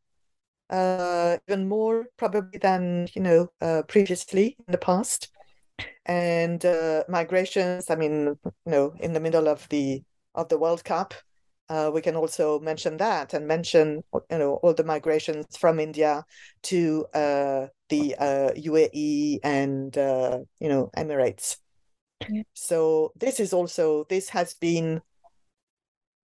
uh, 0.71 1.37
even 1.47 1.69
more 1.69 2.07
probably 2.17 2.59
than 2.59 3.09
you 3.15 3.23
know 3.23 3.49
uh, 3.61 3.83
previously 3.87 4.57
in 4.67 4.73
the 4.73 4.79
past. 4.79 5.31
And 6.07 6.65
uh, 6.65 7.05
migrations. 7.09 7.91
I 7.91 7.95
mean, 7.97 8.39
you 8.45 8.73
know, 8.73 8.95
in 8.99 9.13
the 9.13 9.21
middle 9.21 9.47
of 9.47 9.69
the 9.69 10.03
of 10.35 10.49
the 10.49 10.59
World 10.59 10.83
Cup, 10.83 11.15
uh, 11.69 11.91
we 11.93 12.01
can 12.01 12.17
also 12.17 12.59
mention 12.61 12.97
that 12.97 13.35
and 13.35 13.47
mention 13.47 14.03
you 14.31 14.39
know 14.39 14.55
all 14.63 14.73
the 14.73 14.85
migrations 14.85 15.57
from 15.57 15.79
India 15.79 16.25
to 16.63 17.05
uh, 17.15 17.67
the 17.91 18.17
uh, 18.19 18.51
UAE 18.57 19.41
and 19.45 19.97
uh, 19.97 20.39
you 20.59 20.69
know 20.69 20.91
Emirates. 20.97 21.59
Yeah. 22.29 22.43
So 22.55 23.13
this 23.17 23.39
is 23.39 23.53
also 23.53 24.05
this 24.09 24.31
has 24.31 24.55
been 24.55 25.03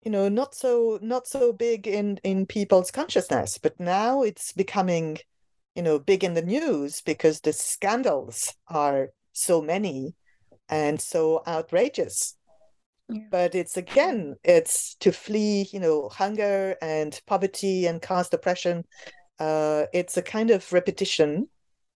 you 0.03 0.11
know 0.11 0.29
not 0.29 0.55
so 0.55 0.99
not 1.01 1.27
so 1.27 1.51
big 1.51 1.87
in 1.87 2.17
in 2.23 2.45
people's 2.45 2.91
consciousness 2.91 3.57
but 3.57 3.79
now 3.79 4.21
it's 4.23 4.51
becoming 4.51 5.17
you 5.75 5.83
know 5.83 5.99
big 5.99 6.23
in 6.23 6.33
the 6.33 6.41
news 6.41 7.01
because 7.01 7.41
the 7.41 7.53
scandals 7.53 8.53
are 8.67 9.09
so 9.31 9.61
many 9.61 10.15
and 10.69 10.99
so 10.99 11.43
outrageous. 11.47 12.35
Yeah. 13.09 13.21
but 13.31 13.55
it's 13.55 13.77
again 13.77 14.35
it's 14.43 14.95
to 14.95 15.13
flee 15.13 15.69
you 15.71 15.79
know 15.79 16.09
hunger 16.09 16.75
and 16.81 17.21
poverty 17.25 17.85
and 17.85 18.01
caste 18.01 18.33
oppression. 18.33 18.83
Uh 19.39 19.85
it's 19.93 20.17
a 20.17 20.21
kind 20.21 20.49
of 20.51 20.73
repetition 20.73 21.47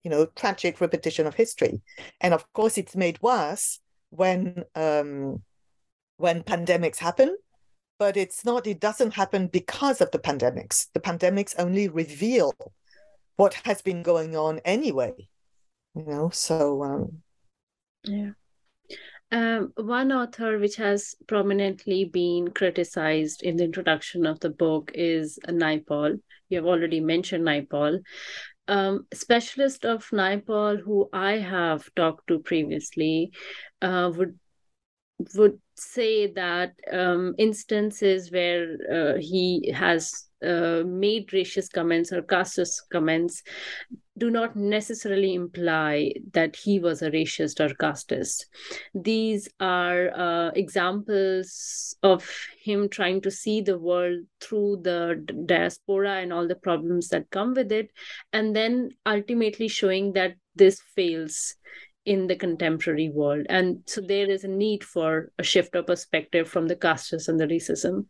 you 0.03 0.11
know 0.11 0.27
tragic 0.37 0.81
repetition 0.81 1.27
of 1.27 1.35
history. 1.35 1.81
And 2.21 2.35
of 2.35 2.53
course 2.53 2.77
it's 2.77 2.97
made 2.97 3.23
worse 3.23 3.81
when 4.11 4.65
um 4.75 5.43
when 6.17 6.43
pandemics 6.43 6.99
happen 6.99 7.37
but 7.99 8.17
it's 8.17 8.45
not 8.45 8.67
it 8.67 8.81
doesn't 8.81 9.15
happen 9.15 9.47
because 9.47 10.01
of 10.01 10.11
the 10.11 10.19
pandemics 10.19 10.87
the 10.95 11.01
pandemics 11.01 11.55
only 11.59 11.89
reveal 11.89 12.53
what 13.37 13.55
has 13.65 13.83
been 13.83 14.03
going 14.03 14.37
on 14.37 14.61
anyway 14.65 15.13
you 15.95 16.05
know 16.05 16.31
so 16.31 16.83
um 16.83 17.19
yeah 18.05 18.31
um, 19.31 19.73
one 19.77 20.11
author 20.11 20.59
which 20.59 20.77
has 20.77 21.15
prominently 21.27 22.07
been 22.07 22.51
criticized 22.51 23.43
in 23.43 23.57
the 23.57 23.65
introduction 23.65 24.25
of 24.25 24.41
the 24.41 24.49
book 24.49 24.91
is 24.95 25.39
Naipaul. 25.47 26.19
You 26.49 26.57
have 26.57 26.67
already 26.67 27.01
mentioned 27.01 27.45
Naipaul. 27.45 28.01
Um, 28.69 29.07
specialist 29.13 29.85
of 29.85 30.09
Naipaul, 30.11 30.81
who 30.81 31.11
I 31.13 31.33
have 31.33 31.95
talked 31.95 32.29
to 32.29 32.39
previously, 32.39 33.33
uh, 33.83 34.11
would 34.15 34.39
would 35.35 35.59
say 35.75 36.33
that 36.33 36.75
um, 36.93 37.35
instances 37.39 38.31
where 38.31 38.77
uh, 38.91 39.19
he 39.19 39.71
has 39.73 40.29
uh, 40.45 40.83
made 40.87 41.29
racist 41.31 41.73
comments 41.73 42.13
or 42.13 42.23
casteist 42.23 42.83
comments 42.93 43.43
do 44.17 44.31
not 44.31 44.55
necessarily 44.57 45.35
imply 45.35 46.13
that 46.33 46.55
he 46.55 46.79
was 46.79 47.03
a 47.03 47.11
racist 47.11 47.61
or 47.61 47.75
casteist. 47.75 48.45
These 48.95 49.49
are 49.61 50.11
uh, 50.15 50.51
examples 50.51 51.97
of 52.03 52.29
him 52.63 52.89
trying 52.89 53.21
to 53.23 53.31
see 53.31 53.61
the 53.61 53.79
world 53.79 54.21
through 54.41 54.81
the 54.83 55.25
diaspora 55.47 56.17
and 56.21 56.33
all 56.33 56.47
the 56.47 56.57
problems 56.57 57.09
that 57.09 57.31
come 57.31 57.55
with 57.55 57.73
it, 57.73 57.91
and 58.33 58.55
then 58.55 58.91
ultimately 59.07 59.69
showing 59.69 60.13
that 60.13 60.35
this 60.55 60.81
fails 60.95 61.55
in 62.05 62.27
the 62.27 62.37
contemporary 62.37 63.11
world. 63.11 63.47
And 63.49 63.83
so 63.87 64.01
there 64.01 64.31
is 64.31 64.45
a 64.45 64.49
need 64.49 64.83
for 64.83 65.31
a 65.39 65.43
shift 65.43 65.75
of 65.75 65.87
perspective 65.87 66.49
from 66.49 66.67
the 66.67 66.77
castes 66.77 67.29
and 67.29 67.39
the 67.39 67.47
racism. 67.47 68.07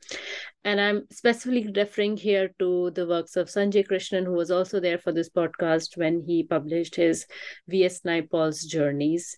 And 0.65 0.81
I'm 0.81 1.07
specifically 1.11 1.73
referring 1.75 2.17
here 2.17 2.51
to 2.59 2.91
the 2.93 3.07
works 3.07 3.37
of 3.37 3.49
Sanjay 3.49 3.87
Krishnan, 3.87 4.25
who 4.25 4.33
was 4.33 4.51
also 4.51 4.79
there 4.79 4.99
for 4.99 5.13
this 5.13 5.31
podcast 5.31 5.97
when 5.97 6.23
he 6.27 6.45
published 6.45 6.95
his 6.95 7.27
V.S. 7.69 8.03
Naipaul's 8.03 8.65
Journeys. 8.65 9.37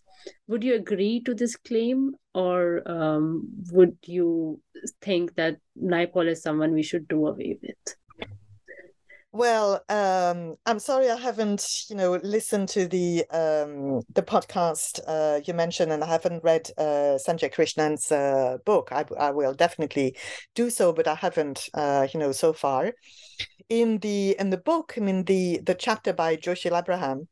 Would 0.49 0.65
you 0.65 0.75
agree 0.75 1.23
to 1.23 1.35
this 1.35 1.57
claim, 1.57 2.15
or 2.35 2.83
um, 2.87 3.49
would 3.73 3.97
you 4.03 4.61
think 5.01 5.35
that 5.37 5.57
Naipaul 5.83 6.29
is 6.29 6.43
someone 6.43 6.73
we 6.73 6.83
should 6.83 7.09
do 7.09 7.27
away 7.27 7.59
with? 7.63 7.97
Well, 9.33 9.81
um, 9.89 10.57
I'm 10.67 10.81
sorry 10.81 11.09
I 11.09 11.17
haven't, 11.17 11.65
you 11.89 11.95
know, 11.95 12.19
listened 12.25 12.69
to 12.71 12.89
the 12.89 13.25
um, 13.31 14.03
the 14.13 14.23
podcast 14.23 14.99
uh, 15.07 15.41
you 15.47 15.55
mentioned, 15.55 15.93
and 15.93 16.03
I 16.03 16.09
haven't 16.09 16.43
read 16.43 16.69
uh, 16.77 17.17
Sanjay 17.25 17.53
Krishnan's 17.53 18.11
uh, 18.11 18.59
book. 18.67 18.89
I, 18.91 19.05
I 19.19 19.31
will 19.31 19.55
definitely 19.55 20.17
do 20.57 20.69
so, 20.69 20.93
but 20.93 21.07
I 21.07 21.15
haven't, 21.15 21.69
uh, 21.75 22.09
you 22.13 22.19
know, 22.19 22.33
so 22.33 22.53
far. 22.53 22.93
In 23.69 23.99
the 23.99 24.37
in 24.39 24.51
the 24.51 24.59
book, 24.59 24.95
I 24.97 25.01
mean, 25.01 25.25
the 25.25 25.61
the 25.65 25.75
chapter 25.75 26.13
by 26.13 26.37
Joshil 26.37 26.77
Abraham 26.77 27.29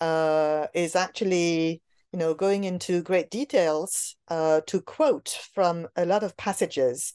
uh, 0.00 0.68
is 0.74 0.96
actually, 0.96 1.82
you 2.12 2.18
know, 2.18 2.32
going 2.34 2.64
into 2.64 3.02
great 3.02 3.30
details 3.30 4.16
uh, 4.28 4.62
to 4.68 4.80
quote 4.80 5.38
from 5.54 5.88
a 5.96 6.06
lot 6.06 6.22
of 6.22 6.36
passages 6.38 7.14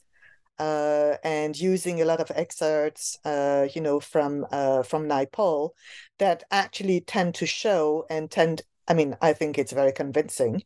uh, 0.58 1.16
and 1.22 1.58
using 1.58 2.00
a 2.00 2.04
lot 2.04 2.20
of 2.20 2.30
excerpts, 2.34 3.18
uh, 3.24 3.68
you 3.74 3.80
know, 3.80 4.00
from 4.00 4.46
uh, 4.50 4.82
from 4.82 5.08
Naipaul 5.08 5.70
that 6.18 6.44
actually 6.50 7.00
tend 7.00 7.34
to 7.36 7.46
show 7.46 8.06
and 8.10 8.30
tend. 8.30 8.62
I 8.86 8.94
mean, 8.94 9.16
I 9.20 9.32
think 9.32 9.58
it's 9.58 9.72
very 9.72 9.92
convincing. 9.92 10.62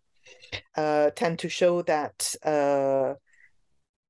Uh, 0.77 1.11
tend 1.11 1.39
to 1.41 1.49
show 1.49 1.83
that 1.83 2.35
uh, 2.45 3.15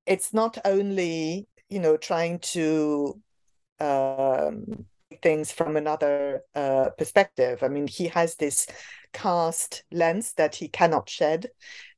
it's 0.06 0.32
not 0.32 0.58
only 0.64 1.46
you 1.68 1.80
know 1.80 1.96
trying 1.96 2.38
to 2.40 3.20
um, 3.80 4.86
things 5.22 5.52
from 5.52 5.76
another 5.76 6.42
uh, 6.54 6.90
perspective. 6.96 7.62
I 7.62 7.68
mean, 7.68 7.86
he 7.86 8.08
has 8.08 8.36
this 8.36 8.66
caste 9.12 9.84
lens 9.92 10.32
that 10.34 10.54
he 10.54 10.68
cannot 10.68 11.08
shed 11.08 11.48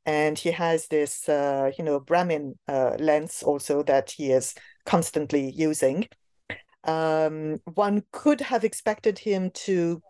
and 0.06 0.38
he 0.38 0.50
has 0.50 0.88
this 0.88 1.28
uh, 1.28 1.70
you 1.78 1.84
know 1.84 2.00
brahmin 2.00 2.58
uh, 2.68 2.96
lens 2.98 3.42
also 3.42 3.82
that 3.82 4.10
he 4.10 4.30
is 4.30 4.54
constantly 4.84 5.50
using 5.50 6.06
um, 6.84 7.60
one 7.74 8.02
could 8.12 8.40
have 8.40 8.64
expected 8.64 9.18
him 9.18 9.50
to 9.50 10.02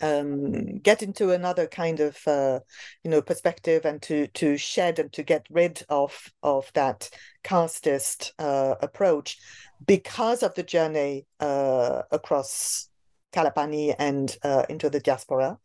um, 0.00 0.78
get 0.78 1.02
into 1.02 1.30
another 1.30 1.66
kind 1.66 2.00
of 2.00 2.18
uh, 2.26 2.60
you 3.02 3.10
know 3.10 3.22
perspective 3.22 3.84
and 3.84 4.02
to 4.02 4.26
to 4.28 4.56
shed 4.56 4.98
and 4.98 5.12
to 5.12 5.22
get 5.22 5.46
rid 5.50 5.82
of 5.88 6.32
of 6.42 6.70
that 6.74 7.10
casteist 7.44 8.32
uh, 8.38 8.74
approach 8.80 9.38
because 9.86 10.42
of 10.42 10.54
the 10.54 10.62
journey 10.62 11.26
uh, 11.40 12.02
across 12.10 12.88
Kalapani 13.32 13.94
and 13.98 14.36
uh, 14.42 14.64
into 14.68 14.90
the 14.90 15.00
diaspora. 15.00 15.58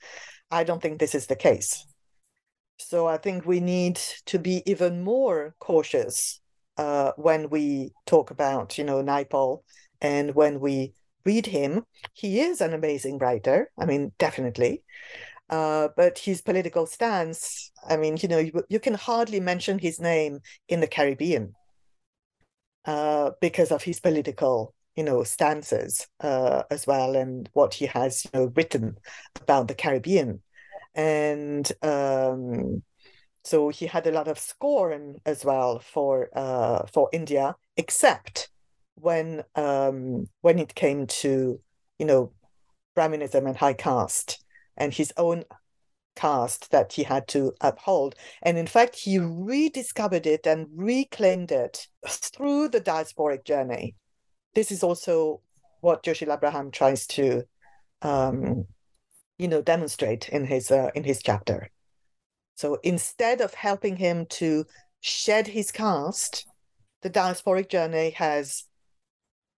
I 0.52 0.64
don't 0.64 0.82
think 0.82 1.00
this 1.00 1.16
is 1.16 1.28
the 1.28 1.36
case. 1.36 1.86
So 2.80 3.08
I 3.08 3.18
think 3.18 3.46
we 3.46 3.60
need 3.60 4.00
to 4.26 4.40
be 4.40 4.64
even 4.66 5.04
more 5.04 5.54
cautious 5.60 6.40
uh, 6.78 7.12
when 7.18 7.50
we 7.50 7.92
talk 8.06 8.32
about, 8.32 8.78
you 8.78 8.84
know, 8.84 9.04
Naipaul 9.04 9.64
and 10.02 10.34
when 10.34 10.60
we 10.60 10.94
read 11.26 11.46
him. 11.46 11.84
He 12.14 12.40
is 12.40 12.62
an 12.62 12.74
amazing 12.74 13.18
writer. 13.18 13.70
I 13.78 13.86
mean, 13.86 14.14
definitely. 14.18 14.84
Uh, 15.50 15.90
but 15.98 16.20
his 16.20 16.42
political 16.42 16.86
stance, 16.86 17.72
I 17.88 17.98
mean, 17.98 18.18
you 18.22 18.30
know, 18.30 18.38
you, 18.38 18.64
you 18.70 18.80
can 18.80 18.94
hardly 18.94 19.40
mention 19.40 19.80
his 19.80 20.00
name 20.00 20.40
in 20.68 20.80
the 20.80 20.88
Caribbean 20.88 21.56
uh, 22.86 23.32
because 23.42 23.72
of 23.72 23.84
his 23.84 24.00
political, 24.00 24.74
you 24.96 25.04
know, 25.04 25.24
stances 25.24 26.08
uh, 26.22 26.64
as 26.72 26.88
well 26.88 27.16
and 27.16 27.50
what 27.54 27.74
he 27.74 27.88
has, 27.88 28.26
you 28.26 28.32
know, 28.34 28.54
written 28.56 28.96
about 29.42 29.68
the 29.68 29.76
Caribbean 29.76 30.42
and 30.96 31.72
um, 31.82 32.84
so 33.44 33.70
he 33.70 33.86
had 33.86 34.06
a 34.08 34.12
lot 34.12 34.28
of 34.28 34.38
scorn 34.40 35.18
as 35.26 35.46
well 35.46 35.80
for 35.80 36.30
uh, 36.36 36.86
for 36.88 37.10
India, 37.12 37.56
except 37.78 38.50
when 38.96 39.44
um, 39.56 40.28
when 40.42 40.60
it 40.60 40.76
came 40.76 41.08
to 41.08 41.60
you 41.98 42.06
know 42.06 42.32
Brahminism 42.96 43.48
and 43.48 43.58
high 43.58 43.74
caste 43.74 44.44
and 44.78 44.94
his 44.94 45.14
own 45.18 45.46
caste 46.16 46.72
that 46.72 46.94
he 46.94 47.04
had 47.04 47.28
to 47.30 47.54
uphold. 47.62 48.16
And 48.42 48.58
in 48.58 48.68
fact, 48.68 48.96
he 48.96 49.18
rediscovered 49.20 50.26
it 50.26 50.46
and 50.46 50.68
reclaimed 50.74 51.52
it 51.52 51.88
through 52.08 52.70
the 52.70 52.82
diasporic 52.82 53.46
journey. 53.46 53.96
This 54.54 54.72
is 54.72 54.84
also 54.84 55.42
what 55.82 56.04
Joshil 56.04 56.34
Abraham 56.34 56.72
tries 56.72 57.08
to 57.08 57.44
um, 58.02 58.66
you 59.40 59.48
know 59.48 59.62
demonstrate 59.62 60.30
in 60.30 60.46
his 60.46 60.70
uh, 60.70 60.92
in 60.94 61.04
his 61.04 61.24
chapter 61.24 61.70
so 62.56 62.78
instead 62.84 63.42
of 63.42 63.54
helping 63.56 63.96
him 63.96 64.26
to 64.28 64.66
shed 65.00 65.48
his 65.48 65.72
caste 65.72 66.46
the 67.02 67.10
diasporic 67.10 67.70
journey 67.70 68.12
has 68.12 68.66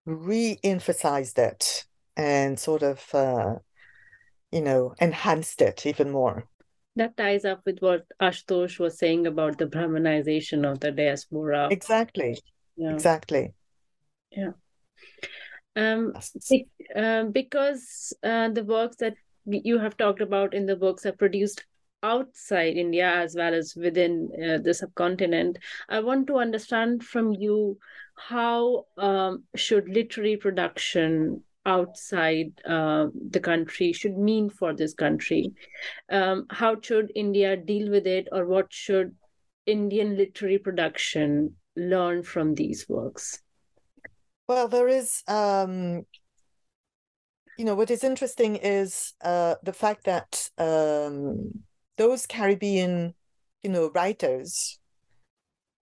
re-emphasized 0.06 1.38
it 1.38 1.86
and 2.16 2.60
sort 2.60 2.84
of 2.84 3.04
uh, 3.14 3.56
you 4.52 4.62
know 4.62 4.94
enhanced 5.02 5.62
it 5.62 5.86
even 5.86 6.12
more 6.12 6.48
that 6.96 7.16
ties 7.16 7.46
up 7.46 7.62
with 7.66 7.80
what 7.80 8.06
Ashutosh 8.22 8.78
was 8.78 9.00
saying 9.00 9.26
about 9.26 9.58
the 9.58 9.66
Brahmanization 9.66 10.70
of 10.70 10.82
the 10.82 10.92
diaspora. 10.92 11.70
Exactly. 11.72 12.38
Yeah. 12.76 12.94
Exactly. 12.94 13.54
Yeah. 14.32 14.52
Um, 15.76 16.14
be- 16.50 16.68
uh, 16.94 17.24
because 17.26 18.14
uh, 18.24 18.50
the 18.50 18.66
works 18.66 18.98
that 18.98 19.16
you 19.52 19.80
have 19.80 19.98
talked 19.98 20.22
about 20.22 20.54
in 20.54 20.66
the 20.66 20.76
books 20.76 21.06
are 21.06 21.14
produced 21.14 21.66
outside 22.04 22.78
India 22.78 23.08
as 23.08 23.36
well 23.36 23.54
as 23.54 23.76
within 23.76 24.30
uh, 24.36 24.58
the 24.58 24.74
subcontinent. 24.74 25.60
I 25.90 26.00
want 26.00 26.28
to 26.28 26.38
understand 26.38 27.04
from 27.04 27.34
you 27.34 27.78
how 28.16 28.86
um, 28.98 29.44
should 29.56 29.88
literary 29.88 30.38
production 30.38 31.44
outside 31.66 32.60
uh, 32.66 33.08
the 33.30 33.40
country 33.40 33.94
should 33.94 34.18
mean 34.18 34.50
for 34.50 34.74
this 34.74 34.94
country? 34.94 35.54
Um, 36.10 36.48
how 36.50 36.80
should 36.82 37.12
India 37.16 37.56
deal 37.56 37.92
with 37.92 38.08
it, 38.08 38.28
or 38.32 38.46
what 38.46 38.74
should 38.74 39.16
Indian 39.66 40.18
literary 40.18 40.58
production 40.58 41.56
learn 41.76 42.24
from 42.24 42.56
these 42.56 42.90
works? 42.90 43.42
Well, 44.48 44.68
there 44.68 44.88
is 44.88 45.24
um, 45.28 46.06
you 47.58 47.66
know 47.66 47.76
what 47.76 47.92
is 47.92 48.04
interesting 48.04 48.56
is 48.56 49.14
uh, 49.24 49.56
the 49.64 49.74
fact 49.74 50.06
that 50.06 50.50
um, 50.58 51.52
those 51.98 52.26
Caribbean, 52.26 53.14
you 53.64 53.70
know, 53.70 53.92
writers, 53.94 54.80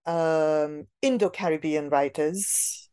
um, 0.06 0.88
Indo-Caribbean 1.02 1.90
writers, 1.90 2.90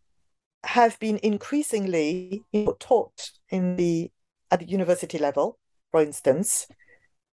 have 0.64 0.98
been 0.98 1.18
increasingly 1.22 2.42
you 2.52 2.64
know, 2.64 2.76
taught 2.78 3.30
in 3.50 3.76
the 3.76 4.10
at 4.50 4.60
the 4.60 4.66
university 4.66 5.18
level, 5.18 5.58
for 5.90 6.02
instance. 6.02 6.68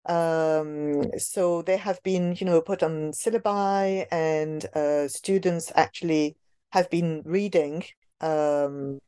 Um, 0.05 1.17
so 1.17 1.61
they 1.61 1.77
have 1.77 2.01
been, 2.03 2.35
you 2.39 2.45
know, 2.45 2.61
put 2.61 2.83
on 2.83 3.11
syllabi, 3.11 4.05
and 4.11 4.65
uh, 4.73 5.07
students 5.07 5.71
actually 5.75 6.37
have 6.71 6.89
been 6.89 7.21
reading 7.25 7.83
um, 8.21 8.99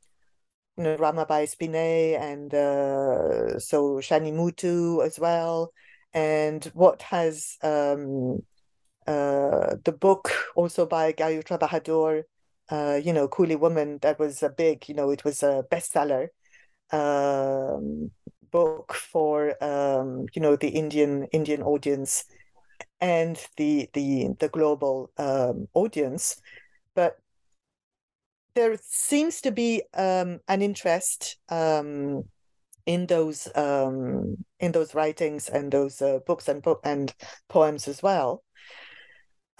you 0.77 0.83
know, 0.83 0.97
Ramabai 0.97 1.43
Espinet 1.43 2.19
and 2.19 2.53
uh, 2.53 3.59
so 3.59 3.95
Shani 3.97 4.33
Mootoo 4.33 5.05
as 5.05 5.19
well. 5.19 5.71
And 6.13 6.63
what 6.73 7.01
has 7.03 7.57
um, 7.63 8.43
uh, 9.07 9.75
the 9.83 9.95
book 9.99 10.31
also 10.55 10.85
by 10.85 11.13
Gaiutra 11.13 11.59
Bahadur, 11.59 12.23
uh, 12.69 12.99
you 13.03 13.13
know, 13.13 13.27
Coolie 13.27 13.59
Woman, 13.59 13.99
that 14.01 14.19
was 14.19 14.43
a 14.43 14.49
big, 14.49 14.87
you 14.87 14.95
know, 14.95 15.09
it 15.11 15.23
was 15.23 15.43
a 15.43 15.63
bestseller 15.71 16.27
um, 16.91 18.11
book 18.51 18.93
for, 18.93 19.63
um, 19.63 20.25
you 20.33 20.41
know, 20.41 20.55
the 20.55 20.69
Indian 20.69 21.25
Indian 21.31 21.61
audience 21.63 22.25
and 23.01 23.37
the 23.57 23.89
the 23.93 24.29
the 24.39 24.49
global 24.49 25.11
um, 25.17 25.67
audience. 25.73 26.39
But 26.95 27.17
there 28.55 28.77
seems 28.81 29.41
to 29.41 29.51
be 29.51 29.83
um, 29.93 30.39
an 30.47 30.61
interest 30.61 31.37
um, 31.49 32.23
in 32.85 33.05
those 33.07 33.47
um, 33.55 34.35
in 34.59 34.71
those 34.71 34.93
writings 34.93 35.49
and 35.49 35.71
those 35.71 36.01
uh, 36.01 36.19
books 36.25 36.47
and 36.47 36.61
book 36.61 36.81
and 36.83 37.13
poems 37.49 37.87
as 37.87 38.03
well. 38.03 38.43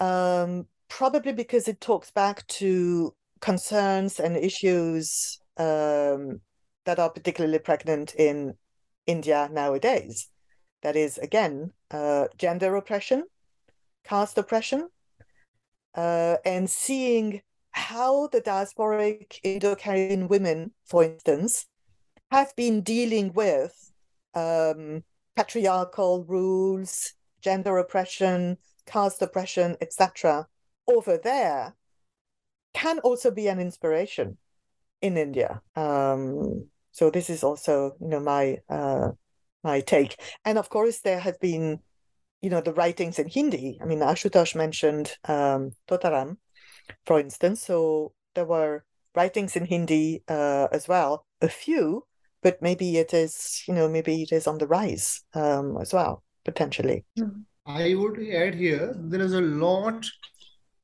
Um, 0.00 0.66
probably 0.88 1.32
because 1.32 1.68
it 1.68 1.80
talks 1.80 2.10
back 2.10 2.46
to 2.46 3.14
concerns 3.40 4.20
and 4.20 4.36
issues 4.36 5.38
um, 5.56 6.40
that 6.84 6.98
are 6.98 7.10
particularly 7.10 7.58
pregnant 7.58 8.14
in 8.14 8.54
India 9.06 9.48
nowadays. 9.52 10.28
That 10.82 10.96
is, 10.96 11.18
again, 11.18 11.72
uh, 11.90 12.26
gender 12.36 12.76
oppression, 12.76 13.24
caste 14.04 14.36
oppression, 14.36 14.88
uh, 15.94 16.36
and 16.44 16.68
seeing 16.68 17.40
how 17.74 18.28
the 18.28 18.40
diasporic 18.40 19.38
Indo-Caribbean 19.42 20.28
women, 20.28 20.70
for 20.86 21.04
instance, 21.04 21.66
have 22.30 22.54
been 22.56 22.82
dealing 22.82 23.32
with 23.32 23.92
um, 24.34 25.02
patriarchal 25.36 26.24
rules, 26.24 27.12
gender 27.42 27.76
oppression, 27.78 28.58
caste 28.86 29.20
oppression, 29.22 29.76
etc., 29.80 30.46
over 30.86 31.18
there, 31.18 31.74
can 32.74 33.00
also 33.00 33.30
be 33.30 33.48
an 33.48 33.58
inspiration 33.58 34.38
in 35.00 35.16
India. 35.16 35.60
Um, 35.74 36.68
so 36.92 37.10
this 37.10 37.28
is 37.28 37.42
also, 37.42 37.96
you 38.00 38.08
know, 38.08 38.20
my 38.20 38.58
uh, 38.68 39.10
my 39.64 39.80
take. 39.80 40.16
And 40.44 40.58
of 40.58 40.68
course, 40.68 41.00
there 41.00 41.18
have 41.18 41.40
been, 41.40 41.80
you 42.40 42.50
know, 42.50 42.60
the 42.60 42.72
writings 42.72 43.18
in 43.18 43.28
Hindi. 43.28 43.78
I 43.82 43.84
mean, 43.84 44.00
Ashutosh 44.00 44.54
mentioned 44.54 45.16
um, 45.24 45.72
Totaram, 45.88 46.36
for 47.06 47.20
instance. 47.20 47.62
So 47.62 48.12
there 48.34 48.46
were 48.46 48.84
writings 49.14 49.56
in 49.56 49.64
Hindi 49.64 50.22
uh, 50.28 50.68
as 50.72 50.88
well, 50.88 51.26
a 51.40 51.48
few, 51.48 52.06
but 52.42 52.60
maybe 52.60 52.98
it 52.98 53.14
is, 53.14 53.62
you 53.66 53.74
know, 53.74 53.88
maybe 53.88 54.22
it 54.22 54.32
is 54.32 54.46
on 54.46 54.58
the 54.58 54.66
rise 54.66 55.22
um, 55.34 55.76
as 55.80 55.92
well, 55.92 56.22
potentially. 56.44 57.04
Mm-hmm. 57.18 57.40
I 57.66 57.94
would 57.94 58.20
add 58.20 58.54
here, 58.54 58.94
there 58.98 59.22
is 59.22 59.32
a 59.32 59.40
lot 59.40 60.04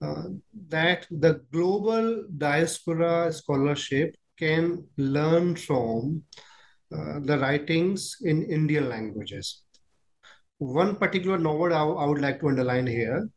uh, 0.00 0.24
that 0.68 1.06
the 1.10 1.42
global 1.52 2.24
diaspora 2.38 3.30
scholarship 3.32 4.16
can 4.38 4.82
learn 4.96 5.56
from 5.56 6.22
uh, 6.90 7.20
the 7.20 7.38
writings 7.38 8.16
in 8.22 8.42
Indian 8.44 8.88
languages. 8.88 9.62
One 10.56 10.96
particular 10.96 11.36
novel 11.36 11.74
I, 11.74 11.82
I 11.82 12.06
would 12.06 12.22
like 12.22 12.40
to 12.40 12.48
underline 12.48 12.86
here. 12.86 13.28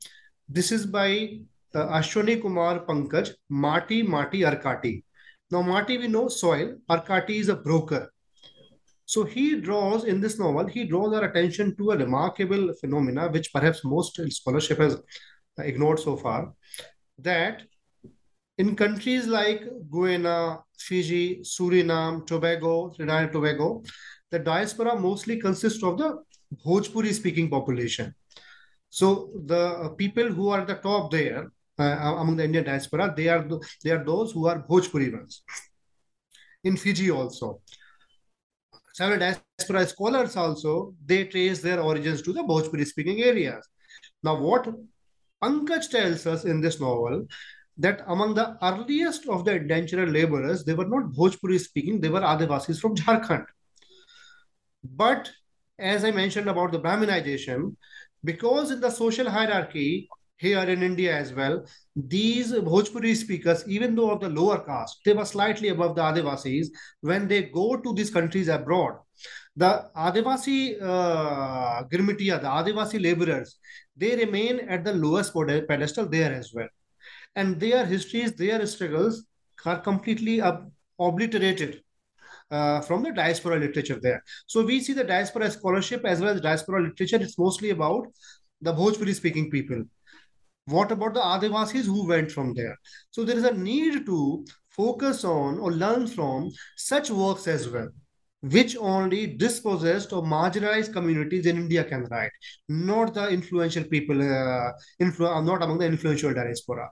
This 0.47 0.71
is 0.71 0.85
by 0.85 1.39
uh, 1.75 1.87
Ashwani 1.87 2.41
Kumar 2.41 2.85
Pankaj, 2.85 3.31
Mati 3.49 4.03
Mati 4.03 4.41
Arkati. 4.41 5.03
Now, 5.51 5.61
Mati, 5.61 5.97
we 5.97 6.07
know 6.07 6.27
soil. 6.27 6.75
Arkati 6.89 7.39
is 7.39 7.49
a 7.49 7.55
broker. 7.55 8.11
So 9.05 9.23
he 9.23 9.59
draws 9.59 10.05
in 10.05 10.21
this 10.21 10.39
novel, 10.39 10.65
he 10.65 10.85
draws 10.85 11.13
our 11.13 11.25
attention 11.25 11.75
to 11.75 11.91
a 11.91 11.97
remarkable 11.97 12.73
phenomena, 12.79 13.27
which 13.27 13.51
perhaps 13.53 13.83
most 13.83 14.19
scholarship 14.31 14.79
has 14.79 14.97
ignored 15.59 15.99
so 15.99 16.15
far, 16.15 16.53
that 17.19 17.63
in 18.57 18.75
countries 18.75 19.27
like 19.27 19.63
Guyana, 19.91 20.59
Fiji, 20.79 21.41
Suriname, 21.41 22.25
Tobago, 22.25 22.91
Trinidad 22.95 23.31
Tobago, 23.31 23.83
the 24.31 24.39
diaspora 24.39 24.97
mostly 24.97 25.39
consists 25.39 25.83
of 25.83 25.97
the 25.97 26.23
Bhojpuri 26.65 27.13
speaking 27.13 27.49
population. 27.49 28.15
So 28.89 29.31
the 29.45 29.93
people 29.97 30.27
who 30.27 30.49
are 30.49 30.61
at 30.61 30.67
the 30.67 30.75
top 30.75 31.11
there 31.11 31.51
uh, 31.79 31.83
among 31.83 32.37
the 32.37 32.43
Indian 32.43 32.63
diaspora, 32.63 33.13
they 33.15 33.27
are 33.29 33.47
they 33.83 33.91
are 33.91 34.03
those 34.03 34.31
who 34.31 34.47
are 34.47 34.63
Bhojpuri 34.67 35.11
ones. 35.11 35.43
In 36.63 36.77
Fiji 36.77 37.11
also, 37.11 37.61
several 38.93 39.19
diaspora 39.19 39.87
scholars 39.87 40.35
also 40.37 40.93
they 41.05 41.25
trace 41.25 41.61
their 41.61 41.81
origins 41.81 42.21
to 42.21 42.33
the 42.33 42.43
Bhojpuri 42.43 42.85
speaking 42.85 43.21
areas. 43.21 43.67
Now, 44.21 44.39
what 44.39 44.67
Pankaj 45.43 45.89
tells 45.89 46.25
us 46.25 46.45
in 46.45 46.61
this 46.61 46.79
novel 46.79 47.25
that 47.77 48.03
among 48.07 48.35
the 48.35 48.57
earliest 48.61 49.27
of 49.27 49.45
the 49.45 49.55
indentured 49.55 50.11
laborers, 50.11 50.63
they 50.63 50.73
were 50.73 50.85
not 50.85 51.11
Bhojpuri 51.11 51.59
speaking, 51.59 51.99
they 51.99 52.09
were 52.09 52.21
Adivasis 52.21 52.79
from 52.79 52.95
Jharkhand. 52.95 53.45
But 54.83 55.31
as 55.79 56.05
I 56.05 56.11
mentioned 56.11 56.47
about 56.49 56.71
the 56.71 56.79
Brahminization, 56.79 57.75
because 58.23 58.71
in 58.71 58.79
the 58.79 58.89
social 58.89 59.29
hierarchy 59.29 60.07
here 60.37 60.59
in 60.63 60.83
India 60.83 61.15
as 61.15 61.33
well, 61.33 61.65
these 61.95 62.51
Bhojpuri 62.51 63.15
speakers, 63.15 63.63
even 63.67 63.95
though 63.95 64.11
of 64.11 64.19
the 64.19 64.29
lower 64.29 64.59
caste, 64.59 64.99
they 65.05 65.13
were 65.13 65.25
slightly 65.25 65.69
above 65.69 65.95
the 65.95 66.01
Adivasis. 66.01 66.67
When 67.01 67.27
they 67.27 67.43
go 67.43 67.77
to 67.77 67.93
these 67.93 68.09
countries 68.09 68.47
abroad, 68.47 68.97
the 69.55 69.89
Adivasi 69.95 70.81
uh, 70.81 71.83
Girmitiya, 71.83 72.41
the 72.41 72.47
Adivasi 72.47 73.01
laborers, 73.01 73.57
they 73.95 74.15
remain 74.15 74.61
at 74.61 74.83
the 74.83 74.93
lowest 74.93 75.33
pedestal 75.67 76.07
there 76.07 76.33
as 76.33 76.51
well 76.53 76.67
and 77.35 77.59
their 77.59 77.85
histories, 77.85 78.33
their 78.33 78.65
struggles 78.65 79.25
are 79.65 79.79
completely 79.79 80.41
ob- 80.41 80.71
obliterated 80.99 81.81
uh, 82.51 82.81
from 82.81 83.03
the 83.03 83.11
diaspora 83.11 83.59
literature 83.59 83.99
there. 84.01 84.23
So 84.47 84.63
we 84.65 84.79
see 84.81 84.93
the 84.93 85.03
diaspora 85.03 85.49
scholarship 85.51 86.05
as 86.05 86.21
well 86.21 86.33
as 86.35 86.41
diaspora 86.41 86.83
literature. 86.83 87.17
It's 87.17 87.39
mostly 87.39 87.71
about 87.71 88.07
the 88.61 88.73
Bhojpuri 88.73 89.15
speaking 89.15 89.49
people. 89.49 89.83
What 90.65 90.91
about 90.91 91.13
the 91.13 91.19
Adivasis 91.19 91.85
who 91.85 92.07
went 92.07 92.31
from 92.31 92.53
there? 92.53 92.77
So 93.11 93.23
there 93.23 93.37
is 93.37 93.43
a 93.43 93.53
need 93.53 94.05
to 94.05 94.45
focus 94.69 95.23
on 95.23 95.59
or 95.59 95.71
learn 95.71 96.07
from 96.07 96.49
such 96.77 97.09
works 97.11 97.47
as 97.47 97.69
well, 97.69 97.89
which 98.41 98.77
only 98.77 99.27
dispossessed 99.27 100.13
or 100.13 100.23
marginalized 100.23 100.93
communities 100.93 101.45
in 101.45 101.57
India 101.57 101.83
can 101.83 102.05
write, 102.05 102.31
not 102.69 103.13
the 103.13 103.29
influential 103.29 103.83
people, 103.83 104.21
uh, 104.21 104.71
influ- 105.01 105.45
not 105.45 105.61
among 105.61 105.79
the 105.79 105.85
influential 105.85 106.33
diaspora. 106.33 106.89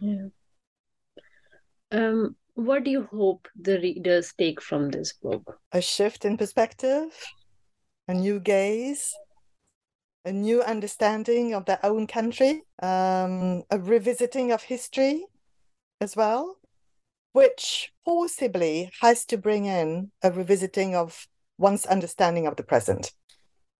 Yeah. 0.00 0.28
Um, 1.90 2.36
what 2.54 2.84
do 2.84 2.90
you 2.90 3.08
hope 3.12 3.48
the 3.60 3.78
readers 3.80 4.32
take 4.36 4.60
from 4.60 4.90
this 4.90 5.12
book? 5.12 5.58
A 5.72 5.80
shift 5.80 6.24
in 6.24 6.36
perspective, 6.36 7.08
a 8.08 8.14
new 8.14 8.40
gaze, 8.40 9.14
a 10.24 10.32
new 10.32 10.62
understanding 10.62 11.54
of 11.54 11.64
their 11.64 11.80
own 11.82 12.06
country, 12.06 12.62
um, 12.82 13.62
a 13.70 13.78
revisiting 13.78 14.52
of 14.52 14.62
history 14.62 15.26
as 16.00 16.16
well, 16.16 16.56
which 17.32 17.92
possibly 18.04 18.90
has 19.00 19.24
to 19.26 19.38
bring 19.38 19.66
in 19.66 20.10
a 20.22 20.30
revisiting 20.30 20.94
of 20.94 21.26
one's 21.58 21.86
understanding 21.86 22.46
of 22.46 22.56
the 22.56 22.62
present. 22.62 23.12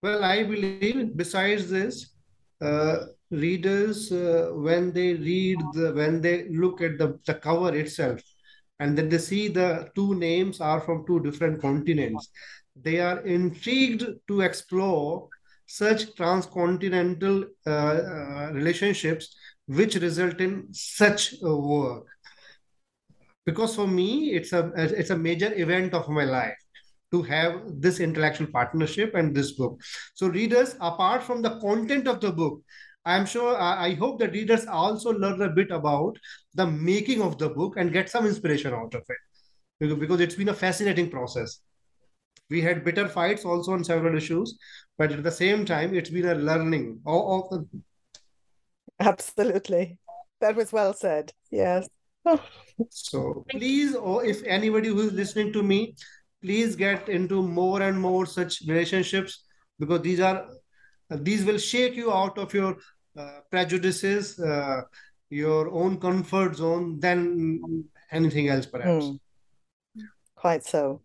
Well, 0.02 0.24
I 0.24 0.44
believe 0.44 1.16
besides 1.16 1.68
this, 1.70 2.10
uh, 2.60 3.06
readers 3.30 4.10
uh, 4.10 4.50
when 4.54 4.92
they 4.92 5.14
read 5.14 5.60
the 5.74 5.92
when 5.92 6.20
they 6.20 6.48
look 6.48 6.80
at 6.80 6.98
the, 6.98 7.18
the 7.26 7.34
cover 7.34 7.76
itself 7.76 8.20
and 8.80 8.96
then 8.96 9.08
they 9.08 9.18
see 9.18 9.48
the 9.48 9.88
two 9.94 10.14
names 10.14 10.60
are 10.60 10.80
from 10.80 11.06
two 11.06 11.20
different 11.20 11.60
continents 11.60 12.30
they 12.74 13.00
are 13.00 13.20
intrigued 13.20 14.06
to 14.26 14.40
explore 14.40 15.28
such 15.68 16.14
transcontinental 16.16 17.44
uh, 17.66 17.70
uh, 17.70 18.50
relationships 18.52 19.36
which 19.66 19.94
result 19.96 20.40
in 20.40 20.66
such 20.72 21.34
work. 21.42 22.06
Because 23.46 23.76
for 23.76 23.86
me 23.86 24.30
it's 24.34 24.52
a 24.52 24.72
it's 24.76 25.10
a 25.10 25.16
major 25.16 25.52
event 25.54 25.94
of 25.94 26.08
my 26.08 26.24
life 26.24 26.56
to 27.12 27.22
have 27.22 27.62
this 27.80 28.00
intellectual 28.00 28.48
partnership 28.48 29.14
and 29.14 29.34
this 29.34 29.52
book. 29.52 29.80
So 30.14 30.26
readers 30.28 30.74
apart 30.80 31.22
from 31.22 31.42
the 31.42 31.58
content 31.60 32.08
of 32.08 32.20
the 32.20 32.32
book 32.32 32.60
I'm 33.08 33.24
sure, 33.24 33.56
I 33.58 33.94
hope 33.94 34.18
that 34.18 34.32
readers 34.32 34.66
also 34.66 35.12
learn 35.12 35.40
a 35.40 35.48
bit 35.48 35.70
about 35.70 36.18
the 36.52 36.66
making 36.66 37.22
of 37.22 37.38
the 37.38 37.48
book 37.48 37.78
and 37.78 37.90
get 37.90 38.10
some 38.10 38.26
inspiration 38.26 38.74
out 38.74 38.94
of 38.94 39.02
it. 39.08 39.98
Because 39.98 40.20
it's 40.20 40.34
been 40.34 40.50
a 40.50 40.54
fascinating 40.54 41.08
process. 41.10 41.60
We 42.50 42.60
had 42.62 42.84
bitter 42.84 43.08
fights 43.08 43.44
also 43.44 43.72
on 43.72 43.84
several 43.84 44.16
issues, 44.16 44.58
but 44.96 45.12
at 45.12 45.22
the 45.22 45.30
same 45.30 45.64
time, 45.64 45.94
it's 45.94 46.10
been 46.10 46.28
a 46.28 46.34
learning. 46.34 47.00
Of 47.06 47.50
the... 47.50 47.68
Absolutely. 49.00 49.98
That 50.40 50.56
was 50.56 50.72
well 50.72 50.94
said. 50.94 51.32
Yes. 51.50 51.88
so 52.90 53.44
please, 53.50 53.94
or 53.94 54.24
if 54.24 54.42
anybody 54.44 54.88
who 54.88 55.00
is 55.00 55.12
listening 55.12 55.52
to 55.52 55.62
me, 55.62 55.94
please 56.42 56.76
get 56.76 57.08
into 57.08 57.42
more 57.42 57.82
and 57.82 58.00
more 58.00 58.26
such 58.26 58.62
relationships 58.66 59.44
because 59.78 60.02
these 60.02 60.20
are 60.20 60.46
these 61.10 61.44
will 61.44 61.58
shake 61.58 61.96
you 61.96 62.12
out 62.12 62.38
of 62.38 62.52
your 62.52 62.76
uh, 63.16 63.40
prejudices, 63.50 64.38
uh, 64.38 64.82
your 65.30 65.70
own 65.70 65.98
comfort 65.98 66.56
zone 66.56 67.00
than 67.00 67.84
anything 68.12 68.48
else, 68.48 68.66
perhaps. 68.66 69.06
Mm. 69.06 69.18
Quite 70.36 70.64
so. 70.64 71.00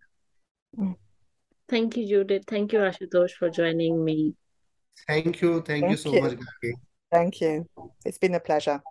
Mm. 0.77 0.95
Thank 1.69 1.97
you, 1.97 2.07
Judith. 2.07 2.43
Thank 2.45 2.73
you, 2.73 2.79
Ashutosh, 2.79 3.31
for 3.31 3.49
joining 3.49 4.03
me. 4.03 4.35
Thank 5.07 5.41
you. 5.41 5.61
Thank, 5.61 5.67
Thank 5.67 5.89
you 5.89 5.97
so 5.97 6.13
you. 6.13 6.21
much, 6.21 6.33
Gargi. 6.33 6.73
Thank 7.11 7.41
you. 7.41 7.67
It's 8.05 8.17
been 8.17 8.35
a 8.35 8.39
pleasure. 8.39 8.81